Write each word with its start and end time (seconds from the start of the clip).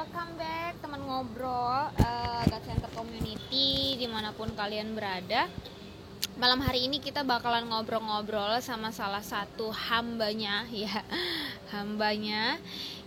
welcome 0.00 0.32
back 0.40 0.80
teman 0.80 1.04
ngobrol 1.04 1.92
uh, 1.92 2.42
God 2.48 2.64
Center 2.64 2.88
Community 2.96 4.00
di 4.00 4.08
mana 4.08 4.32
pun 4.32 4.48
kalian 4.56 4.96
berada. 4.96 5.44
Malam 6.40 6.64
hari 6.64 6.88
ini 6.88 7.04
kita 7.04 7.20
bakalan 7.20 7.68
ngobrol-ngobrol 7.68 8.64
sama 8.64 8.96
salah 8.96 9.20
satu 9.20 9.68
hambanya 9.68 10.64
ya, 10.72 11.04
hambanya 11.76 12.56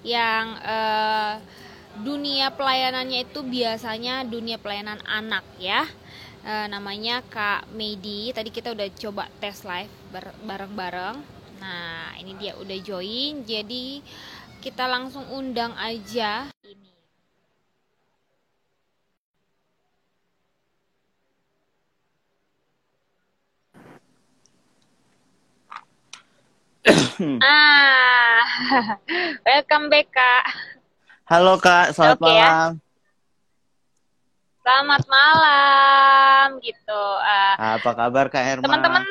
yang 0.06 0.54
uh, 0.62 1.42
dunia 2.06 2.54
pelayanannya 2.54 3.26
itu 3.26 3.42
biasanya 3.42 4.22
dunia 4.30 4.62
pelayanan 4.62 5.02
anak 5.10 5.50
ya. 5.58 5.90
Uh, 6.46 6.70
namanya 6.70 7.26
Kak 7.26 7.74
Medi. 7.74 8.30
Tadi 8.38 8.54
kita 8.54 8.70
udah 8.70 8.86
coba 8.94 9.34
tes 9.42 9.66
live 9.66 9.90
bareng-bareng. 10.46 11.18
Nah, 11.58 12.14
ini 12.22 12.38
dia 12.38 12.54
udah 12.54 12.78
join. 12.86 13.42
Jadi 13.50 14.04
kita 14.64 14.88
langsung 14.88 15.28
undang 15.28 15.76
aja 15.76 16.48
ini. 16.64 16.96
ah, 27.44 28.40
welcome 29.44 29.92
back 29.92 30.08
kak. 30.16 30.46
Halo 31.28 31.60
kak, 31.60 31.92
selamat 31.92 32.24
okay, 32.24 32.32
ya. 32.32 32.48
malam. 32.48 32.48
Ya? 32.48 32.80
Selamat 34.64 35.04
malam 35.12 36.48
gitu. 36.64 37.04
Uh, 37.20 37.56
Apa 37.60 37.92
kabar 38.00 38.32
kak 38.32 38.40
Herma? 38.40 38.64
Teman-teman 38.64 39.04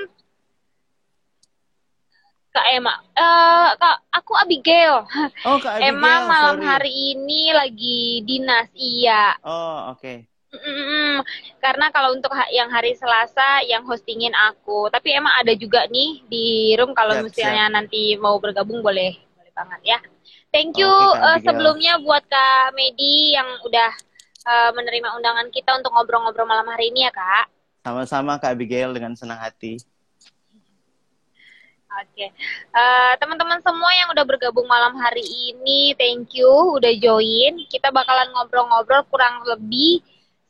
Kak 2.52 2.66
Emma. 2.68 2.94
Uh, 3.16 3.72
Kak, 3.80 3.96
aku 4.12 4.32
Abigail. 4.36 5.08
Oh, 5.48 5.56
Kak 5.56 5.80
Abigail. 5.80 5.96
Emma 5.96 6.14
malam 6.28 6.56
sorry. 6.60 6.68
hari 6.68 6.92
ini 7.16 7.42
lagi 7.56 8.20
dinas, 8.28 8.68
iya. 8.76 9.34
Oh, 9.40 9.96
oke. 9.96 10.00
Okay. 10.04 10.28
Mm-mm. 10.52 11.24
Karena 11.64 11.88
kalau 11.88 12.12
untuk 12.12 12.28
yang 12.52 12.68
hari 12.68 12.92
Selasa 12.92 13.64
yang 13.64 13.88
hostingin 13.88 14.36
aku, 14.36 14.92
tapi 14.92 15.16
emang 15.16 15.32
ada 15.40 15.56
juga 15.56 15.88
nih 15.88 16.20
di 16.28 16.76
room 16.76 16.92
kalau 16.92 17.16
siap, 17.16 17.24
misalnya 17.24 17.64
siap. 17.72 17.76
nanti 17.80 18.02
mau 18.20 18.36
bergabung 18.36 18.84
boleh, 18.84 19.16
boleh 19.16 19.52
banget 19.56 19.80
ya. 19.96 19.98
Thank 20.52 20.76
you 20.76 20.92
okay, 20.92 21.24
uh, 21.24 21.38
sebelumnya 21.40 21.96
buat 22.04 22.28
Kak 22.28 22.76
Medi 22.76 23.32
yang 23.32 23.48
udah 23.64 23.90
uh, 24.44 24.70
menerima 24.76 25.16
undangan 25.16 25.48
kita 25.48 25.72
untuk 25.80 25.96
ngobrol-ngobrol 25.96 26.44
malam 26.44 26.68
hari 26.68 26.92
ini 26.92 27.08
ya 27.08 27.12
Kak. 27.16 27.48
Sama-sama 27.80 28.36
Kak 28.36 28.52
Abigail 28.52 28.92
dengan 28.92 29.16
senang 29.16 29.40
hati. 29.40 29.80
Oke, 31.92 32.08
okay. 32.08 32.28
uh, 32.72 33.12
teman-teman 33.20 33.60
semua 33.60 33.92
yang 33.92 34.08
udah 34.16 34.24
bergabung 34.24 34.64
malam 34.64 34.96
hari 34.96 35.20
ini, 35.52 35.92
thank 36.00 36.32
you 36.32 36.48
udah 36.80 36.88
join. 36.96 37.68
Kita 37.68 37.92
bakalan 37.92 38.32
ngobrol-ngobrol 38.32 39.04
kurang 39.12 39.44
lebih 39.44 40.00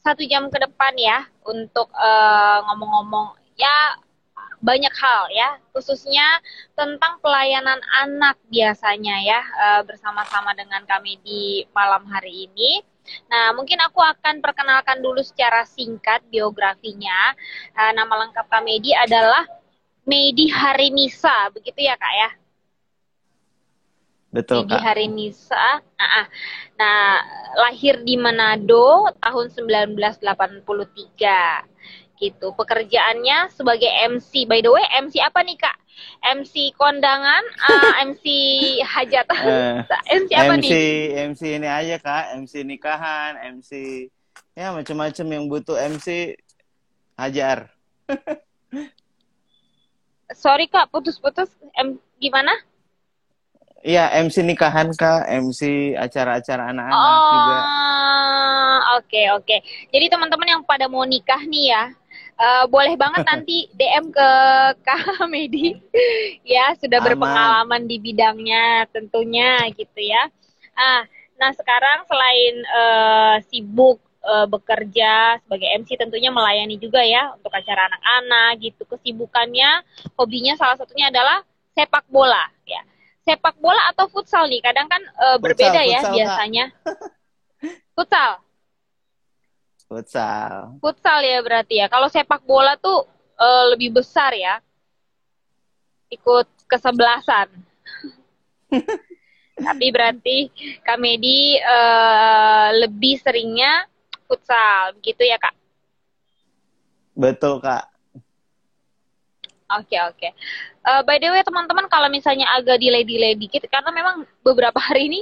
satu 0.07 0.23
jam 0.23 0.47
ke 0.55 0.59
depan 0.63 0.95
ya 0.95 1.27
untuk 1.43 1.91
uh, 1.99 2.63
ngomong-ngomong 2.71 3.35
ya 3.59 3.99
banyak 4.63 4.95
hal 4.95 5.27
ya, 5.35 5.59
khususnya 5.75 6.39
tentang 6.79 7.19
pelayanan 7.19 7.83
anak 7.91 8.39
biasanya 8.47 9.19
ya 9.27 9.43
uh, 9.43 9.83
bersama-sama 9.83 10.55
dengan 10.55 10.87
kami 10.87 11.19
di 11.27 11.67
malam 11.75 12.07
hari 12.07 12.47
ini. 12.47 12.87
Nah, 13.27 13.51
mungkin 13.51 13.83
aku 13.83 13.99
akan 13.99 14.39
perkenalkan 14.39 15.03
dulu 15.03 15.19
secara 15.27 15.67
singkat 15.67 16.23
biografinya. 16.31 17.35
Uh, 17.75 17.91
nama 17.99 18.31
lengkap 18.31 18.47
Kamedi 18.47 18.95
adalah 18.95 19.43
Medi 20.03 20.51
Harinisa, 20.51 21.55
begitu 21.55 21.87
ya 21.87 21.95
kak 21.95 22.15
ya? 22.15 22.31
Betul 24.33 24.65
Medi 24.67 24.77
Harinisa. 24.81 25.83
Nah, 25.99 26.27
nah, 26.75 27.23
lahir 27.55 28.03
di 28.03 28.19
Manado 28.19 29.15
tahun 29.23 29.47
1983 29.55 31.71
gitu. 32.23 32.55
Pekerjaannya 32.55 33.51
sebagai 33.51 33.91
MC. 34.11 34.47
By 34.47 34.63
the 34.63 34.71
way, 34.71 34.87
MC 35.03 35.19
apa 35.19 35.43
nih 35.43 35.59
kak? 35.59 35.75
MC 36.23 36.71
kondangan, 36.79 37.43
uh, 37.67 37.79
ah, 37.99 38.07
MC 38.07 38.25
hajatan, 38.81 39.45
uh, 39.87 40.03
MC 40.09 40.31
apa 40.35 40.55
MC, 40.57 40.63
nih? 40.63 40.71
MC 41.35 41.41
ini 41.59 41.69
aja 41.69 41.97
kak, 41.99 42.39
MC 42.39 42.63
nikahan, 42.65 43.37
MC 43.61 43.71
ya 44.57 44.73
macam-macam 44.73 45.27
yang 45.29 45.45
butuh 45.51 45.77
MC 45.77 46.39
hajar. 47.19 47.69
sorry 50.35 50.67
kak 50.69 50.89
putus-putus 50.93 51.51
em 51.77 51.97
gimana 52.21 52.53
Iya, 53.83 54.15
MC 54.15 54.47
nikahan 54.47 54.95
kak, 54.95 55.27
MC 55.27 55.91
acara-acara 55.99 56.71
anak-anak 56.71 57.03
oh, 57.03 57.31
juga. 57.35 57.55
Oke 57.59 57.67
okay, 59.03 59.27
oke. 59.35 59.43
Okay. 59.43 59.59
Jadi 59.91 60.07
teman-teman 60.07 60.49
yang 60.55 60.63
pada 60.63 60.87
mau 60.87 61.03
nikah 61.03 61.43
nih 61.43 61.75
ya, 61.75 61.91
uh, 62.39 62.65
boleh 62.71 62.95
banget 62.95 63.27
nanti 63.31 63.67
DM 63.75 64.15
ke 64.15 64.29
Kak 64.87 65.27
Medi, 65.27 65.75
ya 66.47 66.79
sudah 66.79 67.03
Aman. 67.03 67.07
berpengalaman 67.11 67.83
di 67.91 67.99
bidangnya 67.99 68.87
tentunya 68.95 69.67
gitu 69.75 69.99
ya. 69.99 70.31
Ah, 70.79 71.03
nah 71.43 71.51
sekarang 71.51 72.07
selain 72.07 72.55
uh, 72.71 73.37
sibuk 73.51 73.99
uh, 74.23 74.47
bekerja 74.47 75.43
sebagai 75.45 75.69
MC 75.83 75.99
tentunya 75.99 76.31
melayani 76.31 76.79
juga 76.79 77.03
ya 77.03 77.35
untuk 77.35 77.53
acara 77.53 77.91
anak-anak 77.91 78.51
gitu. 78.63 78.83
Kesibukannya, 78.87 79.83
hobinya 80.15 80.55
salah 80.57 80.79
satunya 80.79 81.11
adalah 81.11 81.43
sepak 81.75 82.07
bola 82.09 82.47
ya. 82.65 82.83
Sepak 83.23 83.55
bola 83.63 83.79
atau 83.95 84.11
futsal 84.11 84.51
nih, 84.51 84.59
kadang 84.63 84.91
kan 84.91 85.03
uh, 85.15 85.39
berbeda 85.39 85.79
futsal, 85.79 85.93
ya 85.93 86.01
futsal, 86.01 86.15
biasanya. 86.15 86.65
futsal. 87.95 88.31
Futsal. 89.87 90.53
Futsal 90.81 91.19
ya 91.23 91.39
berarti 91.45 91.75
ya. 91.85 91.87
Kalau 91.87 92.09
sepak 92.11 92.43
bola 92.43 92.75
tuh 92.81 93.07
uh, 93.39 93.65
lebih 93.75 93.95
besar 93.95 94.35
ya. 94.35 94.59
Ikut 96.11 96.49
kesebelasan. 96.67 97.53
Tapi 99.53 99.87
berarti 99.93 100.49
Kamedi 100.81 101.61
uh, 101.61 102.73
lebih 102.83 103.21
seringnya 103.21 103.92
futsal, 104.27 104.97
begitu 104.99 105.27
ya 105.27 105.37
kak? 105.37 105.55
Betul 107.13 107.61
kak. 107.61 107.93
Oke 109.73 109.97
okay, 109.97 110.01
oke. 110.05 110.17
Okay. 110.21 110.31
Uh, 110.85 111.01
by 111.07 111.17
the 111.17 111.33
way 111.33 111.41
teman-teman 111.41 111.89
kalau 111.89 112.13
misalnya 112.13 112.45
agak 112.53 112.77
delay-delay 112.77 113.33
dikit 113.39 113.65
karena 113.73 113.89
memang 113.89 114.29
beberapa 114.45 114.77
hari 114.93 115.09
ini 115.09 115.21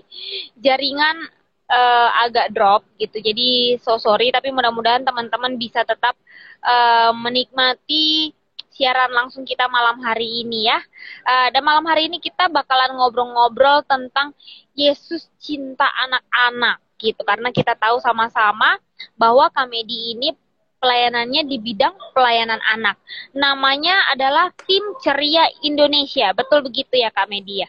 jaringan 0.58 1.30
uh, 1.70 2.08
agak 2.26 2.50
drop 2.50 2.82
gitu. 2.98 3.22
Jadi 3.22 3.78
so 3.78 3.96
sorry 4.02 4.34
tapi 4.34 4.50
mudah-mudahan 4.50 5.06
teman-teman 5.06 5.54
bisa 5.54 5.86
tetap 5.86 6.18
uh, 6.66 7.14
menikmati 7.14 8.34
siaran 8.70 9.12
langsung 9.12 9.46
kita 9.46 9.70
malam 9.70 10.02
hari 10.02 10.42
ini 10.42 10.66
ya. 10.66 10.78
Uh, 11.22 11.48
dan 11.54 11.62
malam 11.62 11.86
hari 11.86 12.10
ini 12.10 12.18
kita 12.18 12.50
bakalan 12.50 12.98
ngobrol-ngobrol 12.98 13.86
tentang 13.86 14.34
Yesus 14.74 15.30
cinta 15.38 15.86
anak-anak 15.86 16.89
gitu 17.00 17.24
karena 17.24 17.48
kita 17.48 17.72
tahu 17.74 17.96
sama-sama 18.04 18.76
bahwa 19.16 19.48
Kamedi 19.48 20.12
ini 20.12 20.36
pelayanannya 20.80 21.44
di 21.44 21.56
bidang 21.60 21.92
pelayanan 22.16 22.60
anak. 22.64 22.96
Namanya 23.36 24.12
adalah 24.12 24.52
Tim 24.64 24.96
Ceria 25.00 25.44
Indonesia. 25.64 26.32
Betul 26.32 26.64
begitu 26.64 26.96
ya 26.96 27.12
Kak 27.12 27.28
Media? 27.28 27.68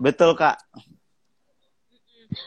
Betul 0.00 0.36
Kak. 0.36 0.56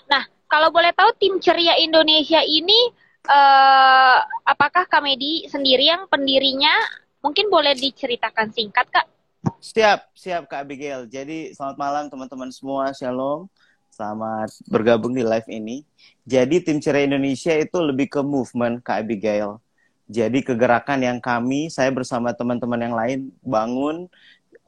Nah, 0.09 0.25
kalau 0.49 0.73
boleh 0.73 0.93
tahu 0.93 1.13
Tim 1.21 1.37
Ceria 1.37 1.77
Indonesia 1.77 2.41
ini 2.41 2.89
eh, 3.29 4.17
apakah 4.49 4.89
Kak 4.89 5.05
Medi 5.05 5.45
sendiri 5.45 5.87
yang 5.89 6.09
pendirinya? 6.09 6.73
Mungkin 7.19 7.51
boleh 7.51 7.75
diceritakan 7.77 8.49
singkat 8.49 8.87
Kak? 8.89 9.05
Siap, 9.59 10.15
siap 10.15 10.47
Kak 10.47 10.67
Abigail. 10.67 11.07
Jadi 11.07 11.51
selamat 11.51 11.77
malam 11.79 12.05
teman-teman 12.07 12.49
semua. 12.51 12.91
Shalom. 12.95 13.47
Selamat 13.99 14.47
bergabung 14.71 15.11
di 15.11 15.27
live 15.27 15.51
ini. 15.51 15.83
Jadi 16.23 16.63
tim 16.63 16.79
cerai 16.79 17.03
Indonesia 17.03 17.51
itu 17.51 17.83
lebih 17.83 18.07
ke 18.07 18.23
movement 18.23 18.79
Kak 18.79 19.03
Abigail. 19.03 19.59
Jadi 20.07 20.39
kegerakan 20.39 21.03
yang 21.03 21.19
kami, 21.19 21.67
saya 21.67 21.91
bersama 21.91 22.31
teman-teman 22.31 22.79
yang 22.79 22.95
lain 22.95 23.19
bangun 23.43 24.07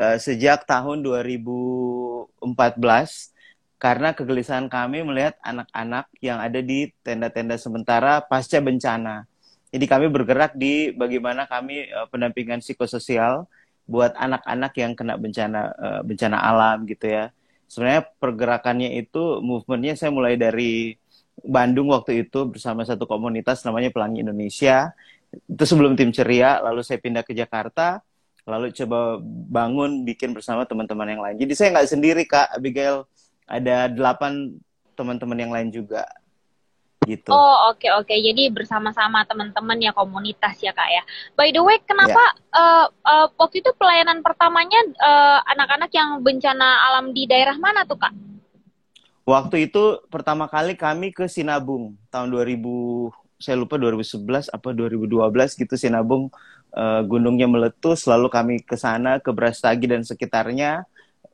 uh, 0.04 0.20
sejak 0.20 0.68
tahun 0.68 1.00
2014 1.08 2.44
karena 3.80 4.12
kegelisahan 4.12 4.68
kami 4.68 5.00
melihat 5.08 5.40
anak-anak 5.48 6.12
yang 6.20 6.44
ada 6.44 6.60
di 6.60 6.92
tenda-tenda 7.00 7.56
sementara 7.56 8.20
pasca 8.20 8.60
bencana. 8.60 9.32
Jadi 9.72 9.86
kami 9.88 10.12
bergerak 10.12 10.60
di 10.60 10.92
bagaimana 10.92 11.48
kami 11.48 11.88
uh, 11.88 12.04
pendampingan 12.12 12.60
psikososial 12.60 13.48
buat 13.88 14.12
anak-anak 14.12 14.76
yang 14.76 14.92
kena 14.92 15.16
bencana 15.16 15.72
uh, 15.80 16.02
bencana 16.04 16.36
alam 16.36 16.84
gitu 16.84 17.08
ya 17.08 17.32
sebenarnya 17.72 18.04
pergerakannya 18.20 19.00
itu 19.00 19.40
movementnya 19.40 19.96
saya 19.96 20.12
mulai 20.12 20.36
dari 20.36 21.00
Bandung 21.40 21.96
waktu 21.96 22.28
itu 22.28 22.44
bersama 22.52 22.84
satu 22.84 23.08
komunitas 23.08 23.64
namanya 23.64 23.88
Pelangi 23.96 24.20
Indonesia. 24.20 24.92
Itu 25.32 25.64
sebelum 25.64 25.96
tim 25.96 26.12
ceria 26.12 26.60
lalu 26.60 26.84
saya 26.84 27.00
pindah 27.00 27.24
ke 27.24 27.32
Jakarta 27.32 28.04
lalu 28.44 28.74
coba 28.74 29.22
bangun 29.48 30.04
bikin 30.04 30.36
bersama 30.36 30.68
teman-teman 30.68 31.08
yang 31.08 31.22
lain. 31.24 31.40
Jadi 31.40 31.54
saya 31.56 31.68
nggak 31.78 31.88
sendiri 31.88 32.24
kak 32.28 32.52
Abigail. 32.52 33.08
Ada 33.48 33.88
delapan 33.88 34.60
teman-teman 34.96 35.38
yang 35.40 35.52
lain 35.56 35.70
juga 35.72 36.04
gitu. 37.10 37.34
Oh 37.34 37.74
oke 37.74 37.82
okay, 37.82 37.90
oke, 37.98 38.06
okay. 38.06 38.22
jadi 38.22 38.54
bersama-sama 38.54 39.26
teman-teman 39.26 39.78
ya 39.82 39.90
komunitas 39.90 40.62
ya 40.62 40.70
kak 40.70 40.86
ya. 40.86 41.04
By 41.34 41.50
the 41.50 41.62
way, 41.66 41.82
kenapa 41.82 42.14
ya. 42.14 42.58
uh, 42.58 42.86
uh, 43.02 43.28
waktu 43.42 43.66
itu 43.66 43.74
pelayanan 43.74 44.22
pertamanya 44.22 44.78
anak 44.78 45.72
anak-anak 45.72 45.92
yang 45.94 46.10
bencana 46.22 46.68
alam 46.92 47.10
di 47.10 47.26
daerah 47.26 47.58
mana 47.58 47.90
tuh 47.90 47.98
kak? 47.98 48.14
Waktu 49.26 49.70
itu 49.70 50.02
pertama 50.14 50.46
kali 50.46 50.78
kami 50.78 51.14
ke 51.14 51.26
Sinabung 51.26 51.98
tahun 52.14 52.30
2000 52.34 52.60
saya 53.42 53.58
lupa 53.58 53.82
2011 53.82 54.54
apa 54.54 54.70
2012 54.70 55.62
gitu 55.66 55.74
Sinabung 55.74 56.30
uh, 56.78 57.02
gunungnya 57.02 57.50
meletus 57.50 58.06
lalu 58.06 58.30
kami 58.30 58.56
ke 58.62 58.78
sana 58.78 59.18
ke 59.18 59.34
Brastagi 59.34 59.90
dan 59.90 60.06
sekitarnya 60.06 60.86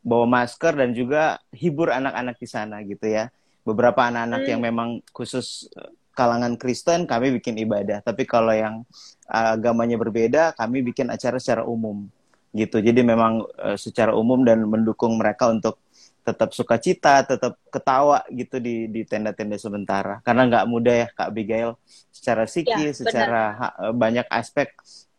bawa 0.08 0.24
masker 0.24 0.80
dan 0.80 0.96
juga 0.96 1.44
hibur 1.52 1.92
anak-anak 1.92 2.40
di 2.40 2.48
sana 2.48 2.80
gitu 2.88 3.12
ya 3.12 3.28
beberapa 3.68 4.08
anak-anak 4.08 4.42
hmm. 4.48 4.52
yang 4.56 4.62
memang 4.64 4.90
khusus 5.12 5.68
eh, 5.76 5.92
kalangan 6.16 6.56
Kristen 6.56 7.04
kami 7.04 7.36
bikin 7.36 7.60
ibadah. 7.60 8.00
Tapi 8.00 8.24
kalau 8.24 8.56
yang 8.56 8.88
agamanya 9.28 10.00
berbeda 10.00 10.56
kami 10.56 10.82
bikin 10.82 11.12
acara 11.12 11.38
secara 11.38 11.68
umum. 11.68 12.08
Gitu. 12.56 12.80
Jadi 12.82 13.06
memang 13.06 13.44
uh, 13.60 13.78
secara 13.78 14.16
umum 14.18 14.42
dan 14.42 14.66
mendukung 14.66 15.20
mereka 15.20 15.52
untuk 15.52 15.78
tetap 16.26 16.52
sukacita, 16.52 17.24
tetap 17.24 17.56
ketawa 17.70 18.20
gitu 18.34 18.58
di 18.58 18.90
di 18.90 19.06
tenda-tenda 19.06 19.56
sementara. 19.62 20.20
Karena 20.26 20.50
nggak 20.50 20.66
mudah 20.66 20.96
ya 21.06 21.08
Kak 21.14 21.30
Abigail. 21.30 21.78
Secara 22.10 22.50
psikis, 22.50 22.98
ya, 22.98 23.00
secara 23.06 23.42
ha, 23.54 23.68
eh, 23.88 23.94
banyak 23.94 24.26
aspek 24.28 24.74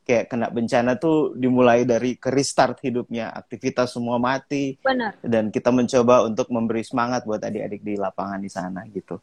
kayak 0.08 0.32
kena 0.32 0.48
bencana 0.48 0.96
tuh 0.96 1.36
dimulai 1.36 1.84
dari 1.84 2.16
ke 2.16 2.32
restart 2.32 2.80
hidupnya, 2.80 3.28
aktivitas 3.28 3.92
semua 3.92 4.16
mati. 4.16 4.80
Benar. 4.80 5.20
Dan 5.20 5.52
kita 5.52 5.68
mencoba 5.68 6.24
untuk 6.24 6.48
memberi 6.48 6.80
semangat 6.80 7.28
buat 7.28 7.44
adik-adik 7.44 7.84
di 7.84 8.00
lapangan 8.00 8.40
di 8.40 8.48
sana 8.48 8.88
gitu. 8.88 9.20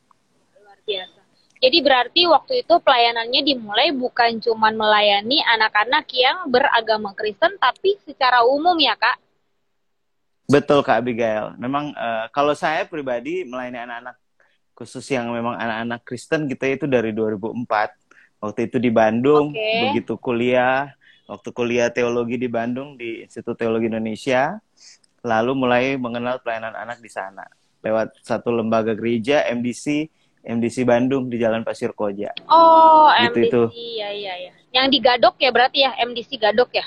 Luar 0.62 0.78
biasa. 0.86 1.20
Jadi 1.58 1.78
berarti 1.82 2.22
waktu 2.30 2.54
itu 2.62 2.74
pelayanannya 2.78 3.42
dimulai 3.42 3.90
bukan 3.90 4.38
cuma 4.38 4.70
melayani 4.70 5.42
anak-anak 5.58 6.06
yang 6.14 6.46
beragama 6.54 7.18
Kristen, 7.18 7.58
tapi 7.58 7.98
secara 8.06 8.46
umum 8.46 8.78
ya 8.78 8.94
kak, 8.94 9.18
Betul 10.46 10.86
Kak 10.86 11.02
Abigail. 11.02 11.58
Memang 11.58 11.90
uh, 11.98 12.30
kalau 12.30 12.54
saya 12.54 12.86
pribadi 12.86 13.42
melayani 13.50 13.82
anak-anak 13.82 14.18
khusus 14.78 15.06
yang 15.10 15.34
memang 15.34 15.58
anak-anak 15.58 16.06
Kristen 16.06 16.46
kita 16.46 16.70
itu 16.70 16.86
dari 16.86 17.10
2004. 17.18 17.66
Waktu 18.46 18.70
itu 18.70 18.78
di 18.78 18.94
Bandung, 18.94 19.50
okay. 19.50 19.90
begitu 19.90 20.22
kuliah, 20.22 20.94
waktu 21.26 21.50
kuliah 21.50 21.90
teologi 21.90 22.38
di 22.38 22.46
Bandung 22.46 22.94
di 22.94 23.26
Institut 23.26 23.58
Teologi 23.58 23.90
Indonesia, 23.90 24.62
lalu 25.26 25.58
mulai 25.58 25.98
mengenal 25.98 26.38
pelayanan 26.46 26.78
anak 26.78 27.02
di 27.02 27.10
sana 27.10 27.42
lewat 27.82 28.18
satu 28.22 28.50
lembaga 28.50 28.94
gereja 28.98 29.46
MDC 29.50 30.10
MDC 30.46 30.86
Bandung 30.86 31.26
di 31.26 31.42
Jalan 31.42 31.66
Pasir 31.66 31.90
Koja. 31.98 32.30
Oh, 32.46 33.10
gitu 33.18 33.42
MDC, 33.42 33.50
itu. 33.50 33.62
iya 33.74 34.10
iya 34.14 34.34
iya. 34.46 34.54
Yang 34.70 34.88
di 34.94 35.00
Gadok 35.02 35.36
ya 35.42 35.50
berarti 35.50 35.82
ya 35.82 35.92
MDC 36.06 36.38
Gadok 36.38 36.70
ya? 36.70 36.86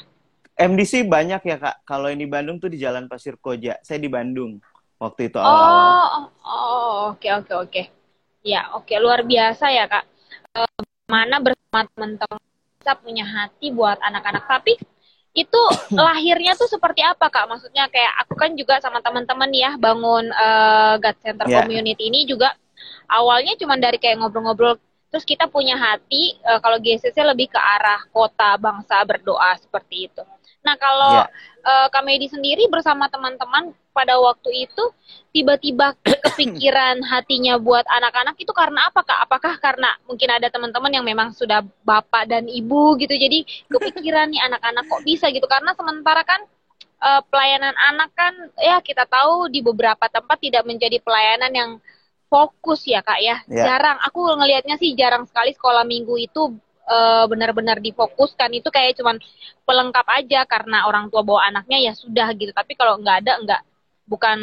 MDC 0.55 1.11
banyak 1.11 1.43
ya 1.43 1.57
kak. 1.59 1.83
Kalau 1.83 2.07
ini 2.07 2.31
Bandung 2.31 2.63
tuh 2.63 2.71
di 2.71 2.79
Jalan 2.79 3.11
Pasir 3.11 3.35
Koja. 3.35 3.83
Saya 3.83 3.99
di 3.99 4.07
Bandung 4.07 4.63
waktu 5.03 5.27
itu 5.27 5.43
awal-awal. 5.43 5.83
Oh, 5.83 6.27
oh, 6.47 6.99
oke 7.15 7.29
oke 7.43 7.53
oke. 7.67 7.83
Ya, 8.47 8.71
oke 8.79 8.95
luar 9.03 9.27
biasa 9.27 9.75
ya 9.75 9.91
kak. 9.91 10.07
Mana 11.09 11.41
bersama 11.41 11.89
teman-teman 11.97 12.41
bisa 12.79 12.93
punya 13.01 13.25
hati 13.25 13.73
buat 13.73 13.97
anak-anak. 14.05 14.45
Tapi 14.45 14.77
itu 15.33 15.63
lahirnya 15.97 16.55
tuh 16.55 16.69
seperti 16.69 17.01
apa 17.03 17.33
kak? 17.33 17.49
Maksudnya 17.49 17.89
kayak 17.89 18.13
aku 18.25 18.37
kan 18.37 18.53
juga 18.55 18.79
sama 18.85 19.01
teman-teman 19.01 19.51
ya 19.51 19.75
bangun 19.81 20.29
uh, 20.31 21.01
God 21.01 21.17
Center 21.25 21.49
yeah. 21.49 21.65
Community 21.65 22.13
ini 22.13 22.29
juga 22.29 22.53
awalnya 23.09 23.57
cuma 23.57 23.81
dari 23.81 23.97
kayak 23.97 24.21
ngobrol-ngobrol 24.21 24.77
terus 25.09 25.25
kita 25.25 25.49
punya 25.49 25.75
hati 25.81 26.37
uh, 26.45 26.61
kalau 26.61 26.77
GCC 26.77 27.17
lebih 27.25 27.49
ke 27.49 27.57
arah 27.57 28.05
kota 28.13 28.61
bangsa 28.61 29.01
berdoa 29.09 29.57
seperti 29.57 30.13
itu 30.13 30.23
Nah, 30.69 30.77
kalau 30.77 31.25
yeah. 31.25 31.29
Ya. 31.65 31.65
uh, 31.65 31.89
Kamedi 31.89 32.29
sendiri 32.29 32.69
bersama 32.69 33.09
teman-teman 33.09 33.73
pada 33.97 34.21
waktu 34.21 34.69
itu 34.69 34.85
tiba-tiba 35.33 35.97
kepikiran 36.29 37.01
hatinya 37.09 37.57
buat 37.57 37.89
anak-anak 37.89 38.37
itu 38.37 38.53
karena 38.53 38.93
apa 38.93 39.01
Kak? 39.01 39.19
Apakah 39.25 39.57
karena 39.57 39.97
mungkin 40.05 40.29
ada 40.29 40.53
teman-teman 40.53 40.93
yang 40.93 41.09
memang 41.09 41.33
sudah 41.33 41.65
bapak 41.89 42.29
dan 42.29 42.45
ibu 42.53 43.01
gitu 43.01 43.17
jadi 43.17 43.49
kepikiran 43.73 44.29
nih 44.29 44.45
anak-anak 44.45 44.85
kok 44.85 45.03
bisa 45.09 45.33
gitu 45.33 45.49
karena 45.49 45.73
sementara 45.73 46.21
kan 46.23 46.45
uh, 47.01 47.25
pelayanan 47.33 47.73
anak 47.75 48.13
kan 48.13 48.35
ya 48.61 48.85
kita 48.85 49.09
tahu 49.09 49.49
di 49.49 49.65
beberapa 49.65 50.05
tempat 50.07 50.37
tidak 50.39 50.69
menjadi 50.69 51.01
pelayanan 51.01 51.53
yang 51.57 51.71
fokus 52.29 52.85
ya 52.85 53.01
Kak 53.01 53.19
ya. 53.25 53.41
Yeah. 53.49 53.67
Jarang 53.67 53.99
aku 54.05 54.21
ngelihatnya 54.37 54.77
sih 54.77 54.93
jarang 54.93 55.25
sekali 55.25 55.57
sekolah 55.57 55.83
minggu 55.89 56.15
itu 56.21 56.61
uh, 56.89 57.25
benar-benar 57.29 57.79
difokuskan 57.79 58.51
itu 58.57 58.73
kayak 58.73 58.97
cuman 58.97 59.21
pelengkap 59.69 60.07
aja 60.09 60.49
karena 60.49 60.89
orang 60.89 61.13
tua 61.13 61.21
bawa 61.21 61.53
anaknya 61.53 61.79
ya 61.79 61.93
sudah 61.93 62.33
gitu. 62.35 62.51
Tapi 62.51 62.75
kalau 62.75 62.99
nggak 62.99 63.17
ada 63.25 63.33
nggak 63.45 63.63
bukan 64.09 64.39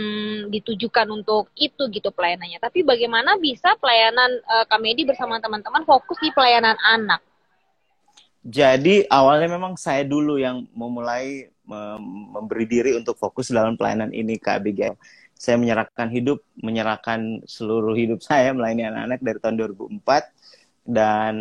ditujukan 0.53 1.09
untuk 1.09 1.49
itu 1.57 1.89
gitu 1.89 2.13
pelayanannya. 2.13 2.61
Tapi 2.61 2.85
bagaimana 2.85 3.35
bisa 3.41 3.73
pelayanan 3.81 4.29
uh, 4.45 4.65
Kamedi 4.69 5.03
bersama 5.03 5.41
teman-teman 5.41 5.81
fokus 5.83 6.21
di 6.21 6.29
pelayanan 6.29 6.77
anak? 6.85 7.19
Jadi 8.45 9.09
awalnya 9.09 9.57
memang 9.57 9.73
saya 9.73 10.05
dulu 10.05 10.37
yang 10.37 10.69
memulai 10.77 11.49
memberi 11.65 12.69
diri 12.69 12.91
untuk 12.93 13.17
fokus 13.17 13.49
dalam 13.49 13.73
pelayanan 13.73 14.13
ini 14.13 14.37
Kak 14.37 14.61
Abigail. 14.61 14.93
Saya 15.33 15.57
menyerahkan 15.57 16.13
hidup, 16.13 16.45
menyerahkan 16.53 17.41
seluruh 17.49 17.97
hidup 17.97 18.21
saya 18.21 18.53
melayani 18.53 18.85
anak-anak 18.85 19.19
dari 19.25 19.39
tahun 19.41 19.55
2004 19.97 20.85
dan 20.85 21.33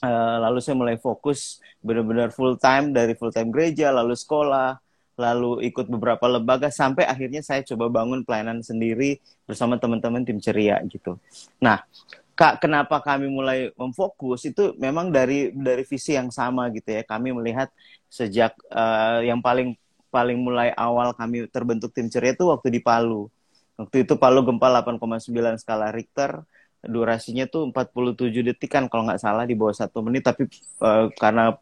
Uh, 0.00 0.40
lalu 0.48 0.58
saya 0.64 0.78
mulai 0.78 0.96
fokus 0.96 1.60
benar-benar 1.84 2.32
full 2.32 2.56
time 2.56 2.96
dari 2.96 3.12
full 3.12 3.28
time 3.28 3.52
gereja, 3.52 3.92
lalu 3.92 4.16
sekolah, 4.16 4.80
lalu 5.20 5.60
ikut 5.68 5.86
beberapa 5.92 6.24
lembaga 6.24 6.72
sampai 6.72 7.04
akhirnya 7.04 7.44
saya 7.44 7.60
coba 7.66 7.92
bangun 7.92 8.24
pelayanan 8.24 8.64
sendiri 8.64 9.20
bersama 9.44 9.76
teman-teman 9.76 10.24
tim 10.24 10.40
ceria 10.40 10.80
gitu. 10.88 11.20
Nah, 11.60 11.84
Kak, 12.32 12.64
kenapa 12.64 12.96
kami 13.04 13.28
mulai 13.28 13.68
memfokus 13.76 14.48
itu 14.48 14.72
memang 14.80 15.12
dari 15.12 15.52
dari 15.52 15.84
visi 15.84 16.16
yang 16.16 16.32
sama 16.32 16.72
gitu 16.72 16.88
ya. 16.88 17.04
Kami 17.04 17.28
melihat 17.36 17.68
sejak 18.08 18.56
uh, 18.72 19.20
yang 19.20 19.44
paling 19.44 19.76
paling 20.08 20.40
mulai 20.40 20.72
awal 20.76 21.12
kami 21.12 21.44
terbentuk 21.52 21.92
tim 21.92 22.08
ceria 22.08 22.32
itu 22.32 22.48
waktu 22.48 22.72
di 22.72 22.80
Palu. 22.80 23.28
Waktu 23.76 24.08
itu 24.08 24.16
Palu 24.16 24.44
gempa 24.48 24.68
8,9 24.80 25.60
skala 25.60 25.92
Richter 25.92 26.44
durasinya 26.82 27.46
tuh 27.46 27.70
47 27.70 28.42
detik 28.42 28.70
kan 28.74 28.90
kalau 28.90 29.06
nggak 29.06 29.22
salah 29.22 29.46
di 29.46 29.54
bawah 29.54 29.74
satu 29.74 30.02
menit. 30.02 30.26
Tapi 30.26 30.50
uh, 30.82 31.08
karena 31.14 31.54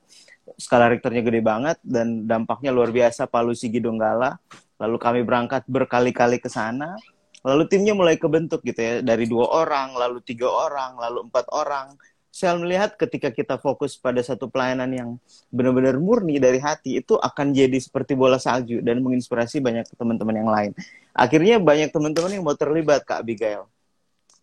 skala 0.56 0.90
Richternya 0.90 1.22
gede 1.22 1.40
banget 1.44 1.76
dan 1.84 2.24
dampaknya 2.24 2.72
luar 2.72 2.90
biasa 2.90 3.28
Palu 3.28 3.52
Sigi 3.54 3.78
Donggala 3.78 4.40
lalu 4.80 4.96
kami 4.96 5.20
berangkat 5.22 5.68
berkali-kali 5.68 6.40
ke 6.40 6.48
sana. 6.48 6.96
Lalu 7.40 7.72
timnya 7.72 7.96
mulai 7.96 8.20
kebentuk 8.20 8.60
gitu 8.64 8.80
ya 8.80 8.94
dari 9.00 9.24
dua 9.24 9.48
orang 9.48 9.96
lalu 9.96 10.20
tiga 10.24 10.48
orang 10.48 10.96
lalu 10.96 11.28
empat 11.28 11.46
orang. 11.52 11.96
Saya 12.30 12.54
melihat 12.54 12.94
ketika 12.94 13.34
kita 13.34 13.58
fokus 13.58 13.98
pada 13.98 14.22
satu 14.22 14.46
pelayanan 14.46 14.86
yang 14.92 15.08
benar-benar 15.50 15.98
murni 15.98 16.38
dari 16.38 16.62
hati 16.62 17.02
itu 17.02 17.18
akan 17.18 17.50
jadi 17.50 17.74
seperti 17.80 18.14
bola 18.14 18.38
salju 18.38 18.78
dan 18.80 19.02
menginspirasi 19.02 19.58
banyak 19.58 19.88
teman-teman 19.98 20.36
yang 20.38 20.50
lain. 20.52 20.72
Akhirnya 21.10 21.58
banyak 21.58 21.90
teman-teman 21.90 22.30
yang 22.30 22.44
mau 22.46 22.54
terlibat 22.54 23.02
Kak 23.02 23.26
Abigail 23.26 23.66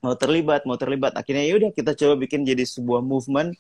mau 0.02 0.16
terlibat 0.16 0.64
mau 0.64 0.78
terlibat. 0.78 1.18
Akhirnya 1.18 1.46
yaudah 1.48 1.72
kita 1.74 1.98
coba 1.98 2.14
bikin 2.20 2.46
jadi 2.46 2.64
sebuah 2.64 3.02
movement 3.02 3.58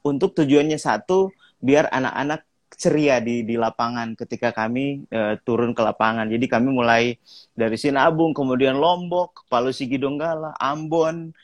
untuk 0.00 0.32
tujuannya 0.32 0.80
satu 0.80 1.32
biar 1.60 1.92
anak-anak 1.92 2.46
ceria 2.80 3.20
di 3.20 3.44
di 3.44 3.60
lapangan 3.60 4.16
ketika 4.16 4.54
kami 4.54 5.04
uh, 5.12 5.36
turun 5.44 5.76
ke 5.76 5.82
lapangan. 5.82 6.30
Jadi 6.30 6.46
kami 6.48 6.72
mulai 6.72 7.18
dari 7.52 7.76
Sinabung, 7.76 8.32
kemudian 8.32 8.78
Lombok, 8.78 9.44
Palu 9.50 9.74
Sigi 9.74 10.00
Donggala, 10.00 10.56
Ambon, 10.56 11.34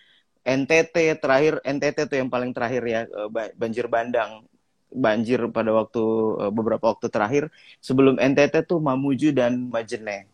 NTT, 0.47 1.21
terakhir 1.21 1.61
NTT 1.67 2.09
itu 2.09 2.15
yang 2.17 2.31
paling 2.33 2.55
terakhir 2.57 2.83
ya 2.87 3.01
uh, 3.11 3.29
banjir 3.59 3.91
bandang. 3.91 4.47
Banjir 4.87 5.43
pada 5.53 5.75
waktu 5.77 6.01
uh, 6.41 6.53
beberapa 6.55 6.89
waktu 6.89 7.11
terakhir. 7.13 7.53
Sebelum 7.85 8.17
NTT 8.17 8.65
tuh 8.65 8.81
Mamuju 8.81 9.35
dan 9.37 9.69
Majene. 9.69 10.31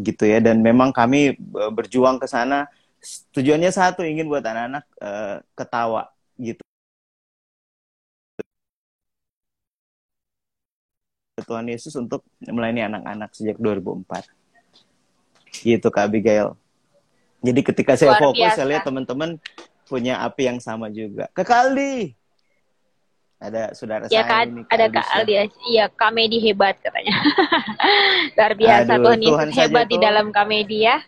Gitu 0.00 0.24
ya 0.24 0.40
dan 0.40 0.64
memang 0.64 0.96
kami 0.96 1.36
berjuang 1.52 2.16
ke 2.16 2.24
sana 2.24 2.64
tujuannya 3.32 3.72
satu 3.72 4.04
ingin 4.04 4.28
buat 4.28 4.44
anak-anak 4.44 4.84
uh, 5.00 5.36
ketawa 5.56 6.12
gitu. 6.36 6.60
Tuhan 11.40 11.72
Yesus 11.72 11.96
untuk 11.96 12.20
melayani 12.44 12.84
anak-anak 12.84 13.32
sejak 13.32 13.56
2004 13.56 14.28
gitu 15.64 15.88
Kak 15.88 16.12
Abigail. 16.12 16.52
Jadi 17.40 17.60
ketika 17.64 17.96
saya 17.96 18.12
Luar 18.12 18.22
fokus 18.28 18.44
biasa. 18.44 18.56
saya 18.60 18.68
lihat 18.68 18.84
teman-teman 18.84 19.40
punya 19.88 20.20
api 20.20 20.42
yang 20.52 20.60
sama 20.60 20.92
juga. 20.92 21.32
Kak 21.32 21.48
Aldi! 21.48 22.12
Ada 23.40 23.72
saudara 23.72 24.04
ya, 24.12 24.20
saya 24.20 24.44
ini 24.44 24.68
ada 24.68 24.86
Kak 24.92 25.06
Aldi. 25.16 25.34
Iya 25.72 25.88
Kamedi 25.88 26.38
hebat 26.44 26.76
katanya. 26.84 27.16
Luar 28.36 28.52
biasa 28.52 28.92
Aduh, 29.00 29.16
Tuhan 29.16 29.48
Yesus 29.48 29.56
hebat 29.56 29.88
di 29.88 29.96
dalam 29.96 30.28
Kamedi 30.28 30.84
ya 30.84 31.00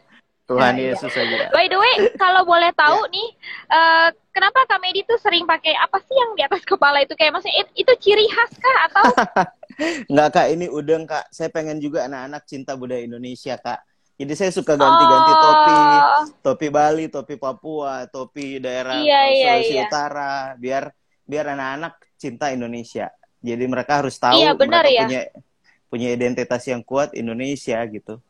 Tuhan 0.53 0.75
iya. 0.77 0.93
Yesus 0.93 1.13
aja. 1.17 1.49
By 1.51 1.67
the 1.73 1.79
way, 1.81 1.95
kalau 2.21 2.43
boleh 2.45 2.71
tahu 2.77 3.01
ya. 3.09 3.13
nih, 3.13 3.29
uh, 3.73 4.09
kenapa 4.33 4.69
Kak 4.69 4.81
Medi 4.85 5.01
tuh 5.09 5.17
sering 5.17 5.49
pakai 5.49 5.73
apa 5.77 5.99
sih 6.05 6.13
yang 6.13 6.37
di 6.37 6.43
atas 6.45 6.63
kepala 6.69 7.01
itu 7.01 7.17
kayak 7.17 7.33
maksudnya 7.37 7.65
itu, 7.65 7.73
itu 7.89 7.93
ciri 8.05 8.27
khas 8.29 8.53
kah 8.61 8.77
atau? 8.91 9.05
Enggak 10.13 10.29
kak, 10.37 10.47
ini 10.53 10.67
udeng 10.69 11.09
kak. 11.09 11.33
Saya 11.33 11.49
pengen 11.49 11.81
juga 11.81 12.05
anak-anak 12.05 12.45
cinta 12.45 12.77
budaya 12.77 13.01
Indonesia 13.01 13.57
kak. 13.57 13.81
Jadi 14.21 14.33
saya 14.37 14.51
suka 14.53 14.77
ganti-ganti 14.77 15.33
oh. 15.33 15.41
topi, 15.41 15.77
topi 16.45 16.67
Bali, 16.69 17.05
topi 17.09 17.35
Papua, 17.41 18.07
topi 18.07 18.61
daerah 18.61 19.01
iya, 19.01 19.27
iya 19.33 19.57
Sulawesi 19.57 19.75
iya. 19.75 19.85
Utara, 19.89 20.33
biar 20.61 20.85
biar 21.25 21.45
anak-anak 21.57 21.95
cinta 22.21 22.53
Indonesia. 22.53 23.09
Jadi 23.43 23.65
mereka 23.67 24.05
harus 24.05 24.15
tahu 24.21 24.39
iya, 24.39 24.55
benar, 24.55 24.87
mereka 24.87 24.95
ya. 24.95 25.03
punya 25.09 25.23
punya 25.91 26.09
identitas 26.15 26.63
yang 26.69 26.85
kuat 26.85 27.17
Indonesia 27.19 27.81
gitu. 27.89 28.23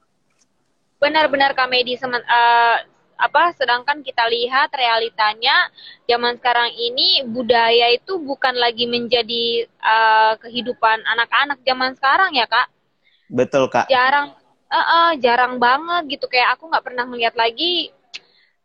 Benar-benar 1.03 1.59
Kamedi 1.59 1.99
semen, 1.99 2.23
uh, 2.23 2.79
apa 3.19 3.55
sedangkan 3.59 4.03
kita 4.03 4.27
lihat 4.31 4.71
realitanya 4.75 5.71
zaman 6.07 6.39
sekarang 6.39 6.71
ini 6.75 7.27
budaya 7.27 7.91
itu 7.91 8.19
bukan 8.23 8.55
lagi 8.55 8.87
menjadi 8.87 9.67
uh, 9.83 10.35
kehidupan 10.43 11.03
anak-anak 11.07 11.59
zaman 11.67 11.99
sekarang 11.99 12.31
ya 12.39 12.47
kak. 12.47 12.71
Betul 13.27 13.67
kak. 13.67 13.91
Jarang 13.91 14.35
uh, 14.71 14.79
uh, 14.79 15.11
jarang 15.19 15.59
banget 15.59 16.19
gitu. 16.19 16.27
Kayak 16.31 16.59
aku 16.59 16.71
nggak 16.71 16.85
pernah 16.87 17.05
melihat 17.07 17.35
lagi 17.35 17.91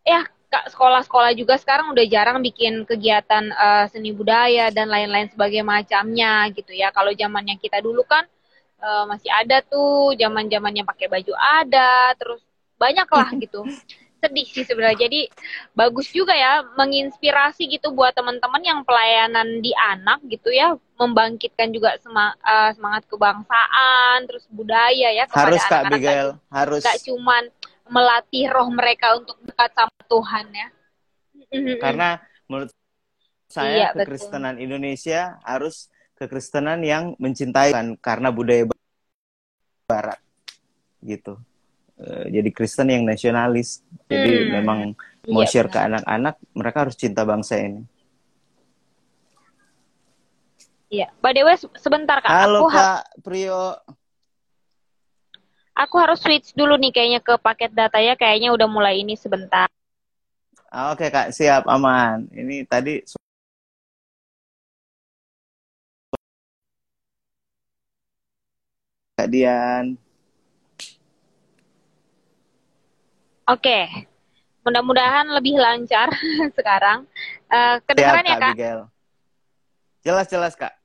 ya 0.05 0.25
sekolah-sekolah 0.47 1.35
juga 1.35 1.59
sekarang 1.59 1.91
udah 1.91 2.05
jarang 2.07 2.39
bikin 2.39 2.87
kegiatan 2.87 3.51
uh, 3.51 3.85
seni 3.91 4.15
budaya 4.15 4.71
dan 4.71 4.87
lain-lain 4.87 5.27
sebagai 5.27 5.61
macamnya 5.61 6.47
gitu 6.53 6.71
ya. 6.71 6.89
Kalau 6.93 7.11
zamannya 7.13 7.59
kita 7.59 7.83
dulu 7.83 8.05
kan 8.07 8.29
uh, 8.81 9.05
masih 9.09 9.29
ada 9.29 9.61
tuh 9.65 10.13
zaman 10.17 10.49
zamannya 10.49 10.83
pakai 10.85 11.07
baju 11.09 11.33
ada 11.37 12.13
terus 12.17 12.41
banyak 12.77 13.07
lah 13.09 13.29
gitu. 13.43 13.61
Sedih 14.17 14.49
sih 14.49 14.65
sebenarnya. 14.65 15.05
Jadi 15.05 15.29
bagus 15.77 16.09
juga 16.09 16.33
ya 16.33 16.65
menginspirasi 16.73 17.69
gitu 17.69 17.93
buat 17.93 18.17
teman-teman 18.17 18.61
yang 18.65 18.79
pelayanan 18.81 19.61
di 19.61 19.69
anak 19.77 20.25
gitu 20.25 20.49
ya 20.49 20.73
membangkitkan 20.97 21.69
juga 21.69 21.93
semangat, 22.01 22.37
uh, 22.41 22.71
semangat 22.73 23.03
kebangsaan 23.05 24.25
terus 24.25 24.49
budaya 24.49 25.13
ya 25.13 25.29
kepada 25.29 25.53
harus 25.53 25.61
anak-anak 25.61 25.85
Kak 25.85 25.93
Bigel 25.93 26.29
harus. 26.49 26.81
Gak 26.81 26.99
cuman 27.05 27.43
melatih 27.87 28.45
roh 28.51 28.69
mereka 28.73 29.15
untuk 29.15 29.37
dekat 29.45 29.71
sama 29.77 29.99
Tuhan 30.09 30.45
ya. 30.49 30.67
Karena 31.79 32.19
menurut 32.49 32.73
saya 33.47 33.71
iya, 33.71 33.89
kekristenan 33.95 34.59
betul. 34.59 34.65
Indonesia 34.67 35.21
harus 35.45 35.87
kekristenan 36.17 36.81
yang 36.81 37.13
mencintai 37.21 37.69
kan 37.71 37.93
karena 38.01 38.33
budaya 38.33 38.65
barat 39.85 40.19
gitu 41.05 41.37
uh, 42.01 42.25
jadi 42.27 42.49
Kristen 42.49 42.89
yang 42.89 43.05
nasionalis 43.05 43.85
jadi 44.09 44.49
hmm. 44.49 44.49
memang 44.59 44.79
mau 45.29 45.45
iya, 45.45 45.49
share 45.49 45.69
benar. 45.69 45.75
ke 45.77 45.87
anak-anak 45.93 46.35
mereka 46.57 46.77
harus 46.83 46.97
cinta 46.97 47.21
bangsa 47.21 47.61
ini 47.61 47.85
Iya, 50.87 51.11
Mbak 51.19 51.33
Dewa 51.35 51.53
sebentar 51.83 52.23
Kak. 52.23 52.31
Halo 52.31 52.63
aku 52.63 52.71
Kak 52.71 53.01
Prio. 53.19 53.75
Aku 55.75 55.99
harus 55.99 56.23
switch 56.23 56.55
dulu 56.55 56.79
nih 56.79 56.95
kayaknya 56.95 57.19
ke 57.19 57.35
paket 57.43 57.75
data 57.75 57.99
ya, 57.99 58.15
kayaknya 58.15 58.55
udah 58.55 58.71
mulai 58.71 59.03
ini 59.03 59.19
sebentar. 59.19 59.67
Ah, 60.71 60.95
oke 60.95 61.11
Kak, 61.11 61.35
siap 61.35 61.67
aman. 61.67 62.31
Ini 62.31 62.63
tadi 62.71 63.03
Kak 69.17 69.33
Dian. 69.33 69.97
Oke, 73.49 73.89
mudah-mudahan 74.61 75.25
lebih 75.33 75.57
lancar 75.57 76.13
sekarang. 76.57 77.09
Uh, 77.49 77.81
kedengaran 77.89 78.29
ya 78.29 78.37
Kak? 78.37 78.53
Jelas-jelas 80.05 80.53
Kak. 80.53 80.77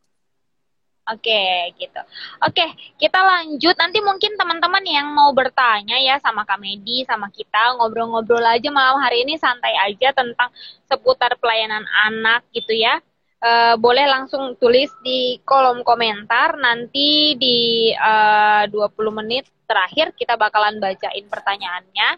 Oke, 1.12 1.74
gitu. 1.76 1.98
Oke, 2.40 2.62
kita 2.96 3.20
lanjut. 3.20 3.74
Nanti 3.76 3.98
mungkin 4.00 4.38
teman-teman 4.38 4.86
yang 4.86 5.12
mau 5.12 5.34
bertanya 5.36 6.00
ya 6.00 6.16
sama 6.22 6.48
Kak 6.48 6.56
Medi, 6.56 7.04
sama 7.04 7.28
kita 7.28 7.76
ngobrol-ngobrol 7.76 8.40
aja 8.46 8.70
malam 8.72 9.02
hari 9.02 9.28
ini 9.28 9.36
santai 9.36 9.76
aja 9.76 10.14
tentang 10.16 10.48
seputar 10.88 11.36
pelayanan 11.36 11.84
anak 12.08 12.46
gitu 12.56 12.72
ya. 12.72 13.02
E, 13.42 13.50
boleh 13.74 14.06
langsung 14.06 14.54
tulis 14.54 14.88
di 15.02 15.42
kolom 15.42 15.82
komentar. 15.82 16.54
Nanti 16.54 17.34
di 17.34 17.90
eh, 17.90 18.64
20 18.70 19.18
menit 19.18 19.50
terakhir 19.66 20.14
kita 20.14 20.38
bakalan 20.38 20.78
bacain 20.78 21.26
pertanyaannya 21.26 22.08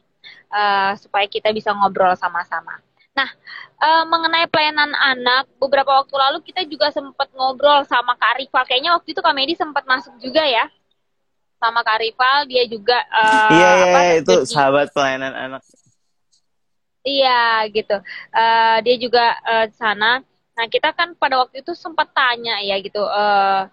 e, 0.52 0.62
supaya 1.00 1.24
kita 1.24 1.48
bisa 1.56 1.72
ngobrol 1.72 2.12
sama-sama. 2.14 2.76
Nah, 3.14 3.30
uh, 3.78 4.04
mengenai 4.10 4.50
pelayanan 4.50 4.90
anak, 4.90 5.46
beberapa 5.62 6.02
waktu 6.02 6.14
lalu 6.18 6.38
kita 6.42 6.66
juga 6.66 6.90
sempat 6.90 7.30
ngobrol 7.30 7.86
sama 7.86 8.18
Kak 8.18 8.42
Rival. 8.42 8.66
Kayaknya 8.66 8.90
waktu 8.98 9.08
itu 9.14 9.20
Kak 9.22 9.34
Medi 9.38 9.54
sempat 9.54 9.86
masuk 9.86 10.18
juga 10.18 10.42
ya 10.42 10.66
sama 11.62 11.86
Kak 11.86 12.02
Rival. 12.02 12.50
Dia 12.50 12.66
juga 12.66 12.98
uh, 13.06 13.50
iya, 13.54 13.70
iya, 13.70 13.86
apa, 13.86 13.98
iya, 14.02 14.14
itu 14.18 14.34
jadi, 14.34 14.50
sahabat 14.50 14.90
pelayanan 14.90 15.32
anak. 15.32 15.62
Iya, 17.06 17.42
gitu. 17.70 17.96
Uh, 18.34 18.76
dia 18.82 18.96
juga 18.98 19.24
uh, 19.46 19.66
sana. 19.78 20.26
Nah, 20.54 20.66
kita 20.70 20.94
kan 20.94 21.18
pada 21.18 21.42
waktu 21.42 21.66
itu 21.66 21.74
sempat 21.74 22.14
tanya 22.14 22.62
ya 22.62 22.78
gitu. 22.78 23.02
Uh, 23.02 23.66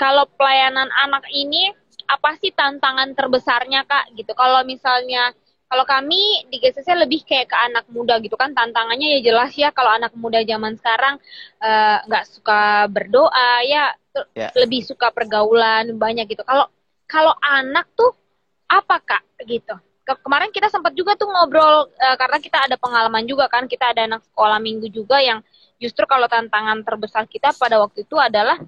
kalau 0.00 0.24
pelayanan 0.38 0.88
anak 0.88 1.26
ini 1.28 1.74
apa 2.08 2.38
sih 2.40 2.54
tantangan 2.54 3.12
terbesarnya 3.12 3.84
Kak? 3.84 4.16
Gitu. 4.16 4.32
Kalau 4.32 4.64
misalnya 4.64 5.36
kalau 5.68 5.84
kami 5.84 6.48
di 6.48 6.56
GCC 6.64 6.96
lebih 6.96 7.28
kayak 7.28 7.52
ke 7.52 7.56
anak 7.56 7.84
muda 7.92 8.16
gitu 8.24 8.40
kan 8.40 8.56
tantangannya 8.56 9.20
ya 9.20 9.32
jelas 9.32 9.52
ya 9.52 9.68
kalau 9.68 9.92
anak 9.92 10.16
muda 10.16 10.40
zaman 10.40 10.80
sekarang 10.80 11.20
eh, 11.60 11.98
nggak 12.08 12.24
uh, 12.24 12.28
suka 12.32 12.88
berdoa 12.88 13.50
ya 13.68 13.92
yeah. 14.32 14.48
lebih 14.56 14.80
suka 14.80 15.12
pergaulan 15.12 15.92
banyak 16.00 16.24
gitu. 16.32 16.40
Kalau 16.40 16.72
kalau 17.04 17.36
anak 17.44 17.84
tuh 17.92 18.16
apa 18.64 18.96
kak 19.04 19.22
gitu? 19.44 19.76
Ke 20.08 20.16
kemarin 20.24 20.48
kita 20.48 20.72
sempat 20.72 20.96
juga 20.96 21.20
tuh 21.20 21.28
ngobrol 21.28 21.92
uh, 21.92 22.16
karena 22.16 22.40
kita 22.40 22.64
ada 22.64 22.76
pengalaman 22.80 23.28
juga 23.28 23.52
kan 23.52 23.68
kita 23.68 23.92
ada 23.92 24.08
anak 24.08 24.24
sekolah 24.24 24.56
minggu 24.64 24.88
juga 24.88 25.20
yang 25.20 25.44
justru 25.78 26.04
kalau 26.04 26.26
tantangan 26.26 26.82
terbesar 26.82 27.24
kita 27.26 27.54
pada 27.54 27.78
waktu 27.78 28.04
itu 28.04 28.18
adalah 28.18 28.58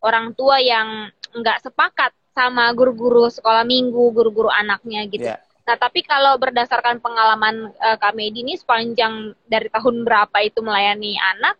orang 0.00 0.32
tua 0.32 0.60
yang 0.60 1.08
nggak 1.36 1.64
sepakat 1.68 2.12
sama 2.36 2.68
guru-guru 2.76 3.28
sekolah 3.32 3.64
minggu, 3.64 4.12
guru-guru 4.12 4.52
anaknya 4.52 5.04
gitu. 5.08 5.28
Yeah 5.28 5.46
Nah, 5.66 5.74
tapi 5.74 6.06
kalau 6.06 6.38
berdasarkan 6.38 7.02
pengalaman 7.02 7.74
uh, 7.82 7.98
Kak 7.98 8.14
Medi 8.14 8.46
ini 8.46 8.54
sepanjang 8.54 9.34
dari 9.50 9.66
tahun 9.66 10.06
berapa 10.06 10.38
itu 10.46 10.62
melayani 10.62 11.18
anak, 11.18 11.58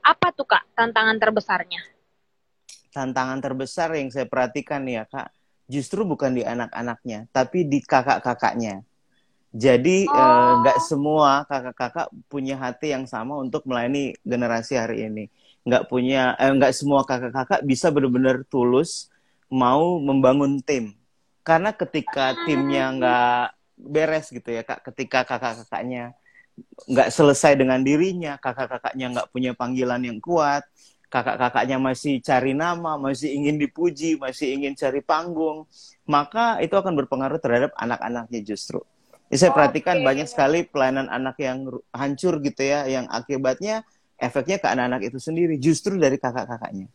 apa 0.00 0.32
tuh 0.32 0.48
Kak 0.48 0.72
tantangan 0.72 1.20
terbesarnya? 1.20 1.84
Tantangan 2.96 3.44
terbesar 3.44 3.92
yang 3.92 4.08
saya 4.08 4.24
perhatikan 4.24 4.88
ya 4.88 5.04
Kak, 5.04 5.28
justru 5.68 6.00
bukan 6.08 6.32
di 6.32 6.48
anak-anaknya, 6.48 7.28
tapi 7.28 7.68
di 7.68 7.84
kakak-kakaknya. 7.84 8.80
Jadi 9.52 10.08
oh. 10.08 10.16
eh, 10.16 10.52
nggak 10.64 10.78
oh. 10.80 10.84
semua 10.84 11.30
kakak-kakak 11.44 12.08
punya 12.32 12.56
hati 12.56 12.96
yang 12.96 13.04
sama 13.04 13.36
untuk 13.38 13.68
melayani 13.68 14.16
generasi 14.24 14.80
hari 14.80 15.06
ini. 15.06 15.24
Nggak 15.62 15.86
punya, 15.92 16.34
eh, 16.40 16.50
nggak 16.50 16.72
semua 16.72 17.04
kakak-kakak 17.04 17.60
bisa 17.62 17.92
benar-benar 17.92 18.42
tulus 18.48 19.12
mau 19.52 20.00
membangun 20.00 20.64
tim 20.64 20.96
karena 21.42 21.74
ketika 21.74 22.32
timnya 22.46 22.94
nggak 22.96 23.44
beres 23.76 24.30
gitu 24.30 24.48
ya 24.48 24.62
kak 24.62 24.80
ketika 24.88 25.26
kakak-kakaknya 25.26 26.14
nggak 26.86 27.08
selesai 27.10 27.58
dengan 27.58 27.82
dirinya 27.82 28.38
kakak-kakaknya 28.38 29.06
nggak 29.12 29.28
punya 29.34 29.52
panggilan 29.52 30.00
yang 30.06 30.22
kuat 30.22 30.62
kakak-kakaknya 31.10 31.76
masih 31.82 32.22
cari 32.22 32.54
nama 32.54 32.96
masih 32.96 33.34
ingin 33.34 33.58
dipuji 33.58 34.16
masih 34.16 34.54
ingin 34.54 34.72
cari 34.78 35.02
panggung 35.02 35.66
maka 36.06 36.62
itu 36.62 36.72
akan 36.72 36.94
berpengaruh 37.04 37.42
terhadap 37.42 37.74
anak-anaknya 37.76 38.40
justru 38.46 38.80
ya, 39.32 39.36
saya 39.40 39.50
perhatikan 39.56 40.00
okay. 40.00 40.06
banyak 40.06 40.28
sekali 40.28 40.58
pelayanan 40.68 41.08
anak 41.08 41.40
yang 41.40 41.64
hancur 41.90 42.38
gitu 42.44 42.60
ya 42.60 42.84
yang 42.84 43.08
akibatnya 43.08 43.80
efeknya 44.20 44.60
ke 44.60 44.68
anak-anak 44.68 45.08
itu 45.08 45.18
sendiri 45.18 45.56
justru 45.56 45.96
dari 45.96 46.20
kakak-kakaknya 46.20 46.92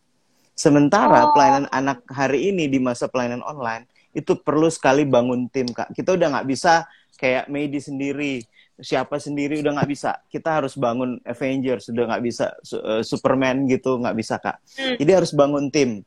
sementara 0.53 1.27
oh. 1.27 1.33
pelayanan 1.33 1.65
anak 1.73 2.05
hari 2.07 2.53
ini 2.53 2.69
di 2.69 2.77
masa 2.77 3.09
pelayanan 3.09 3.41
online 3.41 3.89
itu 4.13 4.37
perlu 4.37 4.69
sekali 4.69 5.03
bangun 5.03 5.49
tim 5.49 5.69
kak 5.73 5.91
kita 5.97 6.13
udah 6.13 6.37
nggak 6.37 6.47
bisa 6.47 6.85
kayak 7.17 7.49
Medi 7.49 7.81
sendiri 7.81 8.45
siapa 8.77 9.17
sendiri 9.17 9.61
udah 9.65 9.81
nggak 9.81 9.89
bisa 9.89 10.21
kita 10.29 10.61
harus 10.61 10.77
bangun 10.77 11.17
Avengers 11.25 11.89
sudah 11.89 12.05
nggak 12.13 12.23
bisa 12.23 12.53
uh, 12.77 13.01
Superman 13.01 13.65
gitu 13.65 13.97
nggak 13.97 14.15
bisa 14.17 14.37
kak 14.37 14.61
hmm. 14.77 15.01
jadi 15.01 15.11
harus 15.17 15.33
bangun 15.33 15.73
tim 15.73 16.05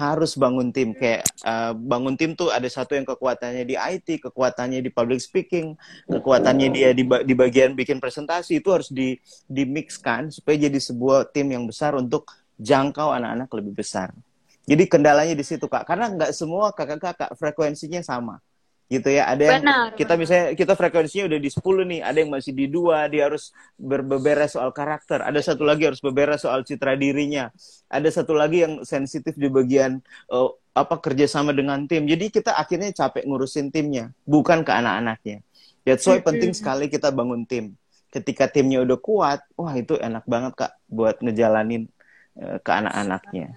harus 0.00 0.32
bangun 0.40 0.72
tim. 0.72 0.96
Kayak 0.96 1.28
uh, 1.44 1.76
bangun 1.76 2.16
tim 2.16 2.32
tuh 2.32 2.48
ada 2.48 2.64
satu 2.72 2.96
yang 2.96 3.04
kekuatannya 3.04 3.68
di 3.68 3.76
IT 3.76 4.24
kekuatannya 4.24 4.80
di 4.80 4.88
public 4.88 5.20
speaking 5.20 5.76
kekuatannya 6.08 6.72
dia 6.72 6.96
di, 6.96 7.04
di 7.04 7.34
bagian 7.36 7.76
bikin 7.76 8.00
presentasi. 8.00 8.64
Itu 8.64 8.72
harus 8.72 8.88
di 8.88 9.20
di 9.44 9.68
mix 9.68 10.00
kan 10.00 10.32
supaya 10.32 10.56
jadi 10.56 10.80
sebuah 10.80 11.28
tim 11.36 11.52
yang 11.52 11.68
besar 11.68 11.92
untuk 11.92 12.32
jangkau 12.56 13.12
anak-anak 13.12 13.52
lebih 13.52 13.76
besar. 13.84 14.16
Jadi 14.64 14.86
kendalanya 14.86 15.34
di 15.34 15.42
situ 15.42 15.66
kak, 15.66 15.82
karena 15.82 16.08
nggak 16.12 16.32
semua 16.36 16.70
kakak-kakak 16.70 17.34
frekuensinya 17.34 18.00
sama. 18.06 18.38
Gitu 18.90 19.06
ya. 19.06 19.30
Ada 19.30 19.42
yang 19.46 19.62
Benar, 19.62 19.88
kita 19.94 20.18
benar. 20.18 20.20
misalnya 20.20 20.46
kita 20.58 20.72
frekuensinya 20.74 21.24
udah 21.30 21.38
di 21.38 21.50
10 21.50 21.84
nih, 21.86 22.00
ada 22.02 22.18
yang 22.18 22.30
masih 22.34 22.52
di 22.52 22.66
dua, 22.66 23.06
dia 23.06 23.30
harus 23.30 23.54
ber- 23.78 24.02
beberes 24.02 24.50
soal 24.58 24.74
karakter. 24.74 25.22
Ada 25.22 25.40
satu 25.54 25.62
lagi 25.62 25.86
harus 25.86 26.02
beberes 26.02 26.42
soal 26.42 26.66
citra 26.66 26.98
dirinya. 26.98 27.54
Ada 27.86 28.10
satu 28.22 28.34
lagi 28.34 28.66
yang 28.66 28.82
sensitif 28.82 29.38
di 29.38 29.46
bagian 29.46 30.02
eh, 30.28 30.50
apa 30.74 30.98
kerjasama 30.98 31.54
dengan 31.54 31.86
tim. 31.86 32.02
Jadi 32.04 32.34
kita 32.34 32.58
akhirnya 32.58 32.90
capek 32.90 33.22
ngurusin 33.30 33.70
timnya, 33.70 34.10
bukan 34.26 34.66
ke 34.66 34.72
anak-anaknya. 34.74 35.38
That's 35.86 36.04
why 36.10 36.18
penting 36.20 36.52
sekali 36.52 36.90
kita 36.90 37.14
bangun 37.14 37.46
tim. 37.46 37.78
Ketika 38.10 38.50
timnya 38.50 38.82
udah 38.82 38.98
kuat, 38.98 39.40
wah 39.54 39.74
itu 39.78 39.94
enak 39.94 40.26
banget 40.26 40.52
kak 40.58 40.72
buat 40.90 41.22
ngejalanin 41.22 41.86
eh, 42.42 42.58
ke 42.58 42.70
anak-anaknya. 42.74 43.54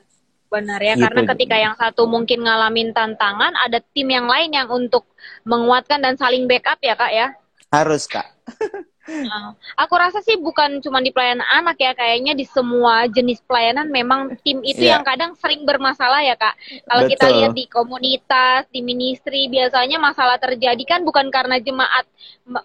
Benar 0.53 0.77
ya, 0.77 0.93
Gitu. 0.93 1.01
karena 1.09 1.21
ketika 1.33 1.55
yang 1.57 1.73
satu 1.73 2.05
mungkin 2.05 2.45
ngalamin 2.45 2.93
tantangan, 2.93 3.57
ada 3.57 3.81
tim 3.81 4.05
yang 4.05 4.29
lain 4.29 4.53
yang 4.53 4.69
untuk 4.69 5.09
menguatkan 5.49 5.97
dan 5.97 6.13
saling 6.13 6.45
backup 6.45 6.77
ya 6.77 6.93
kak 6.93 7.09
ya. 7.09 7.27
Harus 7.73 8.05
kak. 8.05 8.29
Nah, 9.03 9.51
aku 9.75 9.99
rasa 9.99 10.23
sih 10.23 10.39
bukan 10.39 10.79
cuma 10.79 11.03
di 11.03 11.11
pelayanan 11.11 11.43
anak 11.51 11.75
ya, 11.75 11.91
kayaknya 11.91 12.31
di 12.31 12.47
semua 12.47 13.03
jenis 13.11 13.43
pelayanan 13.43 13.91
memang 13.91 14.39
tim 14.47 14.63
itu 14.63 14.79
Iya. 14.79 14.95
yang 14.95 15.03
kadang 15.03 15.35
sering 15.35 15.67
bermasalah 15.67 16.23
ya 16.23 16.39
kak. 16.39 16.55
Kalau 16.87 17.11
kita 17.11 17.27
lihat 17.27 17.51
di 17.51 17.67
komunitas, 17.67 18.63
di 18.71 18.79
ministry, 18.79 19.51
biasanya 19.51 19.99
masalah 19.99 20.39
terjadi 20.39 20.79
kan 20.87 21.03
bukan 21.03 21.27
karena 21.35 21.59
jemaat 21.59 22.07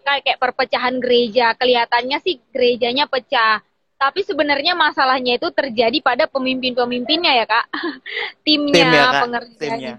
kayak 0.07 0.38
perpecahan 0.38 1.02
gereja. 1.02 1.59
Kelihatannya 1.59 2.23
sih 2.23 2.38
gerejanya 2.54 3.11
pecah. 3.11 3.59
Tapi 3.99 4.23
sebenarnya 4.23 4.78
masalahnya 4.78 5.35
itu 5.43 5.50
terjadi 5.50 5.99
pada 5.99 6.31
pemimpin-pemimpinnya 6.31 7.35
ya 7.35 7.47
kak. 7.50 7.67
Timnya, 8.47 8.75
Tim 8.75 8.88
ya 8.95 9.02
kak. 9.02 9.23
pengerjanya. 9.26 9.59
Timnya. 9.59 9.95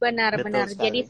Benar, 0.00 0.32
Betul 0.36 0.44
benar. 0.44 0.66
sekali. 0.68 0.84
Jadi 0.84 1.00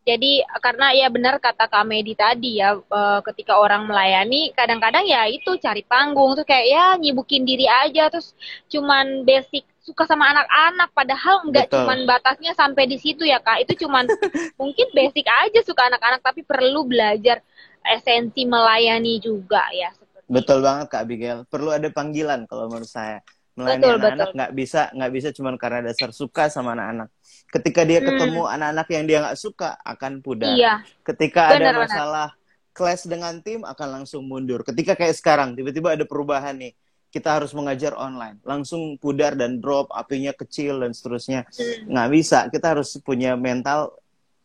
jadi 0.00 0.40
karena 0.64 0.96
ya 0.96 1.12
benar 1.12 1.36
kata 1.36 1.68
Kak 1.68 1.84
Medi 1.84 2.16
tadi 2.16 2.56
ya 2.56 2.72
eh, 2.72 3.20
ketika 3.20 3.60
orang 3.60 3.84
melayani 3.84 4.48
kadang-kadang 4.56 5.04
ya 5.04 5.28
itu 5.28 5.60
cari 5.60 5.84
panggung 5.84 6.32
tuh 6.40 6.46
kayak 6.48 6.66
ya 6.66 6.84
nyibukin 6.96 7.44
diri 7.44 7.68
aja 7.68 8.08
terus 8.08 8.32
cuman 8.72 9.28
basic 9.28 9.68
suka 9.84 10.08
sama 10.08 10.32
anak-anak 10.32 10.88
padahal 10.96 11.44
nggak 11.52 11.68
Betul. 11.68 11.84
cuman 11.84 11.98
batasnya 12.08 12.52
sampai 12.56 12.88
di 12.88 12.96
situ 12.96 13.28
ya 13.28 13.44
Kak. 13.44 13.68
Itu 13.68 13.84
cuman 13.84 14.08
mungkin 14.60 14.88
basic 14.96 15.28
aja 15.28 15.60
suka 15.60 15.92
anak-anak 15.92 16.24
tapi 16.24 16.48
perlu 16.48 16.88
belajar 16.88 17.44
esensi 17.84 18.48
melayani 18.48 19.20
juga 19.20 19.68
ya 19.76 19.92
Betul 20.30 20.62
banget 20.62 20.86
Kak 20.86 21.02
Abigail. 21.02 21.42
Perlu 21.50 21.74
ada 21.74 21.90
panggilan 21.90 22.46
kalau 22.46 22.70
menurut 22.70 22.86
saya. 22.86 23.18
Melayani 23.58 23.98
anak-anak 23.98 24.30
nggak 24.32 24.52
bisa 24.54 24.80
nggak 24.94 25.10
bisa 25.12 25.28
cuma 25.34 25.50
karena 25.58 25.90
dasar 25.90 26.14
suka 26.14 26.46
sama 26.46 26.72
anak-anak. 26.78 27.10
Ketika 27.50 27.82
dia 27.82 27.98
Hmm. 27.98 28.08
ketemu 28.14 28.42
anak-anak 28.46 28.86
yang 28.94 29.04
dia 29.10 29.18
nggak 29.26 29.36
suka 29.36 29.74
akan 29.82 30.22
pudar. 30.22 30.54
Iya, 30.54 30.86
Ketika 31.02 31.50
Benar, 31.50 31.58
ada 31.58 31.68
benar. 31.74 31.82
masalah 31.82 32.28
clash 32.70 33.04
dengan 33.10 33.42
tim 33.42 33.66
akan 33.66 33.88
langsung 34.00 34.22
mundur. 34.24 34.62
Ketika 34.62 34.94
kayak 34.94 35.18
sekarang 35.18 35.58
tiba-tiba 35.58 35.98
ada 35.98 36.06
perubahan 36.06 36.56
nih. 36.56 36.72
Kita 37.10 37.42
harus 37.42 37.50
mengajar 37.50 37.90
online, 37.98 38.38
langsung 38.46 38.94
pudar 38.94 39.34
dan 39.34 39.58
drop, 39.58 39.90
apinya 39.90 40.30
kecil 40.30 40.78
dan 40.78 40.94
seterusnya. 40.94 41.42
Hmm. 41.50 41.90
Nggak 41.90 42.08
bisa. 42.14 42.38
Kita 42.54 42.70
harus 42.78 42.94
punya 43.02 43.34
mental 43.34 43.98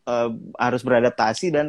eh, 0.06 0.30
harus 0.56 0.80
beradaptasi 0.86 1.46
dan 1.52 1.66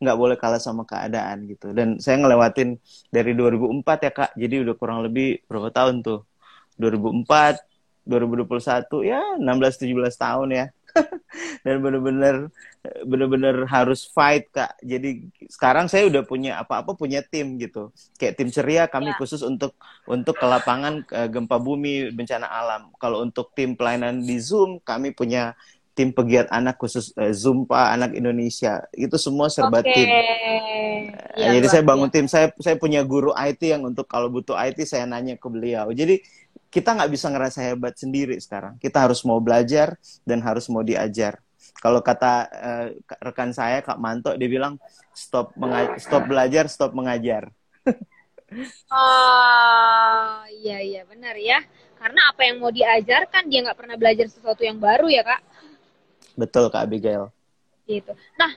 nggak 0.00 0.16
boleh 0.18 0.36
kalah 0.38 0.62
sama 0.62 0.82
keadaan 0.86 1.44
gitu. 1.50 1.74
Dan 1.74 1.98
saya 1.98 2.16
ngelewatin 2.22 2.78
dari 3.10 3.34
2004 3.34 4.06
ya 4.06 4.12
kak, 4.14 4.30
jadi 4.38 4.62
udah 4.64 4.74
kurang 4.78 5.02
lebih 5.04 5.42
berapa 5.50 5.68
tahun 5.74 6.00
tuh? 6.06 6.22
2004, 6.80 7.60
2021 8.08 9.04
ya 9.04 9.20
16-17 9.36 10.16
tahun 10.16 10.48
ya. 10.50 10.66
Dan 11.64 11.78
bener-bener 11.84 12.50
bener-bener 13.06 13.62
harus 13.68 14.08
fight 14.10 14.48
kak. 14.50 14.74
Jadi 14.82 15.28
sekarang 15.46 15.86
saya 15.86 16.08
udah 16.10 16.26
punya 16.26 16.58
apa-apa 16.58 16.96
punya 16.98 17.20
tim 17.22 17.60
gitu. 17.60 17.92
Kayak 18.18 18.34
tim 18.40 18.48
ceria 18.50 18.84
kami 18.90 19.12
Ya. 19.12 19.16
khusus 19.20 19.44
untuk 19.46 19.76
untuk 20.08 20.34
ke 20.34 20.46
lapangan 20.48 21.04
eh, 21.14 21.28
gempa 21.30 21.62
bumi 21.62 22.10
bencana 22.10 22.48
alam. 22.50 22.90
Kalau 22.98 23.22
untuk 23.22 23.52
tim 23.54 23.78
pelayanan 23.78 24.18
di 24.24 24.36
Zoom 24.42 24.82
kami 24.82 25.14
punya 25.14 25.54
tim 25.94 26.14
pegiat 26.14 26.48
anak 26.48 26.78
khusus 26.78 27.12
eh, 27.18 27.34
Zumpa 27.34 27.92
anak 27.92 28.14
Indonesia. 28.14 28.86
Itu 28.94 29.18
semua 29.18 29.50
serba 29.50 29.82
Oke. 29.82 29.92
tim. 29.92 30.08
Iya, 31.36 31.58
Jadi 31.58 31.66
saya 31.68 31.82
bangun 31.84 32.08
biasa. 32.08 32.16
tim. 32.16 32.26
Saya 32.30 32.46
saya 32.58 32.76
punya 32.78 33.02
guru 33.02 33.34
IT 33.34 33.60
yang 33.62 33.82
untuk 33.86 34.06
kalau 34.06 34.30
butuh 34.30 34.56
IT 34.56 34.82
saya 34.86 35.04
nanya 35.04 35.36
ke 35.36 35.48
beliau. 35.50 35.90
Jadi 35.90 36.22
kita 36.70 36.94
nggak 36.94 37.10
bisa 37.10 37.26
ngerasa 37.28 37.58
hebat 37.66 37.94
sendiri 37.98 38.38
sekarang. 38.38 38.78
Kita 38.78 39.02
harus 39.02 39.20
mau 39.26 39.42
belajar 39.42 39.98
dan 40.22 40.40
harus 40.40 40.70
mau 40.70 40.86
diajar. 40.86 41.42
Kalau 41.80 42.00
kata 42.04 42.32
eh, 42.50 42.86
rekan 43.24 43.50
saya 43.50 43.80
Kak 43.80 43.98
Manto, 43.98 44.34
dia 44.36 44.48
bilang 44.48 44.76
stop 45.16 45.56
stop 45.98 46.22
belajar, 46.28 46.68
stop 46.70 46.92
mengajar. 46.94 47.50
Oh, 48.90 50.42
iya 50.62 50.78
iya 50.82 51.02
benar 51.06 51.34
ya. 51.38 51.62
Karena 52.00 52.32
apa 52.32 52.48
yang 52.48 52.64
mau 52.64 52.72
diajarkan 52.72 53.44
dia 53.52 53.60
nggak 53.60 53.76
pernah 53.76 53.96
belajar 54.00 54.26
sesuatu 54.28 54.64
yang 54.64 54.80
baru 54.80 55.12
ya 55.12 55.20
kak. 55.20 55.40
Betul 56.38 56.70
Kak 56.70 56.86
Abigail. 56.86 57.30
Gitu. 57.86 58.12
Nah 58.38 58.50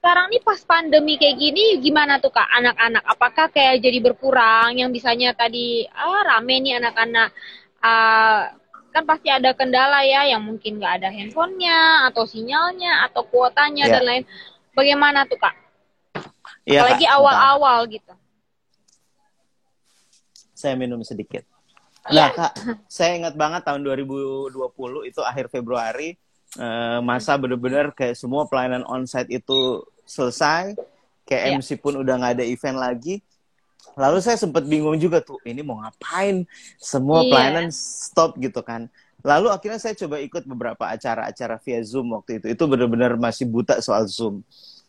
sekarang 0.00 0.32
nih 0.32 0.40
pas 0.40 0.56
pandemi 0.64 1.20
kayak 1.20 1.36
gini 1.36 1.76
gimana 1.76 2.16
tuh 2.16 2.32
kak 2.32 2.48
anak-anak? 2.48 3.04
Apakah 3.04 3.46
kayak 3.52 3.84
jadi 3.84 4.00
berkurang? 4.00 4.80
Yang 4.80 4.90
bisanya 4.96 5.36
tadi 5.36 5.84
ah 5.92 6.24
rame 6.24 6.56
nih 6.64 6.80
anak-anak. 6.80 7.28
Ah, 7.84 8.48
kan 8.90 9.04
pasti 9.06 9.28
ada 9.30 9.54
kendala 9.54 10.02
ya 10.02 10.26
yang 10.26 10.42
mungkin 10.42 10.80
nggak 10.80 10.94
ada 11.00 11.08
handphonenya 11.12 12.10
atau 12.10 12.24
sinyalnya 12.26 13.06
atau 13.12 13.22
kuotanya 13.28 13.86
Ya. 13.86 13.92
dan 14.00 14.04
lain. 14.08 14.24
Bagaimana 14.72 15.28
tuh 15.28 15.36
kak? 15.36 15.54
Iya, 16.64 16.80
Apalagi 16.82 17.06
awal-awal 17.08 17.78
gitu. 17.92 18.12
Saya 20.56 20.76
minum 20.76 21.00
sedikit. 21.00 21.44
Iya. 22.08 22.28
Nah, 22.28 22.28
Kak, 22.32 22.52
saya 22.88 23.16
ingat 23.16 23.34
banget 23.36 23.64
tahun 23.64 23.84
2020 23.84 24.52
itu 25.08 25.20
akhir 25.20 25.52
Februari 25.52 26.16
eh, 26.56 26.98
masa 27.04 27.38
bener-bener 27.38 27.94
kayak 27.94 28.18
semua 28.18 28.46
pelayanan 28.50 28.82
onsite 28.88 29.30
itu 29.30 29.84
selesai, 30.02 30.74
kayak 31.22 31.42
Iya. 31.46 31.52
MC 31.62 31.68
pun 31.78 31.94
udah 32.00 32.14
nggak 32.18 32.34
ada 32.40 32.44
event 32.46 32.78
lagi. 32.78 33.22
Lalu 33.94 34.18
saya 34.22 34.38
sempat 34.38 34.66
bingung 34.66 34.98
juga 34.98 35.22
tuh, 35.22 35.38
ini 35.46 35.62
mau 35.62 35.78
ngapain? 35.78 36.46
Semua 36.78 37.22
Iya. 37.22 37.30
pelayanan 37.30 37.66
stop 37.70 38.38
gitu 38.38 38.62
kan. 38.62 38.90
Lalu 39.20 39.52
akhirnya 39.52 39.76
saya 39.76 39.92
coba 39.94 40.16
ikut 40.18 40.48
beberapa 40.48 40.88
acara-acara 40.88 41.60
via 41.60 41.80
Zoom 41.84 42.16
waktu 42.16 42.40
itu. 42.40 42.46
Itu 42.56 42.64
benar-benar 42.64 43.20
masih 43.20 43.44
buta 43.44 43.76
soal 43.84 44.08
Zoom. 44.08 44.40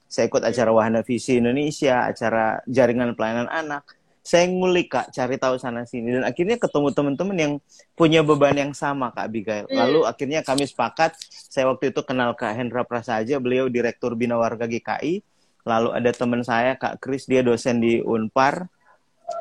Saya 0.07 0.27
ikut 0.31 0.43
acara 0.43 0.71
Wahana 0.71 1.03
Visi 1.03 1.39
Indonesia, 1.39 2.07
acara 2.07 2.59
jaringan 2.67 3.11
pelayanan 3.15 3.47
anak. 3.51 3.83
Saya 4.21 4.45
ngulik 4.45 4.93
kak, 4.93 5.09
cari 5.09 5.33
tahu 5.41 5.57
sana 5.57 5.81
sini 5.81 6.13
dan 6.13 6.21
akhirnya 6.21 6.61
ketemu 6.61 6.93
teman-teman 6.93 7.37
yang 7.37 7.53
punya 7.97 8.21
beban 8.21 8.53
yang 8.53 8.69
sama 8.77 9.09
kak 9.09 9.33
Abigail. 9.33 9.65
Hmm. 9.65 9.77
Lalu 9.81 9.99
akhirnya 10.05 10.45
kami 10.45 10.69
sepakat. 10.69 11.17
Saya 11.29 11.65
waktu 11.73 11.89
itu 11.89 12.05
kenal 12.05 12.37
kak 12.37 12.53
Hendra 12.53 12.85
Prasaja, 12.85 13.41
beliau 13.41 13.65
direktur 13.65 14.13
Bina 14.13 14.37
Warga 14.37 14.69
GKI. 14.69 15.25
Lalu 15.65 15.89
ada 15.93 16.09
teman 16.13 16.41
saya 16.45 16.77
kak 16.77 17.01
Kris, 17.01 17.25
dia 17.25 17.41
dosen 17.41 17.81
di 17.81 17.97
Unpar 18.01 18.69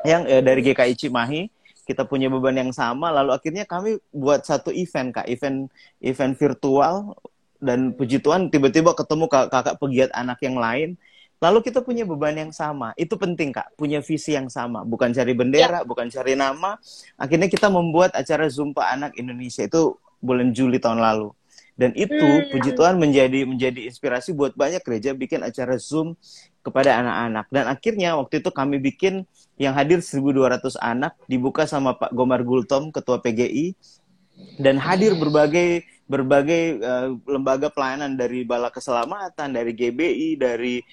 yang 0.01 0.25
eh, 0.25 0.41
dari 0.41 0.65
GKI 0.65 0.97
Cimahi. 0.97 1.45
Kita 1.85 2.09
punya 2.09 2.29
beban 2.33 2.57
yang 2.57 2.73
sama. 2.73 3.13
Lalu 3.13 3.37
akhirnya 3.37 3.69
kami 3.69 4.01
buat 4.09 4.45
satu 4.45 4.73
event 4.73 5.13
kak, 5.13 5.29
event 5.29 5.69
event 6.01 6.33
virtual 6.33 7.13
dan 7.61 7.93
puji 7.93 8.17
Tuhan 8.17 8.49
tiba-tiba 8.49 8.97
ketemu 8.97 9.29
kak- 9.29 9.53
kakak 9.53 9.77
pegiat 9.77 10.09
anak 10.17 10.41
yang 10.41 10.57
lain. 10.57 10.97
Lalu 11.41 11.59
kita 11.65 11.81
punya 11.81 12.05
beban 12.05 12.37
yang 12.37 12.53
sama. 12.53 12.93
Itu 12.93 13.17
penting, 13.17 13.49
Kak. 13.49 13.73
Punya 13.73 13.97
visi 14.05 14.37
yang 14.37 14.45
sama. 14.45 14.85
Bukan 14.85 15.09
cari 15.09 15.33
bendera, 15.33 15.81
bukan 15.81 16.05
cari 16.05 16.37
nama. 16.37 16.77
Akhirnya 17.17 17.49
kita 17.49 17.65
membuat 17.65 18.13
acara 18.13 18.45
Zumpa 18.45 18.85
Anak 18.93 19.17
Indonesia. 19.17 19.65
Itu 19.65 19.97
bulan 20.21 20.53
Juli 20.53 20.77
tahun 20.77 21.01
lalu. 21.01 21.33
Dan 21.73 21.97
itu, 21.97 22.13
Hmm. 22.13 22.45
puji 22.53 22.77
Tuhan, 22.77 23.01
menjadi 23.01 23.41
menjadi 23.49 23.89
inspirasi 23.89 24.37
buat 24.37 24.53
banyak 24.53 24.85
gereja 24.85 25.17
bikin 25.17 25.41
acara 25.41 25.81
Zoom 25.81 26.13
kepada 26.61 27.01
anak-anak. 27.01 27.49
Dan 27.49 27.65
akhirnya 27.65 28.13
waktu 28.21 28.37
itu 28.45 28.53
kami 28.53 28.77
bikin 28.77 29.25
yang 29.57 29.73
hadir 29.73 29.97
1.200 30.05 30.77
anak, 30.77 31.17
dibuka 31.25 31.65
sama 31.65 31.97
Pak 31.97 32.13
Gomar 32.13 32.45
Gultom, 32.45 32.93
Ketua 32.93 33.17
PGI, 33.17 33.73
dan 34.61 34.77
hadir 34.77 35.17
berbagai 35.17 35.81
berbagai 36.11 36.63
eh, 36.83 37.07
lembaga 37.23 37.71
pelayanan 37.71 38.19
dari 38.19 38.43
Bala 38.43 38.67
Keselamatan, 38.67 39.55
dari 39.55 39.71
GBI, 39.71 40.35
dari 40.35 40.83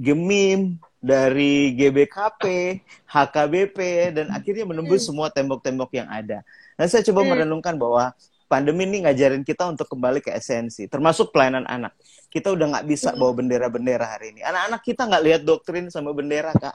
Gemim, 0.00 0.80
dari 0.96 1.76
GBKP, 1.76 2.42
HKBP, 3.04 3.78
dan 4.16 4.32
akhirnya 4.32 4.64
menembus 4.64 5.04
semua 5.04 5.28
tembok-tembok 5.28 5.92
yang 5.92 6.08
ada. 6.08 6.40
Nah, 6.80 6.88
saya 6.88 7.04
coba 7.04 7.20
Hmm. 7.22 7.30
merenungkan 7.36 7.76
bahwa 7.76 8.16
pandemi 8.48 8.86
ini 8.88 9.04
ngajarin 9.04 9.44
kita 9.44 9.68
untuk 9.68 9.90
kembali 9.90 10.24
ke 10.24 10.32
esensi, 10.32 10.88
termasuk 10.88 11.34
pelayanan 11.34 11.66
anak. 11.68 11.92
Kita 12.32 12.54
udah 12.54 12.78
nggak 12.78 12.86
bisa 12.88 13.12
bawa 13.12 13.36
bendera-bendera 13.36 14.16
hari 14.16 14.32
ini. 14.32 14.40
Anak-anak 14.40 14.80
kita 14.86 15.02
nggak 15.04 15.22
lihat 15.22 15.42
doktrin 15.44 15.90
sama 15.92 16.14
bendera, 16.16 16.54
Kak. 16.54 16.74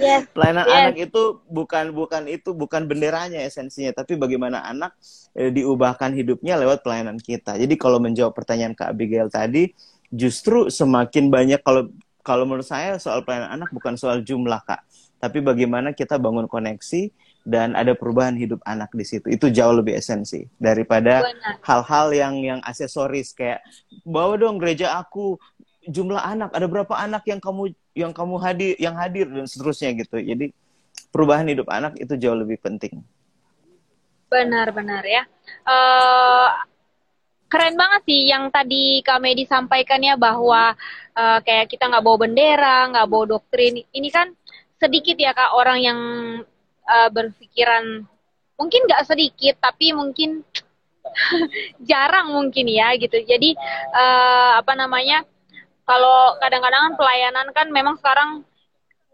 Yes. 0.00 0.24
Pelayanan 0.32 0.64
Yes. 0.64 0.76
anak 0.80 0.96
itu 1.10 1.22
bukan 1.44 1.92
bukan 1.92 2.22
itu 2.24 2.50
bukan 2.56 2.88
benderanya 2.88 3.44
esensinya, 3.44 3.92
tapi 3.92 4.16
bagaimana 4.16 4.64
anak 4.64 4.96
eh, 5.36 5.52
diubahkan 5.52 6.16
hidupnya 6.16 6.56
lewat 6.56 6.80
pelayanan 6.80 7.20
kita. 7.20 7.60
Jadi 7.60 7.74
kalau 7.76 8.00
menjawab 8.00 8.32
pertanyaan 8.32 8.72
Kak 8.72 8.96
Abigail 8.96 9.28
tadi, 9.28 9.70
justru 10.08 10.72
semakin 10.72 11.28
banyak 11.28 11.60
kalau 11.60 11.92
kalau 12.24 12.44
menurut 12.44 12.68
saya 12.68 13.00
soal 13.00 13.24
pelayanan 13.24 13.60
anak 13.60 13.72
bukan 13.72 13.96
soal 13.96 14.20
jumlah 14.20 14.60
kak, 14.68 14.84
tapi 15.16 15.40
bagaimana 15.40 15.96
kita 15.96 16.20
bangun 16.20 16.44
koneksi 16.44 17.08
dan 17.48 17.72
ada 17.72 17.96
perubahan 17.96 18.36
hidup 18.36 18.60
anak 18.68 18.92
di 18.92 19.04
situ. 19.08 19.32
Itu 19.32 19.48
jauh 19.48 19.72
lebih 19.72 19.96
esensi 19.96 20.44
daripada 20.60 21.24
hal-hal 21.64 22.12
yang 22.12 22.34
yang 22.44 22.60
aksesoris 22.60 23.32
kayak 23.32 23.64
bawa 24.04 24.36
dong 24.36 24.60
gereja 24.60 25.00
aku 25.00 25.40
jumlah 25.88 26.20
anak 26.20 26.52
ada 26.52 26.68
berapa 26.68 26.92
anak 27.00 27.24
yang 27.24 27.40
kamu 27.40 27.72
yang 27.98 28.14
kamu 28.14 28.38
hadir 28.38 28.78
yang 28.78 28.94
hadir 28.94 29.26
dan 29.26 29.50
seterusnya 29.50 29.90
gitu. 29.98 30.22
Jadi 30.22 30.54
perubahan 31.10 31.50
hidup 31.50 31.66
anak 31.66 31.98
itu 31.98 32.14
jauh 32.14 32.38
lebih 32.38 32.62
penting. 32.62 33.02
Benar-benar 34.30 35.02
ya. 35.02 35.26
Uh, 35.64 36.52
keren 37.48 37.74
banget 37.74 38.02
sih 38.04 38.28
yang 38.28 38.52
tadi 38.52 39.00
kami 39.00 39.34
disampaikan 39.34 40.04
ya 40.04 40.14
bahwa 40.14 40.76
uh, 41.16 41.38
kayak 41.42 41.72
kita 41.72 41.88
nggak 41.88 42.04
bawa 42.04 42.18
bendera, 42.28 42.78
nggak 42.92 43.08
bawa 43.08 43.24
doktrin. 43.36 43.82
Ini 43.90 44.08
kan 44.12 44.30
sedikit 44.78 45.18
ya 45.18 45.34
kak 45.34 45.56
orang 45.56 45.78
yang 45.82 46.00
uh, 46.86 47.08
berpikiran 47.10 48.06
mungkin 48.58 48.80
nggak 48.86 49.06
sedikit 49.06 49.58
tapi 49.58 49.90
mungkin 49.96 50.44
jarang 51.88 52.36
mungkin 52.36 52.68
ya 52.68 52.94
gitu. 53.00 53.16
Jadi 53.24 53.56
uh, 53.96 54.60
apa 54.60 54.76
namanya? 54.76 55.24
Kalau 55.88 56.36
kadang-kadang 56.36 56.92
kan 56.92 56.94
pelayanan 57.00 57.48
kan 57.56 57.72
memang 57.72 57.96
sekarang 57.96 58.44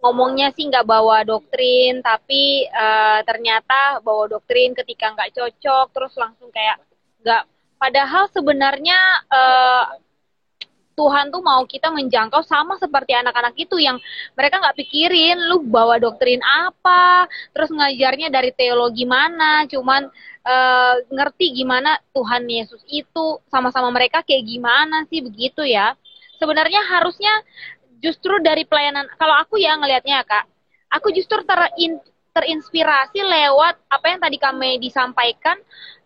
ngomongnya 0.02 0.50
sih 0.52 0.66
nggak 0.66 0.84
bawa 0.84 1.22
doktrin, 1.22 2.02
tapi 2.02 2.66
uh, 2.66 3.22
ternyata 3.22 4.02
bawa 4.02 4.26
doktrin 4.26 4.74
ketika 4.74 5.14
nggak 5.14 5.32
cocok, 5.38 5.86
terus 5.94 6.12
langsung 6.18 6.50
kayak 6.50 6.82
nggak. 7.22 7.46
Padahal 7.78 8.26
sebenarnya 8.34 8.98
uh, 9.30 9.84
Tuhan 10.94 11.30
tuh 11.34 11.42
mau 11.42 11.62
kita 11.66 11.90
menjangkau 11.90 12.42
sama 12.46 12.78
seperti 12.78 13.18
anak-anak 13.18 13.54
itu 13.58 13.82
yang 13.82 13.98
mereka 14.38 14.62
nggak 14.62 14.78
pikirin 14.78 15.38
lu 15.50 15.62
bawa 15.66 15.98
doktrin 15.98 16.42
apa, 16.42 17.30
terus 17.54 17.70
ngajarnya 17.70 18.30
dari 18.30 18.54
teologi 18.54 19.06
mana, 19.06 19.66
cuman 19.66 20.06
uh, 20.46 20.94
ngerti 21.10 21.54
gimana 21.64 21.98
Tuhan 22.14 22.46
Yesus 22.46 22.82
itu 22.90 23.42
sama-sama 23.50 23.90
mereka 23.90 24.22
kayak 24.22 24.42
gimana 24.46 25.06
sih 25.10 25.22
begitu 25.22 25.66
ya. 25.66 25.98
Sebenarnya 26.38 26.82
harusnya 26.90 27.32
justru 28.02 28.36
dari 28.44 28.68
pelayanan 28.68 29.08
kalau 29.16 29.34
aku 29.40 29.56
ya 29.56 29.78
ngelihatnya 29.80 30.26
kak, 30.26 30.44
aku 30.92 31.10
justru 31.14 31.40
terin, 31.46 31.98
terinspirasi 32.34 33.22
lewat 33.22 33.78
apa 33.88 34.06
yang 34.10 34.20
tadi 34.20 34.36
kami 34.36 34.82
disampaikan 34.82 35.56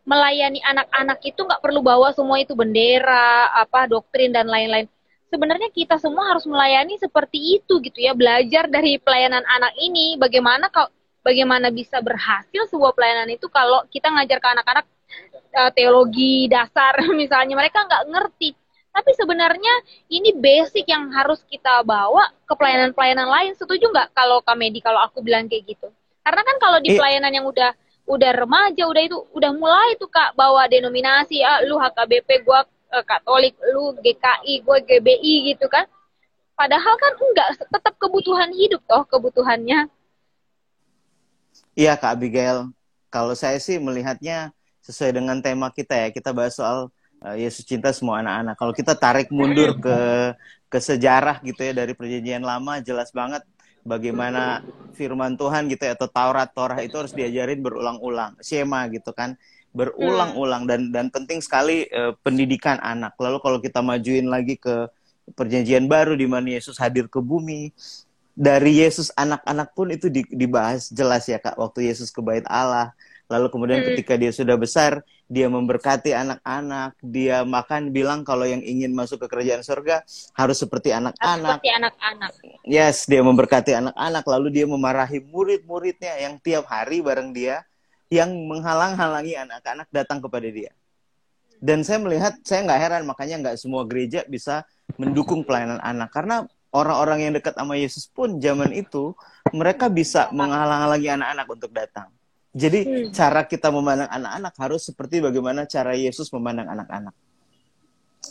melayani 0.08 0.60
anak-anak 0.64 1.20
itu 1.20 1.44
nggak 1.44 1.60
perlu 1.60 1.84
bawa 1.84 2.12
semua 2.16 2.40
itu 2.40 2.56
bendera, 2.56 3.52
apa 3.52 3.84
doktrin 3.88 4.32
dan 4.32 4.48
lain-lain. 4.48 4.88
Sebenarnya 5.28 5.68
kita 5.68 6.00
semua 6.00 6.32
harus 6.32 6.48
melayani 6.48 6.96
seperti 6.96 7.60
itu 7.60 7.84
gitu 7.84 7.98
ya, 8.00 8.16
belajar 8.16 8.64
dari 8.72 8.96
pelayanan 8.96 9.44
anak 9.44 9.76
ini 9.76 10.16
bagaimana 10.16 10.72
kalau 10.72 10.88
bagaimana 11.20 11.68
bisa 11.68 12.00
berhasil 12.00 12.64
sebuah 12.72 12.96
pelayanan 12.96 13.28
itu 13.36 13.52
kalau 13.52 13.84
kita 13.92 14.08
ngajar 14.08 14.40
ke 14.40 14.48
anak-anak 14.48 14.86
uh, 15.60 15.70
teologi 15.76 16.48
dasar 16.48 16.96
misalnya 17.20 17.52
mereka 17.52 17.84
nggak 17.84 18.04
ngerti. 18.08 18.50
Tapi 18.88 19.10
sebenarnya 19.14 19.74
ini 20.10 20.34
basic 20.34 20.88
yang 20.90 21.12
harus 21.14 21.38
kita 21.46 21.86
bawa 21.86 22.26
ke 22.48 22.54
pelayanan-pelayanan 22.56 23.28
lain. 23.28 23.52
Setuju 23.54 23.92
nggak 23.94 24.10
kalau 24.16 24.42
Kamedi 24.42 24.82
kalau 24.82 24.98
aku 25.04 25.22
bilang 25.22 25.46
kayak 25.46 25.70
gitu? 25.70 25.88
Karena 26.24 26.42
kan 26.42 26.56
kalau 26.60 26.78
di 26.82 26.98
pelayanan 26.98 27.32
yang 27.32 27.46
udah 27.46 27.72
udah 28.08 28.32
remaja 28.32 28.88
udah 28.88 29.02
itu 29.04 29.16
udah 29.36 29.52
mulai 29.52 29.92
tuh 30.00 30.08
kak 30.08 30.32
bawa 30.32 30.64
denominasi 30.64 31.44
ah 31.44 31.60
lu 31.60 31.76
HKBP 31.76 32.40
gua 32.40 32.64
uh, 32.64 33.04
Katolik 33.04 33.52
lu 33.68 33.92
GKI 34.00 34.64
gua 34.64 34.80
GBI 34.80 35.54
gitu 35.54 35.68
kan. 35.68 35.84
Padahal 36.56 36.94
kan 36.98 37.12
enggak 37.20 37.48
tetap 37.68 37.94
kebutuhan 38.00 38.50
hidup 38.56 38.82
toh 38.88 39.04
kebutuhannya. 39.06 39.92
Iya 41.78 41.94
kak 41.94 42.18
Abigail. 42.18 42.72
Kalau 43.12 43.32
saya 43.36 43.56
sih 43.62 43.78
melihatnya 43.78 44.50
sesuai 44.82 45.20
dengan 45.20 45.38
tema 45.38 45.70
kita 45.70 45.94
ya. 45.94 46.08
Kita 46.10 46.32
bahas 46.34 46.56
soal 46.56 46.90
Yesus 47.34 47.66
cinta 47.66 47.90
semua 47.90 48.22
anak-anak 48.22 48.54
kalau 48.54 48.70
kita 48.70 48.94
tarik 48.94 49.28
mundur 49.34 49.74
ke 49.78 49.98
ke 50.68 50.78
sejarah 50.78 51.42
gitu 51.42 51.58
ya 51.64 51.72
dari 51.74 51.96
perjanjian 51.96 52.44
lama 52.44 52.78
jelas 52.78 53.10
banget 53.10 53.42
bagaimana 53.88 54.60
firman 54.92 55.34
Tuhan 55.40 55.72
gitu 55.72 55.88
ya, 55.88 55.96
atau 55.96 56.08
Taurat 56.12 56.52
Torah 56.52 56.76
itu 56.84 56.92
harus 57.00 57.16
diajarin 57.16 57.64
berulang-ulang, 57.64 58.36
skema 58.44 58.84
gitu 58.92 59.16
kan, 59.16 59.40
berulang-ulang 59.72 60.68
dan 60.68 60.92
dan 60.92 61.08
penting 61.08 61.40
sekali 61.40 61.88
uh, 61.88 62.12
pendidikan 62.20 62.76
anak. 62.84 63.16
Lalu 63.16 63.38
kalau 63.40 63.58
kita 63.64 63.80
majuin 63.80 64.28
lagi 64.28 64.60
ke 64.60 64.92
perjanjian 65.32 65.88
baru 65.88 66.12
di 66.16 66.28
mana 66.28 66.52
Yesus 66.52 66.76
hadir 66.76 67.08
ke 67.08 67.20
bumi, 67.24 67.72
dari 68.36 68.84
Yesus 68.84 69.08
anak-anak 69.16 69.72
pun 69.72 69.88
itu 69.88 70.12
dibahas 70.12 70.92
jelas 70.92 71.24
ya 71.24 71.40
kak, 71.40 71.56
waktu 71.56 71.88
Yesus 71.88 72.12
ke 72.12 72.20
bait 72.20 72.44
Allah. 72.44 72.92
Lalu 73.28 73.52
kemudian 73.52 73.80
hmm. 73.84 73.88
ketika 73.92 74.16
dia 74.16 74.32
sudah 74.32 74.56
besar, 74.56 75.04
dia 75.28 75.44
memberkati 75.52 76.16
anak-anak, 76.16 76.96
dia 77.04 77.44
makan 77.44 77.92
bilang 77.92 78.24
kalau 78.24 78.48
yang 78.48 78.64
ingin 78.64 78.96
masuk 78.96 79.20
ke 79.20 79.26
kerajaan 79.28 79.60
surga 79.60 80.00
harus 80.32 80.56
seperti 80.56 80.88
anak-anak. 80.96 81.60
Seperti 81.60 81.70
anak-anak. 81.76 82.30
Yes, 82.64 83.04
dia 83.04 83.20
memberkati 83.20 83.76
anak-anak, 83.76 84.24
lalu 84.24 84.48
dia 84.48 84.64
memarahi 84.64 85.20
murid-muridnya 85.20 86.16
yang 86.16 86.40
tiap 86.40 86.64
hari 86.72 87.04
bareng 87.04 87.36
dia, 87.36 87.60
yang 88.08 88.32
menghalang-halangi 88.48 89.36
anak-anak 89.36 89.86
datang 89.92 90.24
kepada 90.24 90.48
dia. 90.48 90.72
Dan 91.60 91.84
saya 91.84 92.00
melihat, 92.00 92.40
saya 92.40 92.64
nggak 92.64 92.80
heran 92.80 93.02
makanya 93.04 93.36
nggak 93.44 93.56
semua 93.60 93.84
gereja 93.84 94.24
bisa 94.24 94.64
mendukung 94.96 95.44
pelayanan 95.44 95.82
anak 95.84 96.08
karena 96.08 96.48
orang-orang 96.72 97.28
yang 97.28 97.32
dekat 97.36 97.52
sama 97.52 97.76
Yesus 97.76 98.08
pun 98.08 98.40
zaman 98.40 98.72
itu 98.72 99.12
mereka 99.52 99.92
bisa 99.92 100.32
menghalang-halangi 100.32 101.08
anak-anak 101.20 101.46
untuk 101.52 101.70
datang. 101.76 102.08
Jadi 102.58 102.80
hmm. 102.82 103.14
cara 103.14 103.46
kita 103.46 103.70
memandang 103.70 104.10
anak-anak 104.10 104.54
harus 104.58 104.82
seperti 104.90 105.22
bagaimana 105.22 105.62
cara 105.70 105.94
Yesus 105.94 106.26
memandang 106.34 106.66
anak-anak. 106.66 107.14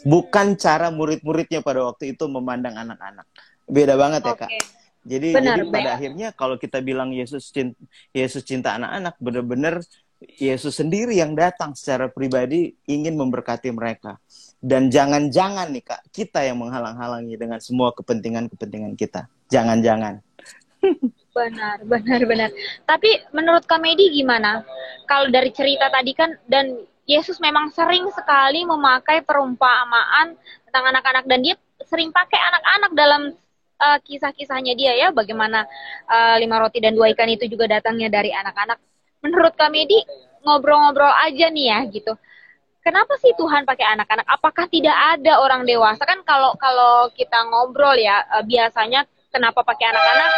Bukan 0.03 0.59
cara 0.59 0.91
murid-muridnya 0.91 1.63
pada 1.63 1.87
waktu 1.87 2.11
itu 2.11 2.27
memandang 2.27 2.75
anak-anak. 2.75 3.23
Beda 3.63 3.95
banget 3.95 4.21
okay. 4.27 4.35
ya 4.35 4.35
kak. 4.35 4.51
Jadi, 5.07 5.29
Benar, 5.31 5.55
jadi 5.55 5.71
pada 5.71 5.89
akhirnya 5.95 6.27
kalau 6.35 6.59
kita 6.59 6.83
bilang 6.83 7.15
Yesus 7.15 7.47
cinta, 7.55 7.79
Yesus 8.11 8.43
cinta 8.43 8.75
anak-anak, 8.75 9.15
benar-benar 9.23 9.79
Yesus 10.19 10.75
sendiri 10.83 11.15
yang 11.15 11.31
datang 11.31 11.71
secara 11.79 12.11
pribadi 12.11 12.75
ingin 12.91 13.15
memberkati 13.15 13.71
mereka. 13.71 14.19
Dan 14.59 14.91
jangan-jangan 14.91 15.71
nih 15.71 15.83
kak, 15.87 16.01
kita 16.11 16.43
yang 16.43 16.59
menghalang-halangi 16.59 17.39
dengan 17.39 17.63
semua 17.63 17.95
kepentingan-kepentingan 17.95 18.99
kita. 18.99 19.31
Jangan-jangan. 19.47 20.19
Benar, 21.37 21.77
benar, 21.85 22.21
benar. 22.25 22.49
Tapi 22.89 23.09
menurut 23.29 23.69
Kamedi 23.69 24.09
gimana? 24.09 24.65
Kalau 25.05 25.29
dari 25.29 25.53
cerita 25.53 25.85
tadi 25.93 26.17
kan 26.17 26.33
dan 26.49 26.81
Yesus 27.05 27.37
memang 27.37 27.69
sering 27.71 28.09
sekali 28.11 28.65
memakai 28.65 29.21
perumpamaan 29.21 30.33
tentang 30.67 30.83
anak-anak 30.91 31.23
dan 31.29 31.39
dia 31.45 31.55
sering 31.85 32.09
pakai 32.09 32.35
anak-anak 32.35 32.91
dalam 32.97 33.21
uh, 33.79 33.97
kisah-kisahnya 34.01 34.73
dia 34.73 34.97
ya. 34.97 35.07
Bagaimana 35.13 35.63
uh, 36.09 36.35
lima 36.41 36.57
roti 36.57 36.81
dan 36.81 36.97
dua 36.97 37.13
ikan 37.13 37.29
itu 37.29 37.45
juga 37.45 37.69
datangnya 37.69 38.09
dari 38.09 38.33
anak-anak. 38.33 38.81
Menurut 39.21 39.53
Kamedi 39.53 40.01
ngobrol-ngobrol 40.41 41.13
aja 41.21 41.53
nih 41.53 41.65
ya 41.69 41.79
gitu. 41.93 42.17
Kenapa 42.81 43.19
sih 43.19 43.35
Tuhan 43.37 43.67
pakai 43.67 43.83
anak-anak? 43.93 44.25
Apakah 44.25 44.65
tidak 44.71 44.95
ada 44.95 45.43
orang 45.43 45.67
dewasa 45.69 46.01
kan 46.01 46.23
kalau 46.25 46.55
kalau 46.57 47.11
kita 47.13 47.45
ngobrol 47.45 47.93
ya 47.93 48.25
uh, 48.33 48.43
biasanya 48.43 49.05
kenapa 49.29 49.61
pakai 49.61 49.85
anak-anak? 49.93 50.31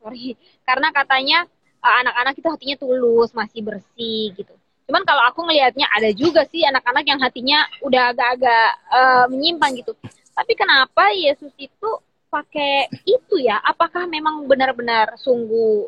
Sorry. 0.00 0.34
Karena 0.68 0.88
katanya 0.90 1.38
uh, 1.84 1.94
anak-anak 2.04 2.34
itu 2.40 2.48
hatinya 2.48 2.76
tulus 2.80 3.30
masih 3.36 3.60
bersih 3.60 4.32
gitu. 4.34 4.54
Cuman 4.90 5.06
kalau 5.06 5.22
aku 5.30 5.46
ngelihatnya 5.46 5.86
ada 5.86 6.10
juga 6.10 6.42
sih 6.50 6.66
anak-anak 6.66 7.04
yang 7.06 7.20
hatinya 7.22 7.62
udah 7.86 8.10
agak-agak 8.10 8.68
uh, 8.90 9.24
menyimpang 9.30 9.78
gitu. 9.78 9.94
Tapi 10.34 10.52
kenapa 10.58 11.14
Yesus 11.14 11.54
itu 11.60 11.90
pakai 12.26 12.90
itu 13.06 13.38
ya? 13.38 13.62
Apakah 13.62 14.10
memang 14.10 14.50
benar-benar 14.50 15.14
sungguh 15.14 15.86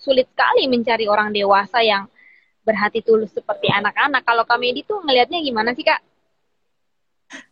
sulit 0.00 0.24
sekali 0.32 0.64
mencari 0.64 1.04
orang 1.04 1.28
dewasa 1.28 1.84
yang 1.84 2.08
berhati 2.64 3.04
tulus 3.04 3.36
seperti 3.36 3.68
anak-anak? 3.68 4.24
Kalau 4.24 4.48
kami 4.48 4.72
itu 4.80 4.96
ngelihatnya 4.96 5.44
gimana 5.44 5.76
sih 5.76 5.84
kak? 5.84 6.00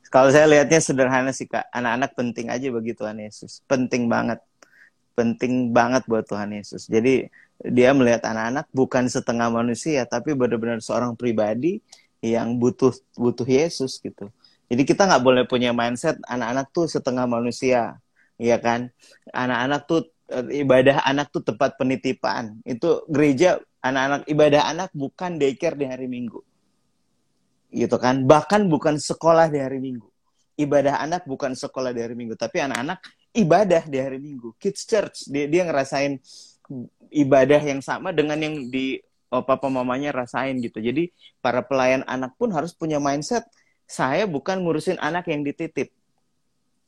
Kalau 0.09 0.33
saya 0.33 0.49
lihatnya 0.49 0.81
sederhana 0.81 1.29
sih 1.35 1.45
kak. 1.45 1.69
Anak-anak 1.77 2.17
penting 2.17 2.49
aja 2.49 2.73
bagi 2.73 2.97
Tuhan 2.97 3.21
Yesus. 3.21 3.61
Penting 3.69 4.09
banget 4.09 4.41
penting 5.17 5.73
banget 5.73 6.05
buat 6.05 6.29
Tuhan 6.29 6.53
Yesus. 6.53 6.87
Jadi 6.87 7.27
dia 7.65 7.91
melihat 7.97 8.29
anak-anak 8.29 8.69
bukan 8.71 9.09
setengah 9.09 9.49
manusia, 9.49 10.05
tapi 10.05 10.37
benar-benar 10.37 10.85
seorang 10.85 11.17
pribadi 11.17 11.81
yang 12.21 12.61
butuh 12.61 12.93
butuh 13.17 13.49
Yesus 13.49 13.97
gitu. 13.97 14.29
Jadi 14.69 14.83
kita 14.85 15.09
nggak 15.09 15.23
boleh 15.25 15.45
punya 15.49 15.73
mindset 15.73 16.21
anak-anak 16.29 16.69
tuh 16.75 16.85
setengah 16.85 17.25
manusia, 17.25 17.97
ya 18.37 18.61
kan? 18.61 18.93
Anak-anak 19.33 19.81
tuh 19.89 20.05
eh, 20.29 20.61
ibadah 20.61 21.01
anak 21.09 21.33
tuh 21.33 21.41
tempat 21.41 21.81
penitipan. 21.81 22.61
Itu 22.67 23.07
gereja 23.09 23.57
anak-anak 23.81 24.29
ibadah 24.29 24.63
anak 24.69 24.91
bukan 24.93 25.41
daycare 25.41 25.79
di 25.79 25.87
hari 25.89 26.11
Minggu, 26.11 26.43
gitu 27.73 27.97
kan? 27.97 28.27
Bahkan 28.29 28.69
bukan 28.69 29.01
sekolah 29.01 29.49
di 29.49 29.65
hari 29.65 29.81
Minggu. 29.81 30.13
ibadah 30.57 31.05
anak 31.05 31.29
bukan 31.29 31.53
sekolah 31.53 31.93
di 31.93 32.01
hari 32.01 32.17
Minggu, 32.17 32.35
tapi 32.35 32.65
anak-anak 32.65 33.05
ibadah 33.37 33.85
di 33.85 34.01
hari 34.01 34.17
Minggu. 34.17 34.57
Kids 34.57 34.89
Church, 34.89 35.29
dia 35.29 35.45
dia 35.47 35.63
ngerasain 35.69 36.19
ibadah 37.13 37.61
yang 37.63 37.85
sama 37.85 38.11
dengan 38.11 38.41
yang 38.41 38.67
di 38.73 38.99
oh, 39.31 39.45
papa 39.45 39.69
mamanya 39.69 40.11
rasain 40.11 40.59
gitu. 40.65 40.81
Jadi 40.81 41.13
para 41.45 41.61
pelayan 41.63 42.03
anak 42.09 42.35
pun 42.35 42.51
harus 42.51 42.73
punya 42.73 42.97
mindset 42.97 43.47
saya 43.87 44.27
bukan 44.27 44.67
ngurusin 44.67 44.99
anak 44.99 45.31
yang 45.31 45.47
dititip 45.47 45.95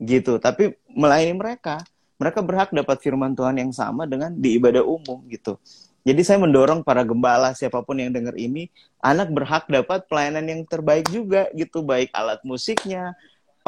gitu, 0.03 0.43
tapi 0.43 0.75
melayani 0.91 1.35
mereka. 1.35 1.79
Mereka 2.19 2.43
berhak 2.43 2.75
dapat 2.75 2.99
firman 2.99 3.31
Tuhan 3.39 3.55
yang 3.63 3.71
sama 3.71 4.03
dengan 4.03 4.35
di 4.35 4.59
ibadah 4.59 4.83
umum 4.83 5.23
gitu. 5.31 5.55
Jadi 6.03 6.27
saya 6.27 6.43
mendorong 6.43 6.83
para 6.83 7.07
gembala 7.07 7.55
siapa 7.55 7.79
pun 7.87 7.95
yang 7.95 8.11
dengar 8.11 8.35
ini, 8.35 8.67
anak 8.99 9.31
berhak 9.31 9.71
dapat 9.71 10.03
pelayanan 10.11 10.43
yang 10.43 10.61
terbaik 10.67 11.07
juga 11.15 11.47
gitu, 11.55 11.87
baik 11.87 12.11
alat 12.11 12.43
musiknya, 12.43 13.15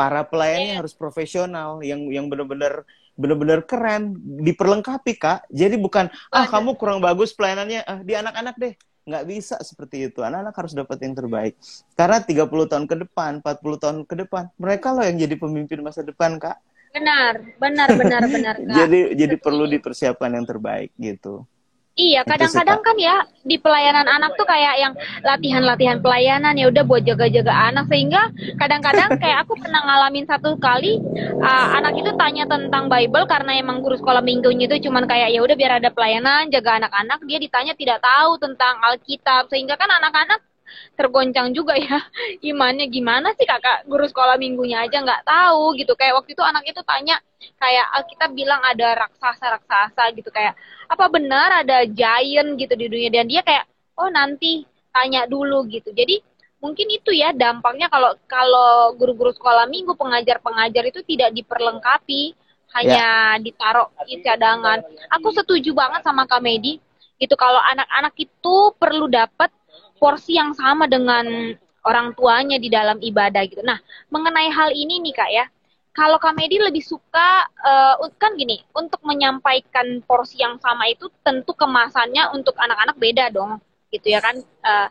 para 0.01 0.25
pelayannya 0.25 0.73
yeah. 0.73 0.81
harus 0.81 0.97
profesional 0.97 1.85
yang 1.85 2.09
yang 2.09 2.33
benar-benar 2.33 2.89
benar-benar 3.21 3.61
keren, 3.69 4.17
diperlengkapi 4.41 5.21
kak. 5.21 5.45
Jadi 5.53 5.77
bukan 5.77 6.09
ah 6.33 6.47
kamu 6.49 6.81
kurang 6.81 7.05
bagus 7.05 7.37
pelayanannya, 7.37 7.85
ah, 7.85 8.01
di 8.01 8.17
anak-anak 8.17 8.57
deh. 8.57 8.75
Nggak 9.05 9.25
bisa 9.29 9.57
seperti 9.61 10.09
itu. 10.09 10.25
Anak-anak 10.25 10.57
harus 10.57 10.73
dapat 10.73 10.97
yang 11.05 11.13
terbaik. 11.13 11.61
Karena 11.93 12.25
30 12.25 12.65
tahun 12.65 12.85
ke 12.89 12.97
depan, 13.05 13.45
40 13.45 13.77
tahun 13.77 13.97
ke 14.09 14.15
depan, 14.25 14.49
mereka 14.57 14.97
loh 14.97 15.05
yang 15.05 15.21
jadi 15.21 15.37
pemimpin 15.37 15.85
masa 15.85 16.01
depan, 16.01 16.41
Kak. 16.41 16.57
Benar, 16.91 17.35
benar, 17.61 17.89
benar, 17.95 18.23
benar, 18.27 18.57
Kak. 18.67 18.75
jadi 18.75 19.15
jadi 19.15 19.37
perlu 19.37 19.69
dipersiapkan 19.69 20.33
yang 20.33 20.49
terbaik 20.49 20.91
gitu. 20.97 21.45
Iya, 22.01 22.25
kadang-kadang 22.25 22.81
kan 22.81 22.97
ya 22.97 23.29
di 23.45 23.61
pelayanan 23.61 24.09
anak 24.09 24.33
tuh 24.41 24.49
kayak 24.49 24.75
yang 24.81 24.93
latihan-latihan 25.21 26.01
pelayanan 26.01 26.57
ya 26.57 26.73
udah 26.73 26.85
buat 26.89 27.05
jaga-jaga 27.05 27.53
anak. 27.53 27.93
Sehingga 27.93 28.33
kadang-kadang 28.57 29.21
kayak 29.21 29.45
aku 29.45 29.61
pernah 29.61 29.85
ngalamin 29.85 30.25
satu 30.25 30.57
kali 30.57 30.97
uh, 31.45 31.69
anak 31.77 32.01
itu 32.01 32.09
tanya 32.17 32.49
tentang 32.49 32.89
Bible 32.89 33.29
karena 33.29 33.53
emang 33.61 33.85
guru 33.85 34.01
sekolah 34.01 34.25
minggunya 34.25 34.65
itu 34.65 34.89
cuman 34.89 35.05
kayak 35.05 35.29
ya 35.29 35.45
udah 35.45 35.57
biar 35.61 35.73
ada 35.77 35.93
pelayanan 35.93 36.49
jaga 36.49 36.81
anak-anak. 36.81 37.21
Dia 37.29 37.37
ditanya 37.37 37.77
tidak 37.77 38.01
tahu 38.01 38.41
tentang 38.41 38.81
Alkitab. 38.81 39.53
Sehingga 39.53 39.77
kan 39.77 39.93
anak-anak 39.93 40.41
tergoncang 40.95 41.51
juga 41.55 41.77
ya. 41.77 41.99
Imannya 42.51 42.87
gimana 42.89 43.33
sih 43.37 43.47
kakak? 43.47 43.87
Guru 43.87 44.07
sekolah 44.09 44.37
minggunya 44.37 44.85
aja 44.85 45.03
nggak 45.03 45.25
tahu 45.25 45.77
gitu. 45.79 45.93
Kayak 45.95 46.23
waktu 46.23 46.37
itu 46.37 46.43
anak 46.45 46.65
itu 46.67 46.81
tanya 46.85 47.17
kayak 47.57 47.87
kita 48.11 48.27
bilang 48.33 48.61
ada 48.65 49.07
raksasa 49.07 49.47
raksasa 49.61 50.05
gitu. 50.17 50.29
Kayak 50.33 50.55
apa 50.91 51.05
benar 51.09 51.65
ada 51.65 51.85
giant 51.87 52.57
gitu 52.59 52.75
di 52.77 52.87
dunia? 52.91 53.11
Dan 53.11 53.31
dia 53.31 53.41
kayak 53.45 53.65
oh 53.99 54.09
nanti 54.09 54.65
tanya 54.91 55.27
dulu 55.27 55.67
gitu. 55.71 55.91
Jadi 55.95 56.21
mungkin 56.61 56.87
itu 56.93 57.11
ya 57.17 57.33
dampaknya 57.33 57.89
kalau 57.89 58.13
kalau 58.29 58.93
guru-guru 58.95 59.33
sekolah 59.33 59.65
minggu 59.67 59.97
pengajar-pengajar 59.97 60.85
itu 60.93 61.01
tidak 61.09 61.33
diperlengkapi 61.33 62.37
hanya 62.77 63.35
yeah. 63.35 63.43
ditaruh 63.43 63.89
di 64.07 64.23
cadangan. 64.23 64.85
Aku 65.19 65.35
setuju 65.35 65.75
banget 65.75 66.07
sama 66.07 66.29
Kamedi 66.29 66.79
gitu 67.21 67.37
kalau 67.37 67.61
anak-anak 67.61 68.17
itu 68.17 68.57
perlu 68.81 69.05
dapat 69.05 69.53
porsi 70.01 70.41
yang 70.41 70.57
sama 70.57 70.89
dengan 70.89 71.53
orang 71.85 72.17
tuanya 72.17 72.57
di 72.57 72.73
dalam 72.73 72.97
ibadah 73.01 73.45
gitu. 73.45 73.61
Nah, 73.61 73.77
mengenai 74.09 74.49
hal 74.49 74.73
ini 74.73 75.01
nih 75.05 75.15
Kak 75.17 75.31
ya, 75.33 75.45
kalau 75.93 76.17
Kamedi 76.17 76.57
lebih 76.61 76.81
suka 76.81 77.45
uh, 77.61 78.01
kan 78.17 78.37
gini, 78.37 78.65
untuk 78.73 79.05
menyampaikan 79.05 80.01
porsi 80.09 80.41
yang 80.41 80.57
sama 80.61 80.89
itu 80.89 81.13
tentu 81.21 81.53
kemasannya 81.53 82.33
untuk 82.33 82.57
anak-anak 82.57 82.97
beda 82.97 83.29
dong, 83.33 83.61
gitu 83.93 84.09
ya 84.09 84.21
kan. 84.25 84.41
Uh, 84.65 84.89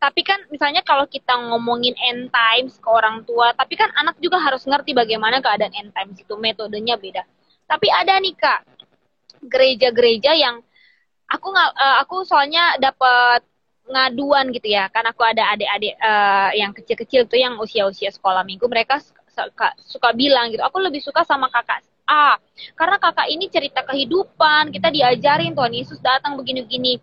tapi 0.00 0.24
kan 0.24 0.40
misalnya 0.48 0.80
kalau 0.80 1.04
kita 1.04 1.36
ngomongin 1.36 1.92
end 2.08 2.32
times 2.32 2.80
ke 2.80 2.88
orang 2.88 3.20
tua, 3.28 3.52
tapi 3.52 3.76
kan 3.76 3.92
anak 4.00 4.16
juga 4.16 4.40
harus 4.40 4.64
ngerti 4.64 4.96
bagaimana 4.96 5.44
keadaan 5.44 5.76
end 5.76 5.92
times 5.92 6.16
itu, 6.20 6.34
metodenya 6.40 6.96
beda. 6.96 7.24
Tapi 7.68 7.86
ada 7.92 8.16
nih 8.16 8.32
Kak, 8.32 8.60
gereja-gereja 9.44 10.32
yang 10.34 10.64
aku 11.28 11.46
nggak, 11.52 11.70
uh, 11.76 11.96
aku 12.00 12.24
soalnya 12.24 12.80
dapat 12.80 13.44
ngaduan 13.90 14.54
gitu 14.54 14.70
ya. 14.70 14.86
Kan 14.88 15.04
aku 15.10 15.26
ada 15.26 15.50
adik-adik 15.52 15.94
uh, 15.98 16.50
yang 16.54 16.70
kecil-kecil 16.70 17.26
tuh 17.26 17.38
yang 17.38 17.58
usia-usia 17.58 18.14
sekolah 18.14 18.46
minggu 18.46 18.64
mereka 18.70 19.02
suka, 19.30 19.74
suka 19.78 20.10
bilang 20.12 20.50
gitu 20.50 20.60
aku 20.60 20.82
lebih 20.82 21.00
suka 21.00 21.22
sama 21.22 21.48
kakak 21.48 21.86
A 22.10 22.34
karena 22.74 22.98
kakak 22.98 23.30
ini 23.30 23.46
cerita 23.46 23.86
kehidupan 23.86 24.74
kita 24.74 24.90
diajarin 24.90 25.54
Tuhan 25.54 25.70
Yesus 25.70 26.02
datang 26.02 26.34
begini-begini. 26.34 26.98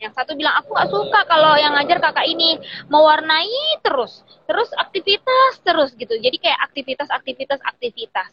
Yang 0.00 0.12
satu 0.16 0.32
bilang 0.36 0.56
aku 0.60 0.72
gak 0.76 0.88
suka 0.92 1.20
kalau 1.28 1.56
yang 1.60 1.76
ngajar 1.76 2.00
kakak 2.00 2.28
ini 2.28 2.60
mewarnai 2.88 3.80
terus 3.80 4.20
terus 4.44 4.68
aktivitas 4.76 5.64
terus 5.64 5.96
gitu. 5.96 6.12
Jadi 6.12 6.36
kayak 6.36 6.60
aktivitas 6.68 7.08
aktivitas 7.08 7.60
aktivitas 7.64 8.32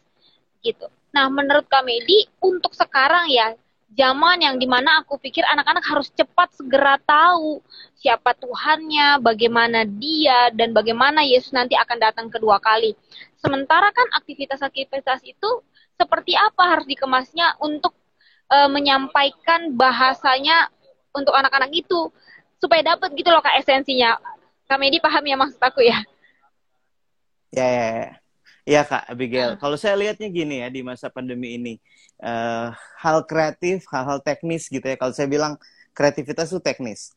gitu. 0.59 0.91
Nah 1.15 1.31
menurut 1.31 1.67
kami 1.71 2.03
di 2.03 2.27
untuk 2.43 2.75
sekarang 2.75 3.31
ya 3.31 3.55
zaman 3.95 4.43
yang 4.43 4.55
di 4.59 4.67
mana 4.67 4.99
aku 5.03 5.15
pikir 5.15 5.47
anak-anak 5.47 5.85
harus 5.87 6.11
cepat 6.11 6.51
segera 6.51 6.99
tahu 6.99 7.63
siapa 7.95 8.35
Tuhannya, 8.35 9.23
bagaimana 9.23 9.87
dia, 9.87 10.51
dan 10.51 10.75
bagaimana 10.75 11.23
Yesus 11.23 11.55
nanti 11.55 11.73
akan 11.79 11.97
datang 11.97 12.27
kedua 12.27 12.59
kali. 12.59 12.93
Sementara 13.39 13.89
kan 13.95 14.07
aktivitas-aktivitas 14.19 15.23
itu 15.23 15.49
seperti 15.97 16.37
apa 16.37 16.77
harus 16.77 16.85
dikemasnya 16.85 17.57
untuk 17.63 17.95
e, 18.51 18.57
menyampaikan 18.69 19.73
bahasanya 19.73 20.69
untuk 21.15 21.33
anak-anak 21.33 21.73
itu 21.73 22.13
supaya 22.61 22.93
dapat 22.93 23.13
gitu 23.17 23.33
loh 23.33 23.41
kak 23.41 23.57
esensinya. 23.57 24.19
Kak 24.67 24.77
Medi 24.77 24.99
paham 24.99 25.23
ya 25.25 25.35
maksud 25.39 25.61
aku 25.63 25.81
ya? 25.81 25.97
Ya, 27.55 27.65
ya, 27.65 27.87
ya. 28.03 28.11
Iya 28.67 28.83
Kak 28.83 29.07
Abigail, 29.07 29.55
hmm. 29.55 29.59
kalau 29.63 29.79
saya 29.79 29.95
lihatnya 29.95 30.27
gini 30.27 30.59
ya 30.59 30.67
di 30.67 30.83
masa 30.83 31.07
pandemi 31.07 31.55
ini, 31.55 31.73
uh, 32.19 32.75
hal 32.99 33.23
kreatif, 33.23 33.87
hal-hal 33.87 34.19
teknis 34.19 34.67
gitu 34.67 34.83
ya. 34.83 34.99
Kalau 34.99 35.15
saya 35.15 35.31
bilang 35.31 35.55
kreativitas 35.95 36.51
itu 36.51 36.59
teknis. 36.59 37.15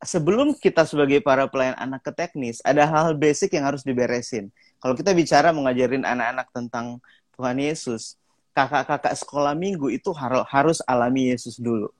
Sebelum 0.00 0.56
kita 0.56 0.88
sebagai 0.88 1.20
para 1.20 1.44
pelayan 1.44 1.76
anak 1.76 2.00
ke 2.08 2.10
teknis, 2.16 2.64
ada 2.64 2.88
hal-hal 2.88 3.12
basic 3.12 3.52
yang 3.52 3.68
harus 3.68 3.84
diberesin. 3.84 4.48
Kalau 4.80 4.96
kita 4.96 5.12
bicara 5.12 5.52
mengajarin 5.52 6.08
anak-anak 6.08 6.48
tentang 6.56 7.04
Tuhan 7.36 7.60
Yesus, 7.60 8.16
kakak-kakak 8.56 9.12
sekolah 9.12 9.52
minggu 9.52 9.92
itu 9.92 10.08
harus 10.48 10.80
alami 10.88 11.36
Yesus 11.36 11.60
dulu. 11.60 11.92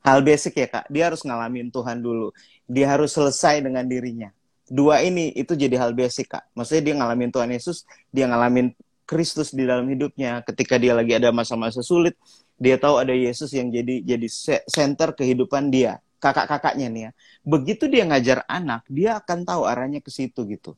Hal 0.00 0.24
basic 0.24 0.56
ya 0.56 0.66
kak, 0.72 0.88
dia 0.88 1.12
harus 1.12 1.20
ngalamin 1.20 1.68
Tuhan 1.68 2.00
dulu. 2.00 2.32
Dia 2.64 2.96
harus 2.96 3.12
selesai 3.12 3.60
dengan 3.60 3.84
dirinya 3.84 4.32
dua 4.66 5.02
ini 5.02 5.30
itu 5.34 5.54
jadi 5.54 5.74
hal 5.78 5.94
basic 5.94 6.30
kak. 6.30 6.44
Maksudnya 6.54 6.82
dia 6.92 6.94
ngalamin 6.98 7.30
Tuhan 7.30 7.50
Yesus 7.50 7.86
dia 8.10 8.26
ngalamin 8.26 8.74
Kristus 9.06 9.54
di 9.54 9.62
dalam 9.62 9.86
hidupnya. 9.86 10.42
Ketika 10.42 10.76
dia 10.76 10.92
lagi 10.94 11.14
ada 11.14 11.30
masa-masa 11.30 11.80
sulit 11.82 12.18
dia 12.56 12.80
tahu 12.80 12.96
ada 12.98 13.12
Yesus 13.12 13.52
yang 13.52 13.68
jadi 13.68 14.02
jadi 14.02 14.26
center 14.66 15.12
kehidupan 15.12 15.68
dia 15.70 16.02
kakak-kakaknya 16.18 16.86
nih 16.90 17.02
ya. 17.08 17.10
Begitu 17.46 17.84
dia 17.86 18.02
ngajar 18.08 18.42
anak 18.50 18.82
dia 18.90 19.20
akan 19.20 19.46
tahu 19.46 19.62
arahnya 19.68 20.02
ke 20.02 20.10
situ 20.10 20.42
gitu. 20.50 20.74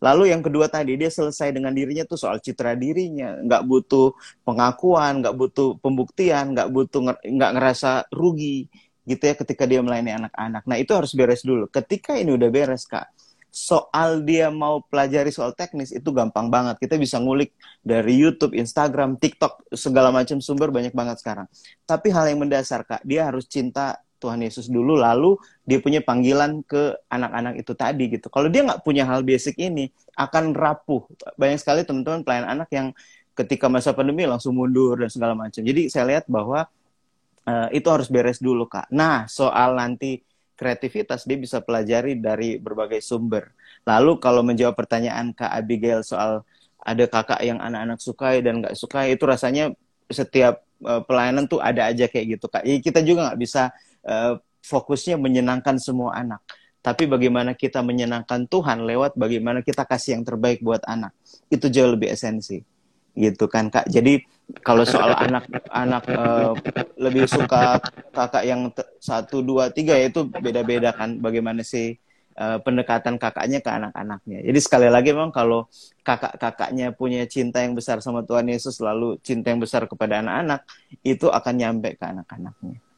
Lalu 0.00 0.32
yang 0.32 0.40
kedua 0.40 0.64
tadi 0.64 0.96
dia 0.96 1.12
selesai 1.12 1.52
dengan 1.52 1.76
dirinya 1.76 2.08
tuh 2.08 2.16
soal 2.16 2.40
citra 2.40 2.72
dirinya. 2.72 3.36
Nggak 3.36 3.62
butuh 3.68 4.16
pengakuan 4.46 5.20
nggak 5.20 5.34
butuh 5.36 5.76
pembuktian 5.82 6.56
nggak 6.56 6.68
butuh 6.72 7.00
nggak 7.20 7.50
ngerasa 7.52 8.08
rugi 8.14 8.70
gitu 9.10 9.26
ya 9.26 9.34
ketika 9.34 9.66
dia 9.66 9.82
melayani 9.82 10.14
anak-anak. 10.22 10.62
Nah 10.70 10.76
itu 10.78 10.94
harus 10.94 11.10
beres 11.10 11.42
dulu. 11.42 11.66
Ketika 11.66 12.14
ini 12.14 12.38
udah 12.38 12.48
beres 12.48 12.86
kak, 12.86 13.10
soal 13.50 14.22
dia 14.22 14.48
mau 14.48 14.78
pelajari 14.86 15.34
soal 15.34 15.52
teknis 15.58 15.90
itu 15.90 16.06
gampang 16.14 16.48
banget. 16.48 16.78
Kita 16.78 16.94
bisa 16.94 17.18
ngulik 17.18 17.50
dari 17.82 18.14
YouTube, 18.14 18.54
Instagram, 18.54 19.18
TikTok, 19.18 19.74
segala 19.74 20.14
macam 20.14 20.38
sumber 20.38 20.70
banyak 20.70 20.94
banget 20.94 21.18
sekarang. 21.18 21.50
Tapi 21.82 22.14
hal 22.14 22.30
yang 22.30 22.46
mendasar 22.46 22.86
kak, 22.86 23.02
dia 23.02 23.26
harus 23.26 23.50
cinta 23.50 23.98
Tuhan 24.20 24.38
Yesus 24.44 24.68
dulu, 24.68 25.00
lalu 25.00 25.34
dia 25.64 25.80
punya 25.80 26.04
panggilan 26.04 26.60
ke 26.62 26.92
anak-anak 27.08 27.56
itu 27.58 27.72
tadi 27.72 28.04
gitu. 28.12 28.28
Kalau 28.28 28.52
dia 28.52 28.62
nggak 28.62 28.84
punya 28.84 29.08
hal 29.08 29.24
basic 29.24 29.56
ini, 29.56 29.88
akan 30.14 30.52
rapuh. 30.52 31.08
Banyak 31.40 31.58
sekali 31.58 31.82
teman-teman 31.82 32.20
pelayan 32.22 32.46
anak 32.46 32.68
yang 32.70 32.92
ketika 33.32 33.72
masa 33.72 33.96
pandemi 33.96 34.28
langsung 34.28 34.52
mundur 34.52 35.00
dan 35.00 35.08
segala 35.08 35.32
macam. 35.32 35.64
Jadi 35.64 35.88
saya 35.88 36.04
lihat 36.04 36.28
bahwa 36.28 36.68
uh, 37.50 37.68
itu 37.74 37.88
harus 37.90 38.06
beres 38.06 38.38
dulu 38.38 38.70
kak. 38.70 38.86
Nah 38.94 39.26
soal 39.26 39.74
nanti 39.74 40.22
kreativitas 40.54 41.26
dia 41.26 41.40
bisa 41.40 41.58
pelajari 41.58 42.20
dari 42.20 42.60
berbagai 42.62 43.02
sumber. 43.02 43.50
Lalu 43.82 44.22
kalau 44.22 44.46
menjawab 44.46 44.78
pertanyaan 44.78 45.34
kak 45.34 45.50
Abigail 45.50 46.06
soal 46.06 46.46
ada 46.80 47.04
kakak 47.10 47.40
yang 47.44 47.58
anak-anak 47.60 47.98
sukai 48.00 48.40
dan 48.40 48.64
nggak 48.64 48.76
sukai 48.78 49.12
itu 49.18 49.24
rasanya 49.28 49.74
setiap 50.08 50.64
uh, 50.86 51.02
pelayanan 51.04 51.44
tuh 51.50 51.60
ada 51.60 51.90
aja 51.90 52.06
kayak 52.06 52.38
gitu 52.38 52.46
kak. 52.46 52.62
Ya, 52.64 52.78
kita 52.80 53.02
juga 53.04 53.32
nggak 53.32 53.40
bisa 53.40 53.74
uh, 54.06 54.38
fokusnya 54.64 55.18
menyenangkan 55.20 55.76
semua 55.76 56.16
anak. 56.16 56.40
Tapi 56.80 57.04
bagaimana 57.04 57.52
kita 57.52 57.84
menyenangkan 57.84 58.48
Tuhan 58.48 58.88
lewat 58.88 59.12
bagaimana 59.12 59.60
kita 59.60 59.84
kasih 59.84 60.16
yang 60.16 60.24
terbaik 60.24 60.64
buat 60.64 60.80
anak. 60.88 61.12
Itu 61.52 61.68
jauh 61.68 61.92
lebih 61.92 62.08
esensi 62.08 62.64
gitu 63.14 63.50
kan 63.50 63.68
kak 63.68 63.90
jadi 63.90 64.22
kalau 64.66 64.82
soal 64.82 65.14
anak-anak 65.14 66.02
uh, 66.10 66.52
lebih 66.98 67.30
suka 67.30 67.78
kakak 68.10 68.44
yang 68.44 68.66
satu 68.98 69.46
dua 69.46 69.70
tiga 69.70 69.94
ya 69.94 70.10
itu 70.10 70.26
beda-beda 70.26 70.90
kan 70.90 71.22
bagaimana 71.22 71.62
sih 71.62 71.94
uh, 72.40 72.58
pendekatan 72.58 73.14
kakaknya 73.20 73.62
ke 73.62 73.70
anak-anaknya. 73.70 74.42
Jadi 74.42 74.58
sekali 74.58 74.88
lagi 74.90 75.14
memang 75.14 75.30
kalau 75.30 75.70
kakak-kakaknya 76.02 76.90
punya 76.96 77.22
cinta 77.30 77.62
yang 77.62 77.78
besar 77.78 78.02
sama 78.02 78.26
Tuhan 78.26 78.50
Yesus 78.50 78.82
lalu 78.82 79.20
cinta 79.22 79.54
yang 79.54 79.62
besar 79.62 79.86
kepada 79.86 80.18
anak-anak 80.24 80.66
itu 81.06 81.30
akan 81.30 81.54
nyampe 81.54 81.94
ke 81.94 82.04
anak-anaknya. 82.04 82.89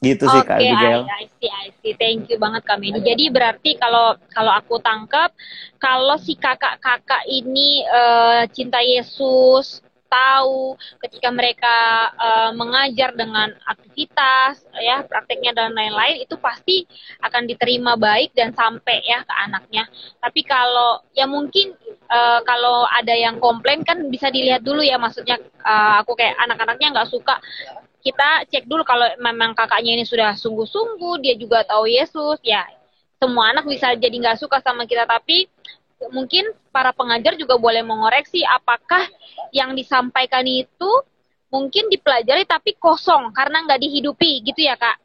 Gitu 0.00 0.24
sih 0.24 0.42
Kak 0.48 0.56
Abigail. 0.56 1.04
I, 1.04 1.12
I 1.12 1.24
see, 1.36 1.50
I 1.52 1.68
see. 1.84 1.92
Thank 1.92 2.32
you 2.32 2.40
banget 2.40 2.64
Kak 2.64 2.80
Medi. 2.80 3.04
Jadi 3.04 3.28
berarti 3.28 3.76
kalau 3.76 4.16
kalau 4.32 4.52
aku 4.56 4.80
tangkap 4.80 5.28
kalau 5.76 6.16
si 6.16 6.40
kakak-kakak 6.40 7.28
ini 7.28 7.84
uh, 7.84 8.48
cinta 8.48 8.80
Yesus, 8.80 9.84
tahu 10.10 10.74
ketika 11.06 11.30
mereka 11.30 11.76
uh, 12.18 12.50
mengajar 12.52 13.14
dengan 13.14 13.54
aktivitas 13.62 14.66
ya 14.82 15.06
prakteknya 15.06 15.54
dan 15.54 15.70
lain-lain 15.72 16.26
itu 16.26 16.34
pasti 16.34 16.84
akan 17.22 17.46
diterima 17.46 17.94
baik 17.94 18.34
dan 18.34 18.50
sampai 18.50 19.06
ya 19.06 19.22
ke 19.22 19.34
anaknya 19.46 19.86
tapi 20.18 20.42
kalau 20.42 20.98
ya 21.14 21.30
mungkin 21.30 21.78
uh, 22.10 22.42
kalau 22.42 22.84
ada 22.90 23.14
yang 23.14 23.38
komplain 23.38 23.86
kan 23.86 24.10
bisa 24.10 24.28
dilihat 24.34 24.66
dulu 24.66 24.82
ya 24.82 24.98
maksudnya 24.98 25.38
uh, 25.62 26.02
aku 26.02 26.18
kayak 26.18 26.34
anak-anaknya 26.42 26.90
nggak 26.90 27.10
suka 27.14 27.38
kita 28.00 28.48
cek 28.48 28.64
dulu 28.64 28.82
kalau 28.82 29.06
memang 29.20 29.52
kakaknya 29.52 30.00
ini 30.00 30.04
sudah 30.08 30.32
sungguh-sungguh 30.36 31.20
dia 31.20 31.34
juga 31.36 31.64
tahu 31.64 31.84
Yesus 31.88 32.40
ya 32.40 32.64
semua 33.20 33.52
anak 33.52 33.68
bisa 33.68 33.92
jadi 33.92 34.12
nggak 34.12 34.40
suka 34.40 34.64
sama 34.64 34.88
kita 34.88 35.04
tapi 35.04 35.44
mungkin 36.08 36.48
para 36.72 36.96
pengajar 36.96 37.36
juga 37.36 37.60
boleh 37.60 37.84
mengoreksi 37.84 38.40
apakah 38.48 39.04
yang 39.52 39.76
disampaikan 39.76 40.48
itu 40.48 40.90
mungkin 41.52 41.92
dipelajari 41.92 42.48
tapi 42.48 42.72
kosong 42.80 43.36
karena 43.36 43.68
nggak 43.68 43.80
dihidupi 43.84 44.40
gitu 44.48 44.64
ya 44.64 44.80
kak 44.80 44.96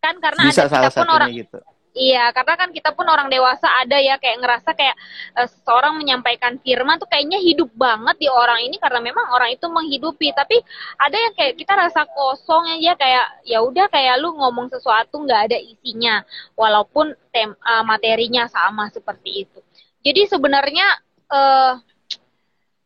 kan 0.00 0.16
karena 0.20 0.42
Bisa 0.48 0.64
ada 0.64 0.88
kita 0.88 1.04
pun 1.04 1.08
orang 1.12 1.28
gitu. 1.32 1.58
Iya 1.94 2.34
karena 2.34 2.54
kan 2.58 2.68
kita 2.74 2.90
pun 2.92 3.06
orang 3.06 3.30
dewasa 3.30 3.64
ada 3.80 3.96
ya 4.02 4.18
kayak 4.18 4.42
ngerasa 4.42 4.70
kayak 4.74 4.96
uh, 5.38 5.48
seorang 5.62 5.94
menyampaikan 5.96 6.58
firman 6.60 6.98
tuh 6.98 7.06
kayaknya 7.06 7.38
hidup 7.40 7.70
banget 7.78 8.18
di 8.18 8.28
orang 8.28 8.60
ini 8.66 8.76
karena 8.82 8.98
memang 8.98 9.30
orang 9.30 9.54
itu 9.54 9.64
menghidupi 9.70 10.34
tapi 10.34 10.58
ada 10.98 11.14
yang 11.14 11.34
kayak 11.38 11.54
kita 11.54 11.72
rasa 11.72 12.04
kosong 12.10 12.66
aja 12.74 12.98
kayak 12.98 13.26
ya 13.46 13.62
udah 13.62 13.86
kayak 13.88 14.18
lu 14.18 14.34
ngomong 14.34 14.68
sesuatu 14.68 15.22
nggak 15.22 15.54
ada 15.54 15.58
isinya 15.62 16.26
walaupun 16.58 17.14
tem 17.30 17.54
uh, 17.54 17.86
materinya 17.86 18.50
sama 18.50 18.90
seperti 18.90 19.46
itu 19.46 19.58
jadi 20.04 20.28
sebenarnya 20.28 20.86
uh, 21.32 21.80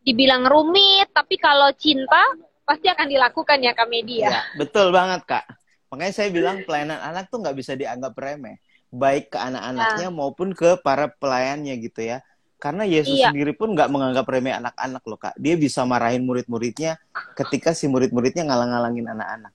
dibilang 0.06 0.46
rumit, 0.48 1.12
tapi 1.12 1.36
kalau 1.36 1.68
cinta 1.76 2.22
pasti 2.64 2.88
akan 2.88 3.10
dilakukan 3.10 3.60
ya 3.60 3.76
Kak 3.76 3.88
Media. 3.92 4.30
Ya, 4.30 4.40
betul 4.56 4.88
banget 4.88 5.26
Kak. 5.28 5.44
Makanya 5.92 6.14
saya 6.16 6.28
bilang 6.32 6.64
pelayanan 6.64 7.00
anak 7.00 7.28
tuh 7.28 7.44
nggak 7.44 7.56
bisa 7.56 7.76
dianggap 7.76 8.16
remeh, 8.16 8.60
baik 8.88 9.34
ke 9.34 9.38
anak-anaknya 9.38 10.08
nah. 10.08 10.14
maupun 10.14 10.56
ke 10.56 10.80
para 10.80 11.12
pelayannya 11.12 11.76
gitu 11.80 12.04
ya. 12.04 12.24
Karena 12.58 12.82
Yesus 12.82 13.14
iya. 13.14 13.30
sendiri 13.30 13.54
pun 13.54 13.70
nggak 13.70 13.86
menganggap 13.86 14.26
remeh 14.26 14.50
anak-anak 14.50 15.02
loh 15.06 15.18
kak. 15.20 15.34
Dia 15.38 15.54
bisa 15.54 15.86
marahin 15.86 16.26
murid-muridnya 16.26 16.98
ketika 17.38 17.70
si 17.70 17.86
murid-muridnya 17.86 18.42
ngalang-ngalangin 18.50 19.06
anak-anak. 19.06 19.52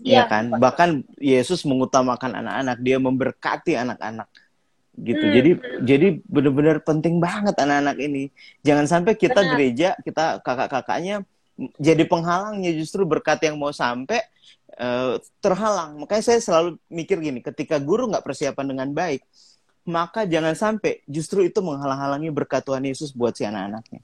Iya 0.00 0.14
ya 0.16 0.22
kan? 0.24 0.44
Bahkan 0.56 0.88
Yesus 1.20 1.68
mengutamakan 1.68 2.32
anak-anak, 2.40 2.78
dia 2.80 2.96
memberkati 2.96 3.76
anak-anak 3.76 4.28
gitu. 4.94 5.24
Hmm. 5.26 5.34
Jadi 5.34 5.50
jadi 5.82 6.06
benar-benar 6.24 6.80
penting 6.80 7.18
banget 7.18 7.58
anak-anak 7.58 7.98
ini. 7.98 8.30
Jangan 8.62 8.86
sampai 8.86 9.18
kita 9.18 9.42
Benar. 9.42 9.50
gereja, 9.54 9.88
kita 10.00 10.40
kakak-kakaknya 10.40 11.26
jadi 11.78 12.02
penghalangnya 12.06 12.74
justru 12.74 13.06
berkat 13.06 13.38
yang 13.46 13.54
mau 13.54 13.70
sampai 13.70 14.18
uh, 14.78 15.18
terhalang. 15.38 15.98
Makanya 16.00 16.24
saya 16.34 16.40
selalu 16.40 16.80
mikir 16.90 17.18
gini, 17.20 17.40
ketika 17.40 17.78
guru 17.82 18.10
nggak 18.10 18.24
persiapan 18.24 18.66
dengan 18.70 18.88
baik, 18.90 19.22
maka 19.84 20.24
jangan 20.24 20.56
sampai 20.56 21.04
justru 21.04 21.44
itu 21.44 21.60
menghalang-halangi 21.60 22.32
berkat 22.32 22.64
Tuhan 22.64 22.84
Yesus 22.88 23.12
buat 23.12 23.36
si 23.36 23.44
anak-anaknya. 23.44 24.00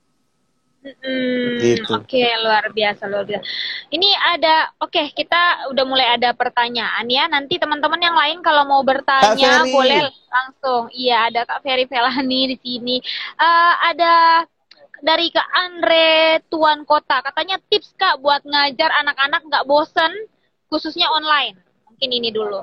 Hmm, 0.80 1.60
gitu. 1.60 1.92
Oke, 1.92 2.16
okay, 2.16 2.32
luar 2.40 2.72
biasa, 2.72 3.04
luar 3.04 3.28
biasa. 3.28 3.44
Ini 3.92 4.08
ada, 4.32 4.72
oke, 4.80 4.88
okay, 4.88 5.06
kita 5.12 5.68
udah 5.68 5.84
mulai 5.84 6.16
ada 6.16 6.32
pertanyaan 6.32 7.04
ya. 7.04 7.28
Nanti 7.28 7.60
teman-teman 7.60 8.00
yang 8.00 8.16
lain 8.16 8.40
kalau 8.40 8.64
mau 8.64 8.80
bertanya 8.80 9.60
boleh 9.68 10.08
langsung. 10.32 10.88
Iya, 10.88 11.28
ada 11.28 11.44
Kak 11.44 11.60
Ferry 11.60 11.84
Felani 11.84 12.56
di 12.56 12.56
sini. 12.64 12.96
Uh, 13.36 13.74
ada 13.92 14.14
dari 15.04 15.28
Kak 15.28 15.48
Andre 15.52 16.40
Tuan 16.48 16.88
Kota. 16.88 17.20
Katanya 17.28 17.60
tips 17.68 17.92
Kak 18.00 18.24
buat 18.24 18.40
ngajar 18.40 18.88
anak-anak 19.04 19.52
nggak 19.52 19.66
bosen, 19.68 20.12
khususnya 20.70 21.10
online. 21.10 21.58
Mungkin 21.84 22.08
ini 22.08 22.30
dulu. 22.30 22.62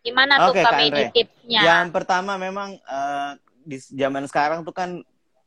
Gimana 0.00 0.48
okay, 0.48 0.62
tuh 0.62 0.70
Kak 0.70 0.72
Medi 0.78 1.02
tipsnya? 1.12 1.60
Yang 1.64 1.88
pertama 1.90 2.38
memang 2.38 2.78
uh, 2.86 3.34
di 3.64 3.80
zaman 3.80 4.24
sekarang 4.30 4.62
tuh 4.62 4.72
kan 4.72 5.02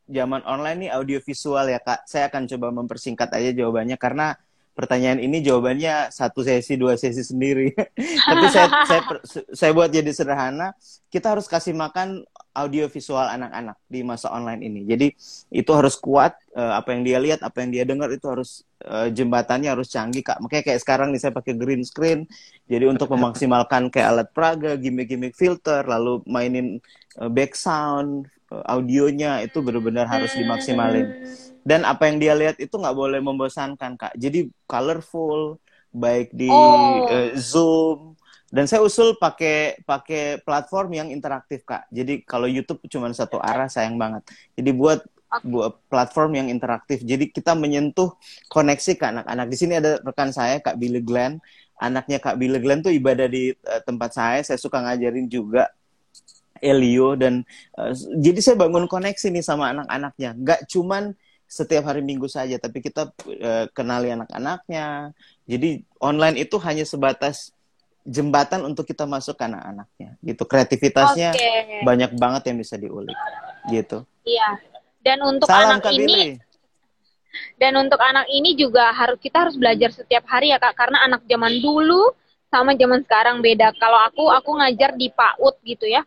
zaman 0.07 0.41
online 0.43 0.87
nih 0.87 0.91
audio 0.91 1.19
visual 1.21 1.65
ya 1.67 1.79
kak. 1.83 2.07
Saya 2.07 2.31
akan 2.31 2.47
coba 2.47 2.67
mempersingkat 2.73 3.29
aja 3.31 3.51
jawabannya 3.53 3.99
karena 3.99 4.33
pertanyaan 4.77 5.17
ini 5.17 5.41
jawabannya 5.41 6.13
satu 6.13 6.45
sesi 6.45 6.77
dua 6.77 6.93
sesi 6.93 7.25
sendiri. 7.25 7.73
Tapi 8.29 8.45
saya 8.53 8.69
saya 8.85 9.01
saya 9.49 9.71
buat 9.73 9.89
jadi 9.89 10.13
sederhana. 10.13 10.77
Kita 11.09 11.33
harus 11.33 11.49
kasih 11.49 11.73
makan 11.73 12.21
audio 12.53 12.85
visual 12.85 13.25
anak-anak 13.25 13.77
di 13.89 14.05
masa 14.05 14.29
online 14.29 14.61
ini. 14.61 14.85
Jadi 14.85 15.07
itu 15.49 15.71
harus 15.73 15.97
kuat 15.97 16.37
uh, 16.53 16.77
apa 16.77 16.93
yang 16.93 17.01
dia 17.01 17.17
lihat, 17.17 17.41
apa 17.41 17.65
yang 17.65 17.73
dia 17.73 17.83
dengar 17.89 18.13
itu 18.13 18.29
harut 18.29 18.45
uh, 18.85 19.09
jembatannya 19.09 19.73
harus 19.73 19.89
canggih 19.89 20.21
kak. 20.21 20.37
Makanya 20.37 20.63
kayak 20.69 20.81
sekarang 20.85 21.09
nih 21.09 21.21
saya 21.25 21.33
pakai 21.33 21.57
green 21.57 21.81
screen. 21.81 22.29
Jadi 22.69 22.85
untuk 22.85 23.09
memaksimalkan 23.09 23.89
kayak 23.89 24.07
alat 24.13 24.29
peraga, 24.29 24.77
gimmick-gimmick 24.77 25.33
filter, 25.33 25.81
lalu 25.89 26.21
mainin 26.29 26.77
uh, 27.17 27.29
back 27.33 27.57
Eh, 28.47 28.63
audionya 28.63 29.43
itu 29.43 29.59
benar-benar 29.59 30.07
harus 30.07 30.31
dimaksimalin 30.31 31.19
dan 31.67 31.83
apa 31.83 32.07
yang 32.07 32.17
dia 32.23 32.31
lihat 32.31 32.55
itu 32.63 32.71
nggak 32.79 32.95
boleh 32.95 33.19
membosankan 33.19 33.99
kak. 33.99 34.15
Jadi 34.15 34.47
colorful 34.63 35.59
baik 35.91 36.31
di 36.31 36.47
oh. 36.47 37.03
uh, 37.11 37.35
zoom. 37.35 38.15
Dan 38.47 38.63
saya 38.63 38.79
usul 38.79 39.19
pakai 39.19 39.83
pakai 39.83 40.39
platform 40.39 40.95
yang 40.95 41.07
interaktif 41.11 41.67
kak. 41.67 41.83
Jadi 41.91 42.23
kalau 42.23 42.47
YouTube 42.47 42.79
cuma 42.87 43.11
satu 43.11 43.35
arah 43.43 43.67
sayang 43.67 43.99
banget. 43.99 44.23
Jadi 44.55 44.71
buat 44.71 45.03
buat 45.43 45.83
platform 45.91 46.39
yang 46.39 46.47
interaktif. 46.47 47.03
Jadi 47.03 47.27
kita 47.35 47.51
menyentuh 47.51 48.15
koneksi 48.47 48.95
ke 48.95 49.03
anak-anak 49.03 49.51
di 49.51 49.57
sini 49.59 49.73
ada 49.75 49.99
rekan 49.99 50.31
saya 50.31 50.63
kak 50.63 50.79
Billy 50.79 51.03
Glenn. 51.03 51.43
Anaknya 51.83 52.23
kak 52.23 52.39
Billy 52.39 52.63
Glenn 52.63 52.79
tuh 52.79 52.95
ibadah 52.95 53.27
di 53.27 53.51
uh, 53.51 53.83
tempat 53.83 54.15
saya. 54.15 54.39
Saya 54.39 54.55
suka 54.55 54.79
ngajarin 54.79 55.27
juga 55.27 55.67
Elio 56.63 57.19
dan 57.19 57.43
uh, 57.75 57.91
jadi 58.15 58.39
saya 58.39 58.55
bangun 58.55 58.87
koneksi 58.87 59.27
nih 59.27 59.43
sama 59.43 59.75
anak-anaknya. 59.75 60.31
Gak 60.39 60.71
cuman 60.71 61.11
setiap 61.47 61.87
hari 61.87 62.03
Minggu 62.03 62.27
saja, 62.27 62.59
tapi 62.59 62.83
kita 62.83 63.09
uh, 63.15 63.65
kenali 63.71 64.11
anak-anaknya. 64.11 65.15
Jadi 65.47 65.81
online 66.03 66.43
itu 66.43 66.59
hanya 66.59 66.83
sebatas 66.83 67.55
jembatan 68.03 68.67
untuk 68.67 68.83
kita 68.83 69.07
masuk 69.07 69.39
ke 69.39 69.47
anak-anaknya. 69.47 70.19
Gitu 70.19 70.43
kreativitasnya 70.43 71.31
okay. 71.31 71.81
banyak 71.87 72.11
banget 72.19 72.51
yang 72.51 72.57
bisa 72.59 72.75
diulik. 72.75 73.15
Gitu. 73.71 74.03
Iya. 74.27 74.59
Dan 74.99 75.23
untuk 75.23 75.47
Salam, 75.47 75.79
anak 75.79 75.87
Kak 75.87 75.95
ini 75.95 76.03
Billy. 76.03 76.29
dan 77.55 77.79
untuk 77.79 78.01
anak 78.01 78.27
ini 78.27 78.59
juga 78.59 78.91
harus 78.91 79.15
kita 79.23 79.47
harus 79.47 79.55
belajar 79.55 79.95
setiap 79.95 80.27
hari 80.27 80.51
ya 80.51 80.59
Kak 80.59 80.75
karena 80.75 80.99
anak 81.07 81.23
zaman 81.31 81.63
dulu 81.63 82.11
sama 82.51 82.75
zaman 82.75 83.07
sekarang 83.07 83.39
beda. 83.39 83.71
Kalau 83.79 83.99
aku 84.03 84.27
aku 84.27 84.51
ngajar 84.59 84.99
di 84.99 85.07
PAUD 85.07 85.55
gitu 85.63 85.87
ya 85.87 86.03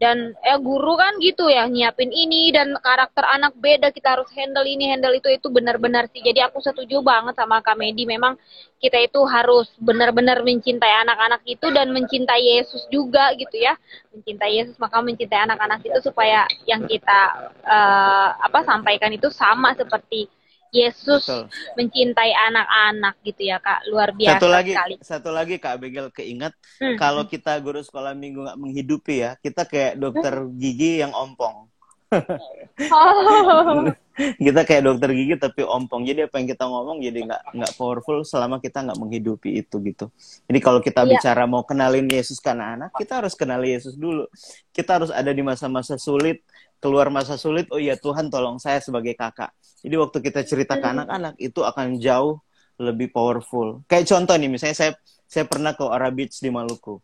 dan 0.00 0.32
eh 0.40 0.56
guru 0.56 0.96
kan 0.96 1.20
gitu 1.20 1.52
ya 1.52 1.68
nyiapin 1.68 2.08
ini 2.08 2.48
dan 2.56 2.72
karakter 2.80 3.20
anak 3.20 3.52
beda 3.60 3.92
kita 3.92 4.16
harus 4.16 4.32
handle 4.32 4.64
ini 4.64 4.88
handle 4.88 5.12
itu 5.12 5.28
itu 5.28 5.52
benar-benar 5.52 6.08
sih. 6.08 6.24
Jadi 6.24 6.40
aku 6.40 6.56
setuju 6.64 7.04
banget 7.04 7.36
sama 7.36 7.60
Kak 7.60 7.76
Medi. 7.76 8.08
Memang 8.08 8.40
kita 8.80 8.96
itu 8.96 9.20
harus 9.28 9.68
benar-benar 9.76 10.40
mencintai 10.40 11.04
anak-anak 11.04 11.44
itu 11.44 11.68
dan 11.68 11.92
mencintai 11.92 12.40
Yesus 12.40 12.88
juga 12.88 13.36
gitu 13.36 13.60
ya. 13.60 13.76
Mencintai 14.16 14.64
Yesus 14.64 14.80
maka 14.80 15.04
mencintai 15.04 15.44
anak-anak 15.44 15.84
itu 15.84 16.00
supaya 16.00 16.48
yang 16.64 16.88
kita 16.88 17.52
uh, 17.68 18.40
apa 18.40 18.64
sampaikan 18.64 19.12
itu 19.12 19.28
sama 19.28 19.76
seperti 19.76 20.32
Yesus 20.70 21.26
Betul. 21.26 21.44
mencintai 21.74 22.32
anak-anak 22.50 23.14
gitu 23.26 23.42
ya 23.50 23.58
kak 23.58 23.86
luar 23.90 24.14
biasa 24.14 24.38
satu 24.38 24.48
lagi 24.48 24.72
sekali. 24.72 24.94
satu 25.02 25.30
lagi 25.34 25.54
kak 25.58 25.76
Begel 25.82 26.08
keinget 26.14 26.54
hmm. 26.78 26.96
kalau 26.96 27.26
kita 27.26 27.58
guru 27.58 27.82
sekolah 27.82 28.14
minggu 28.14 28.46
nggak 28.46 28.58
menghidupi 28.58 29.26
ya 29.26 29.34
kita 29.42 29.66
kayak 29.66 29.98
dokter 29.98 30.46
hmm. 30.46 30.54
gigi 30.56 31.02
yang 31.02 31.12
ompong 31.12 31.66
oh. 32.90 33.86
kita 34.44 34.60
kayak 34.68 34.82
dokter 34.84 35.10
gigi 35.16 35.34
tapi 35.38 35.62
ompong 35.64 36.04
jadi 36.04 36.28
apa 36.28 36.42
yang 36.42 36.48
kita 36.50 36.64
ngomong 36.66 36.98
jadi 37.00 37.18
nggak 37.24 37.42
nggak 37.56 37.72
powerful 37.78 38.20
selama 38.26 38.60
kita 38.60 38.84
nggak 38.84 38.98
menghidupi 38.98 39.62
itu 39.62 39.76
gitu 39.80 40.06
jadi 40.50 40.58
kalau 40.60 40.80
kita 40.82 41.06
yeah. 41.06 41.10
bicara 41.16 41.46
mau 41.48 41.64
kenalin 41.64 42.06
Yesus 42.10 42.42
ke 42.42 42.52
anak-anak 42.52 42.90
kita 42.98 43.12
harus 43.24 43.34
kenali 43.38 43.72
Yesus 43.72 43.94
dulu 43.96 44.28
kita 44.74 45.00
harus 45.00 45.10
ada 45.14 45.30
di 45.32 45.40
masa-masa 45.40 45.96
sulit 45.96 46.42
keluar 46.80 47.12
masa 47.12 47.36
sulit 47.36 47.68
oh 47.70 47.78
iya 47.78 47.94
Tuhan 47.94 48.32
tolong 48.32 48.56
saya 48.56 48.80
sebagai 48.80 49.12
kakak 49.12 49.52
jadi 49.80 49.96
waktu 49.96 50.18
kita 50.20 50.40
cerita 50.44 50.76
ke 50.76 50.86
anak-anak 50.86 51.40
itu 51.40 51.60
akan 51.64 51.96
jauh 51.96 52.40
lebih 52.80 53.12
powerful. 53.12 53.84
Kayak 53.84 54.08
contoh 54.08 54.34
nih, 54.40 54.48
misalnya 54.48 54.76
saya 54.76 54.92
saya 55.28 55.44
pernah 55.48 55.76
ke 55.76 55.84
Ora 55.84 56.08
Beach 56.08 56.40
di 56.40 56.48
Maluku. 56.48 57.00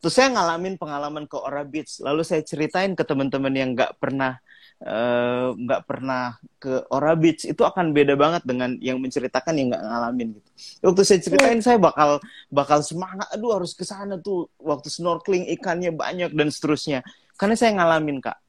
Terus 0.00 0.14
saya 0.16 0.32
ngalamin 0.32 0.80
pengalaman 0.80 1.28
ke 1.28 1.36
Ora 1.36 1.68
Beach, 1.68 2.00
lalu 2.00 2.24
saya 2.24 2.40
ceritain 2.40 2.96
ke 2.96 3.04
teman-teman 3.04 3.52
yang 3.52 3.76
nggak 3.76 4.00
pernah 4.00 4.40
eh, 4.80 5.48
nggak 5.52 5.80
uh, 5.84 5.86
pernah 5.86 6.40
ke 6.56 6.88
Ora 6.88 7.12
Beach 7.12 7.44
itu 7.44 7.60
akan 7.60 7.92
beda 7.92 8.16
banget 8.16 8.42
dengan 8.48 8.72
yang 8.80 8.96
menceritakan 9.04 9.52
yang 9.52 9.68
nggak 9.68 9.84
ngalamin 9.84 10.28
gitu. 10.40 10.48
Waktu 10.80 11.02
saya 11.04 11.20
ceritain 11.20 11.60
yeah. 11.60 11.64
saya 11.64 11.76
bakal 11.76 12.10
bakal 12.48 12.80
semangat, 12.80 13.28
aduh 13.36 13.60
harus 13.60 13.76
ke 13.76 13.84
sana 13.84 14.16
tuh 14.16 14.48
waktu 14.56 14.88
snorkeling 14.88 15.44
ikannya 15.60 15.92
banyak 15.92 16.32
dan 16.32 16.48
seterusnya. 16.48 17.04
Karena 17.36 17.52
saya 17.52 17.76
ngalamin 17.76 18.24
kak. 18.24 18.40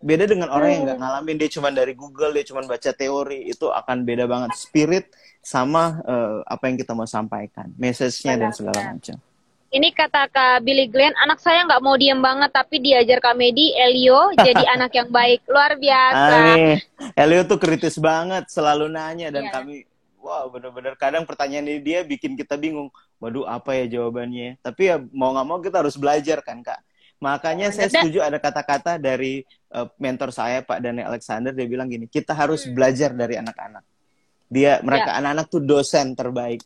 Beda 0.00 0.24
dengan 0.24 0.48
orang 0.48 0.68
yang 0.72 0.82
nggak 0.88 0.96
hmm. 0.96 1.04
ngalamin 1.04 1.36
dia 1.36 1.50
cuma 1.52 1.68
dari 1.68 1.92
Google 1.92 2.32
dia 2.32 2.44
cuma 2.48 2.64
baca 2.64 2.90
teori 2.96 3.52
itu 3.52 3.68
akan 3.68 4.00
beda 4.00 4.24
banget 4.24 4.56
spirit 4.56 5.12
sama 5.44 6.00
uh, 6.08 6.40
apa 6.48 6.72
yang 6.72 6.80
kita 6.80 6.96
mau 6.96 7.04
sampaikan, 7.04 7.68
message-nya 7.76 8.40
dan 8.40 8.50
segala 8.56 8.96
macam. 8.96 9.20
Ini 9.70 9.94
kata 9.94 10.26
Kak 10.32 10.66
Billy 10.66 10.90
Glenn, 10.90 11.14
anak 11.20 11.38
saya 11.38 11.62
nggak 11.62 11.78
mau 11.84 11.94
diem 11.94 12.18
banget 12.18 12.50
tapi 12.50 12.82
diajar 12.82 13.22
Kak 13.22 13.38
Medi, 13.38 13.70
Elio 13.76 14.32
jadi 14.48 14.66
anak 14.72 14.90
yang 14.96 15.12
baik, 15.12 15.46
luar 15.46 15.78
biasa. 15.78 16.34
Amin. 16.56 16.76
Elio 17.14 17.46
tuh 17.46 17.60
kritis 17.60 17.94
banget, 18.00 18.50
selalu 18.50 18.90
nanya 18.90 19.30
dan 19.30 19.46
yeah. 19.46 19.54
kami, 19.54 19.86
wow 20.18 20.48
bener-bener 20.50 20.98
kadang 20.98 21.22
pertanyaan 21.22 21.70
ini 21.70 21.80
dia 21.84 22.00
bikin 22.02 22.34
kita 22.34 22.58
bingung. 22.58 22.90
Waduh 23.20 23.44
apa 23.46 23.76
ya 23.76 24.00
jawabannya? 24.00 24.58
Tapi 24.64 24.82
ya 24.90 24.96
mau 25.12 25.30
nggak 25.36 25.46
mau 25.46 25.60
kita 25.60 25.84
harus 25.84 25.94
belajar 25.94 26.40
kan 26.40 26.64
Kak. 26.64 26.80
Makanya 27.20 27.68
oh, 27.68 27.74
saya 27.76 27.88
setuju 27.92 28.24
ada 28.24 28.40
kata-kata 28.40 28.96
dari 28.96 29.44
uh, 29.76 29.86
mentor 30.00 30.32
saya 30.32 30.64
Pak 30.64 30.80
Daniel 30.80 31.12
Alexander 31.12 31.52
dia 31.52 31.68
bilang 31.68 31.86
gini, 31.86 32.08
kita 32.08 32.32
harus 32.32 32.64
hmm. 32.64 32.72
belajar 32.72 33.12
dari 33.12 33.36
anak-anak. 33.36 33.84
Dia 34.50 34.80
mereka 34.80 35.14
ya. 35.14 35.16
anak-anak 35.22 35.46
tuh 35.52 35.62
dosen 35.62 36.16
terbaik. 36.16 36.64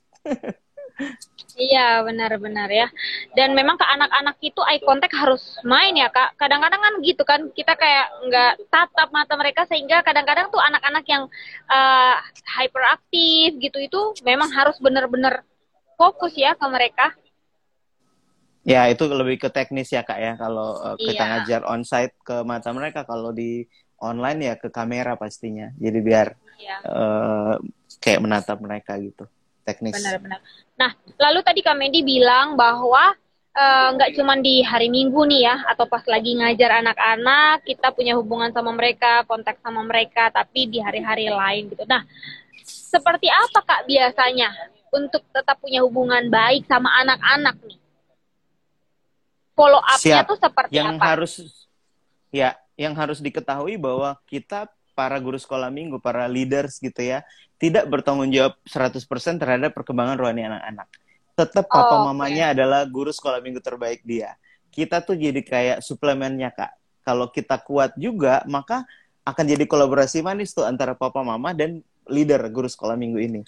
Iya 1.55 2.02
benar-benar 2.02 2.66
ya. 2.66 2.90
Dan 3.34 3.55
memang 3.55 3.78
ke 3.78 3.86
anak-anak 3.86 4.42
itu 4.42 4.59
eye 4.66 4.82
contact 4.82 5.14
harus 5.14 5.59
main 5.62 5.94
ya 5.94 6.11
kak. 6.11 6.34
Kadang-kadang 6.34 6.82
kan 6.82 6.94
gitu 7.02 7.22
kan 7.22 7.40
kita 7.55 7.78
kayak 7.78 8.07
nggak 8.26 8.52
tatap 8.70 9.09
mata 9.14 9.34
mereka 9.38 9.62
sehingga 9.70 10.02
kadang-kadang 10.02 10.50
tuh 10.50 10.59
anak-anak 10.59 11.07
yang 11.07 11.30
uh, 11.70 12.16
hyperaktif 12.59 13.55
gitu 13.62 13.78
itu 13.78 14.00
memang 14.26 14.50
harus 14.50 14.78
benar-benar 14.82 15.46
fokus 15.94 16.34
ya 16.34 16.59
ke 16.59 16.66
mereka. 16.66 17.14
Ya 18.64 18.88
itu 18.88 19.04
lebih 19.04 19.44
ke 19.44 19.48
teknis 19.52 19.92
ya 19.92 20.00
kak 20.00 20.18
ya. 20.18 20.32
Kalau 20.40 20.80
uh, 20.80 20.96
kita 20.96 21.20
iya. 21.20 21.30
ngajar 21.36 21.60
onsite 21.68 22.16
ke 22.24 22.40
mata 22.48 22.72
mereka, 22.72 23.04
kalau 23.04 23.30
di 23.30 23.68
online 24.00 24.40
ya 24.52 24.54
ke 24.56 24.72
kamera 24.72 25.14
pastinya. 25.20 25.68
Jadi 25.76 25.98
biar 26.00 26.32
iya. 26.56 26.76
uh, 26.88 27.56
kayak 28.00 28.24
menatap 28.24 28.58
mereka 28.64 28.96
gitu 29.00 29.28
teknis. 29.64 29.96
Benar-benar. 29.96 30.40
Nah, 30.76 30.92
lalu 31.16 31.40
tadi 31.40 31.60
Kak 31.64 31.76
Medi 31.76 32.04
bilang 32.04 32.52
bahwa 32.52 33.16
eh, 33.56 33.88
nggak 33.96 34.10
uh, 34.12 34.14
cuma 34.20 34.36
di 34.36 34.60
hari 34.60 34.92
Minggu 34.92 35.24
nih 35.24 35.48
ya, 35.48 35.56
atau 35.72 35.88
pas 35.88 36.04
lagi 36.04 36.36
ngajar 36.36 36.84
anak-anak, 36.84 37.64
kita 37.64 37.88
punya 37.96 38.12
hubungan 38.18 38.52
sama 38.52 38.76
mereka, 38.76 39.24
kontak 39.24 39.56
sama 39.64 39.80
mereka, 39.80 40.28
tapi 40.28 40.68
di 40.68 40.84
hari-hari 40.84 41.32
lain 41.32 41.72
gitu. 41.72 41.88
Nah, 41.88 42.04
seperti 42.64 43.32
apa 43.32 43.64
Kak 43.64 43.88
biasanya 43.88 44.52
untuk 44.92 45.24
tetap 45.32 45.58
punya 45.64 45.80
hubungan 45.80 46.28
baik 46.28 46.68
sama 46.68 46.92
anak-anak 47.00 47.56
nih? 47.64 47.78
Follow 49.55 49.78
up-nya 49.78 50.26
tuh 50.26 50.38
seperti 50.38 50.70
yang 50.74 50.98
apa? 50.98 51.14
harus 51.14 51.32
ya, 52.34 52.59
yang 52.74 52.94
harus 52.98 53.22
diketahui 53.22 53.78
bahwa 53.78 54.18
kita 54.26 54.66
para 54.94 55.18
guru 55.18 55.38
sekolah 55.38 55.70
minggu, 55.70 55.98
para 56.02 56.26
leaders 56.26 56.78
gitu 56.78 57.02
ya, 57.02 57.22
tidak 57.59 57.86
bertanggung 57.86 58.30
jawab 58.30 58.59
100% 58.66 58.98
terhadap 59.38 59.70
perkembangan 59.74 60.18
rohani 60.18 60.46
anak-anak. 60.46 60.88
Tetap 61.34 61.66
papa 61.66 61.98
oh, 61.98 62.11
mamanya 62.11 62.50
okay. 62.50 62.55
adalah 62.59 62.86
guru 62.86 63.11
sekolah 63.11 63.42
minggu 63.42 63.59
terbaik 63.59 64.02
dia. 64.07 64.38
Kita 64.70 65.02
tuh 65.02 65.18
jadi 65.18 65.42
kayak 65.42 65.78
suplemennya 65.82 66.55
kak. 66.55 66.74
Kalau 67.02 67.30
kita 67.30 67.59
kuat 67.62 67.94
juga, 67.98 68.42
maka 68.46 68.86
akan 69.26 69.44
jadi 69.44 69.66
kolaborasi 69.66 70.22
manis 70.22 70.55
tuh 70.55 70.66
antara 70.66 70.94
papa 70.94 71.22
mama 71.26 71.50
dan 71.55 71.82
leader 72.07 72.42
guru 72.50 72.70
sekolah 72.70 72.94
minggu 72.94 73.18
ini. 73.18 73.40